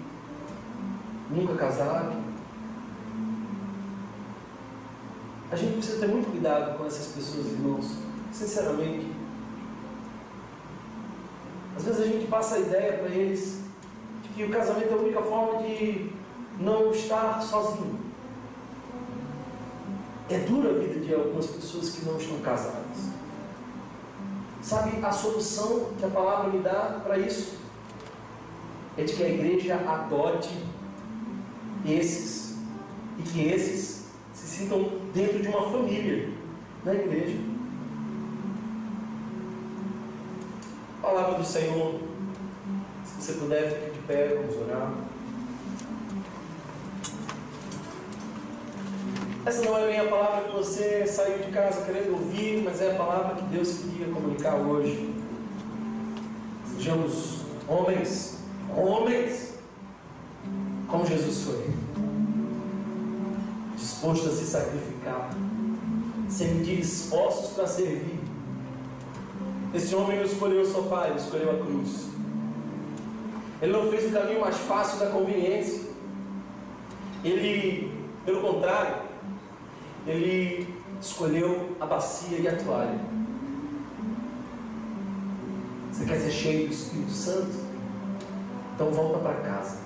nunca 1.30 1.56
casaram. 1.56 2.24
A 5.52 5.56
gente 5.56 5.74
precisa 5.74 6.00
ter 6.00 6.08
muito 6.08 6.32
cuidado 6.32 6.78
com 6.78 6.86
essas 6.86 7.14
pessoas, 7.14 7.48
irmãos, 7.48 7.98
sinceramente. 8.32 9.08
Às 11.76 11.84
vezes 11.84 12.02
a 12.02 12.06
gente 12.06 12.28
passa 12.28 12.56
a 12.56 12.60
ideia 12.60 12.98
para 13.00 13.10
eles 13.10 13.62
de 14.24 14.30
que 14.30 14.44
o 14.44 14.50
casamento 14.50 14.92
é 14.92 14.94
a 14.94 14.98
única 14.98 15.22
forma 15.22 15.62
de 15.62 16.15
não 16.60 16.92
estar 16.92 17.42
sozinho. 17.42 18.00
É 20.30 20.40
dura 20.40 20.72
a 20.72 20.74
vida 20.74 21.00
de 21.00 21.14
algumas 21.14 21.48
pessoas 21.48 21.92
que 21.92 22.06
não 22.06 22.18
estão 22.18 22.40
casadas. 22.40 23.16
Sabe 24.62 25.04
a 25.06 25.12
solução 25.12 25.92
que 26.00 26.06
a 26.06 26.10
palavra 26.10 26.52
me 26.52 26.60
dá 26.60 27.00
para 27.04 27.20
isso? 27.20 27.58
É 28.98 29.04
de 29.04 29.14
que 29.14 29.24
a 29.24 29.30
igreja 29.30 29.76
adote 29.76 30.58
esses 31.86 32.56
e 33.20 33.22
que 33.22 33.48
esses 33.48 34.06
se 34.34 34.48
sintam 34.48 34.90
dentro 35.14 35.42
de 35.42 35.48
uma 35.48 35.70
família 35.70 36.30
na 36.84 36.94
igreja. 36.94 37.38
Palavra 41.02 41.38
do 41.38 41.46
Senhor. 41.46 42.00
Se 43.06 43.22
você 43.22 43.34
puder, 43.34 43.70
fique 43.70 44.00
de 44.00 44.08
pé, 44.08 44.36
vamos 44.36 44.56
orar. 44.58 44.92
Essa 49.46 49.62
não 49.64 49.78
é 49.78 49.88
bem 49.88 50.00
a 50.00 50.06
palavra 50.06 50.46
que 50.46 50.56
você 50.56 51.06
saiu 51.06 51.40
de 51.40 51.52
casa 51.52 51.86
querendo 51.86 52.14
ouvir, 52.14 52.64
mas 52.64 52.82
é 52.82 52.92
a 52.92 52.96
palavra 52.96 53.36
que 53.36 53.44
Deus 53.44 53.78
queria 53.78 54.08
comunicar 54.14 54.56
hoje. 54.56 55.14
Sejamos 56.76 57.46
Homens, 57.68 58.38
homens, 58.78 59.56
como 60.88 61.04
Jesus 61.04 61.46
foi, 61.46 61.68
disposto 63.76 64.30
a 64.30 64.32
se 64.32 64.46
sacrificar, 64.46 65.32
sem 66.30 66.54
medir 66.54 66.80
esforços 66.80 67.54
para 67.54 67.66
servir. 67.66 68.20
Esse 69.74 69.96
homem 69.96 70.18
não 70.18 70.26
escolheu 70.26 70.62
o 70.62 70.66
sofá, 70.66 71.08
ele 71.08 71.18
escolheu 71.18 71.52
a 71.52 71.66
cruz. 71.66 72.06
Ele 73.60 73.72
não 73.72 73.90
fez 73.90 74.06
o 74.06 74.14
caminho 74.14 74.42
mais 74.42 74.58
fácil 74.58 75.00
da 75.00 75.08
conveniência. 75.08 75.82
Ele, 77.24 77.92
pelo 78.24 78.42
contrário, 78.42 79.05
ele 80.06 80.68
escolheu 81.02 81.76
a 81.80 81.86
bacia 81.86 82.38
e 82.38 82.48
a 82.48 82.56
toalha. 82.56 83.00
Você 85.92 86.06
quer 86.06 86.20
ser 86.20 86.32
cheio 86.32 86.68
do 86.68 86.74
Espírito 86.74 87.12
Santo? 87.12 87.66
Então 88.76 88.92
volta 88.92 89.20
para 89.20 89.36
casa. 89.36 89.78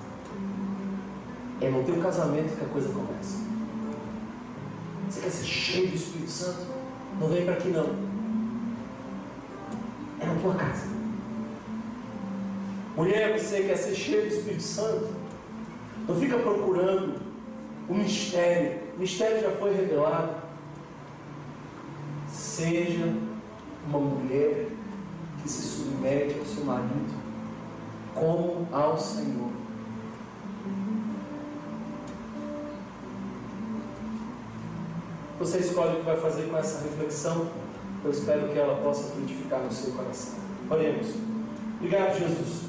É 1.60 1.70
no 1.70 1.84
teu 1.84 2.00
casamento 2.02 2.56
que 2.56 2.64
a 2.64 2.68
coisa 2.68 2.88
começa. 2.88 3.38
Você 5.08 5.20
quer 5.20 5.30
ser 5.30 5.44
cheio 5.44 5.88
do 5.88 5.96
Espírito 5.96 6.30
Santo? 6.30 6.66
Não 7.20 7.28
vem 7.28 7.44
para 7.44 7.54
aqui 7.54 7.68
não. 7.68 7.88
É 10.20 10.26
na 10.26 10.34
tua 10.40 10.54
casa. 10.54 10.86
Mulher, 12.96 13.38
você 13.38 13.62
quer 13.62 13.76
ser 13.76 13.94
cheio 13.94 14.22
do 14.22 14.34
Espírito 14.34 14.62
Santo? 14.62 15.08
Não 16.08 16.16
fica 16.16 16.38
procurando 16.38 17.20
o 17.88 17.94
mistério. 17.94 18.89
O 19.00 19.02
mistério 19.02 19.40
já 19.40 19.50
foi 19.52 19.74
revelado. 19.74 20.34
Seja 22.30 23.14
uma 23.88 23.98
mulher 23.98 24.66
que 25.42 25.48
se 25.48 25.62
submete 25.62 26.38
ao 26.38 26.44
seu 26.44 26.64
marido 26.66 27.14
como 28.14 28.68
ao 28.70 28.98
Senhor. 28.98 29.52
Você 35.38 35.60
escolhe 35.60 35.94
o 35.94 36.00
que 36.00 36.02
vai 36.02 36.18
fazer 36.18 36.50
com 36.50 36.58
essa 36.58 36.82
reflexão. 36.82 37.48
Eu 38.04 38.10
espero 38.10 38.48
que 38.48 38.58
ela 38.58 38.82
possa 38.82 39.14
frutificar 39.14 39.60
no 39.60 39.72
seu 39.72 39.94
coração. 39.94 40.34
Oremos. 40.68 41.14
Obrigado, 41.78 42.18
Jesus. 42.18 42.64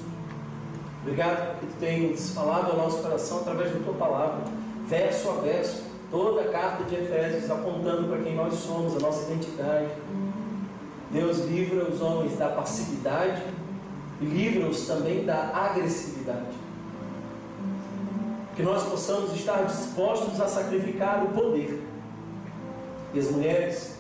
Obrigado 1.02 1.60
que 1.60 1.66
tu 1.66 1.74
tens 1.78 2.30
falado 2.30 2.72
ao 2.72 2.78
nosso 2.78 3.02
coração 3.02 3.40
através 3.40 3.74
da 3.74 3.80
tua 3.80 3.96
palavra, 3.96 4.46
verso 4.88 5.30
a 5.30 5.34
verso, 5.42 5.91
toda 6.12 6.42
a 6.42 6.50
carta 6.50 6.84
de 6.84 6.96
Efésios 6.96 7.50
apontando 7.50 8.10
para 8.10 8.22
quem 8.22 8.36
nós 8.36 8.54
somos, 8.56 8.98
a 8.98 9.00
nossa 9.00 9.32
identidade. 9.32 9.90
Deus 11.10 11.40
livra 11.46 11.90
os 11.90 12.02
homens 12.02 12.38
da 12.38 12.50
passividade 12.50 13.42
e 14.20 14.26
livra-os 14.26 14.86
também 14.86 15.26
da 15.26 15.50
agressividade. 15.56 16.60
Que 18.56 18.64
nós 18.64 18.84
possamos 18.84 19.34
estar 19.34 19.64
dispostos 19.64 20.40
a 20.40 20.48
sacrificar 20.48 21.24
o 21.24 21.30
poder. 21.30 21.82
E 23.14 23.20
as 23.20 23.32
mulheres 23.32 24.00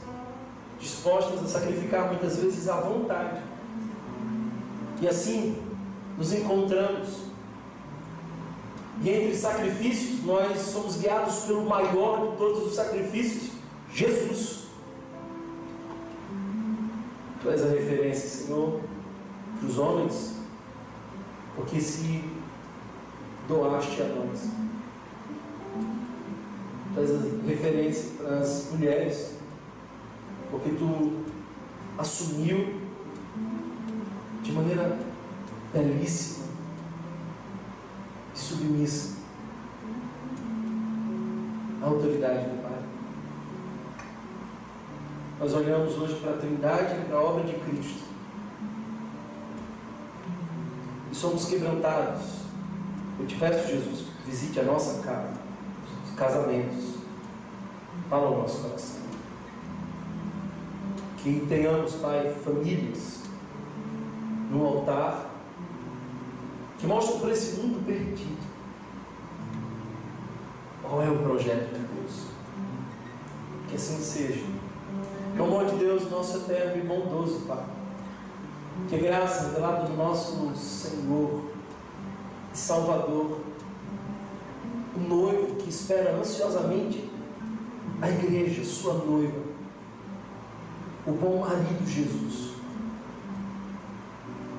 dispostas 0.79 1.43
a 1.43 1.47
sacrificar 1.47 2.07
muitas 2.07 2.37
vezes 2.37 2.67
a 2.67 2.81
vontade. 2.81 3.41
E 5.01 5.07
assim 5.07 5.57
nos 6.17 6.33
encontramos. 6.33 7.30
E 9.03 9.09
entre 9.09 9.35
sacrifícios, 9.35 10.23
nós 10.23 10.59
somos 10.59 10.97
guiados 10.97 11.45
pelo 11.45 11.65
maior 11.65 12.31
de 12.31 12.37
todos 12.37 12.67
os 12.67 12.75
sacrifícios, 12.75 13.53
Jesus. 13.91 14.67
Tu 17.41 17.49
és 17.49 17.63
a 17.63 17.69
referência, 17.69 18.29
Senhor, 18.29 18.79
para 19.57 19.67
os 19.67 19.79
homens, 19.79 20.35
porque 21.55 21.81
se 21.81 22.23
doaste 23.47 24.03
a 24.03 24.05
nós. 24.05 24.49
Tu 26.93 26.99
és 26.99 27.09
a 27.09 27.47
referência 27.47 28.11
para 28.19 28.37
as 28.37 28.69
mulheres, 28.71 29.35
porque 30.51 30.69
tu 30.69 31.23
assumiu 31.97 32.79
de 34.43 34.51
maneira 34.51 34.99
belíssima 35.73 36.40
submissa 38.71 39.17
a 41.81 41.85
autoridade 41.85 42.45
do 42.45 42.61
Pai. 42.61 42.79
Nós 45.39 45.53
olhamos 45.53 45.97
hoje 45.97 46.15
para 46.21 46.31
a 46.31 46.37
Trindade 46.37 47.01
e 47.01 47.05
para 47.05 47.17
a 47.17 47.21
obra 47.21 47.43
de 47.43 47.53
Cristo 47.53 48.03
e 51.11 51.15
somos 51.15 51.45
quebrantados. 51.45 52.41
Eu 53.19 53.27
te 53.27 53.35
peço, 53.35 53.67
Jesus, 53.67 54.05
visite 54.25 54.59
a 54.59 54.63
nossa 54.63 55.01
casa, 55.03 55.33
os 56.05 56.15
casamentos, 56.15 56.95
fala 58.09 58.29
o 58.29 58.41
nosso 58.41 58.61
coração. 58.61 59.01
Que 61.17 61.45
tenhamos, 61.47 61.95
Pai, 61.95 62.33
famílias 62.43 63.21
no 64.49 64.65
altar 64.65 65.29
que 66.79 66.87
mostram 66.87 67.19
para 67.19 67.31
esse 67.31 67.59
mundo 67.59 67.85
perdido 67.85 68.50
qual 70.91 71.01
é 71.01 71.09
o 71.09 71.19
projeto 71.19 71.73
de 71.73 71.79
Deus. 71.79 72.25
Que 73.69 73.75
assim 73.77 74.01
seja. 74.01 74.43
Que 75.33 75.41
o 75.41 75.45
amor 75.45 75.65
de 75.67 75.77
Deus, 75.77 76.11
nosso 76.11 76.39
eterno 76.39 76.83
e 76.83 76.85
bondoso 76.85 77.45
Pai 77.47 77.63
que 78.89 78.97
graça 78.97 79.47
revelada 79.47 79.85
do 79.85 79.95
nosso 79.95 80.53
Senhor 80.55 81.51
e 82.53 82.57
Salvador, 82.57 83.39
o 84.95 84.99
noivo 84.99 85.55
que 85.55 85.69
espera 85.69 86.17
ansiosamente 86.17 87.09
a 88.01 88.09
igreja, 88.09 88.63
sua 88.65 88.95
noiva, 88.95 89.39
o 91.05 91.11
bom 91.11 91.39
marido 91.39 91.87
Jesus. 91.87 92.51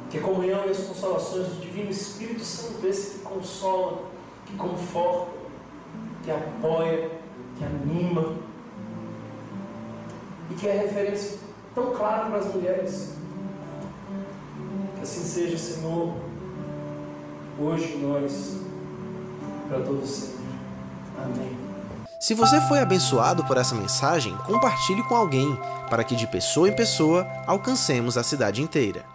Que 0.08 0.18
a 0.18 0.22
comunhão 0.22 0.66
e 0.66 0.70
as 0.70 0.78
consolações 0.78 1.48
do 1.48 1.60
Divino 1.60 1.90
Espírito 1.90 2.44
Santo, 2.44 2.86
esse 2.86 3.18
que 3.18 3.24
consola, 3.24 4.04
que 4.46 4.54
conforta, 4.56 5.31
que 6.22 6.30
apoia, 6.30 7.10
que 7.58 7.64
anima, 7.64 8.34
e 10.50 10.54
que 10.54 10.68
é 10.68 10.82
referência 10.82 11.38
tão 11.74 11.92
clara 11.92 12.26
para 12.26 12.38
as 12.38 12.54
mulheres 12.54 13.12
Assim 15.02 15.24
seja, 15.24 15.58
Senhor, 15.58 16.14
hoje 17.58 17.96
nós, 17.96 18.56
para 19.68 19.80
todos 19.80 20.08
sempre. 20.08 20.44
Amém. 21.18 21.58
Se 22.20 22.34
você 22.34 22.60
foi 22.60 22.78
abençoado 22.78 23.42
por 23.44 23.56
essa 23.56 23.74
mensagem, 23.74 24.32
compartilhe 24.46 25.02
com 25.02 25.16
alguém, 25.16 25.58
para 25.90 26.04
que 26.04 26.14
de 26.14 26.28
pessoa 26.28 26.68
em 26.68 26.76
pessoa 26.76 27.26
alcancemos 27.48 28.16
a 28.16 28.22
cidade 28.22 28.62
inteira. 28.62 29.11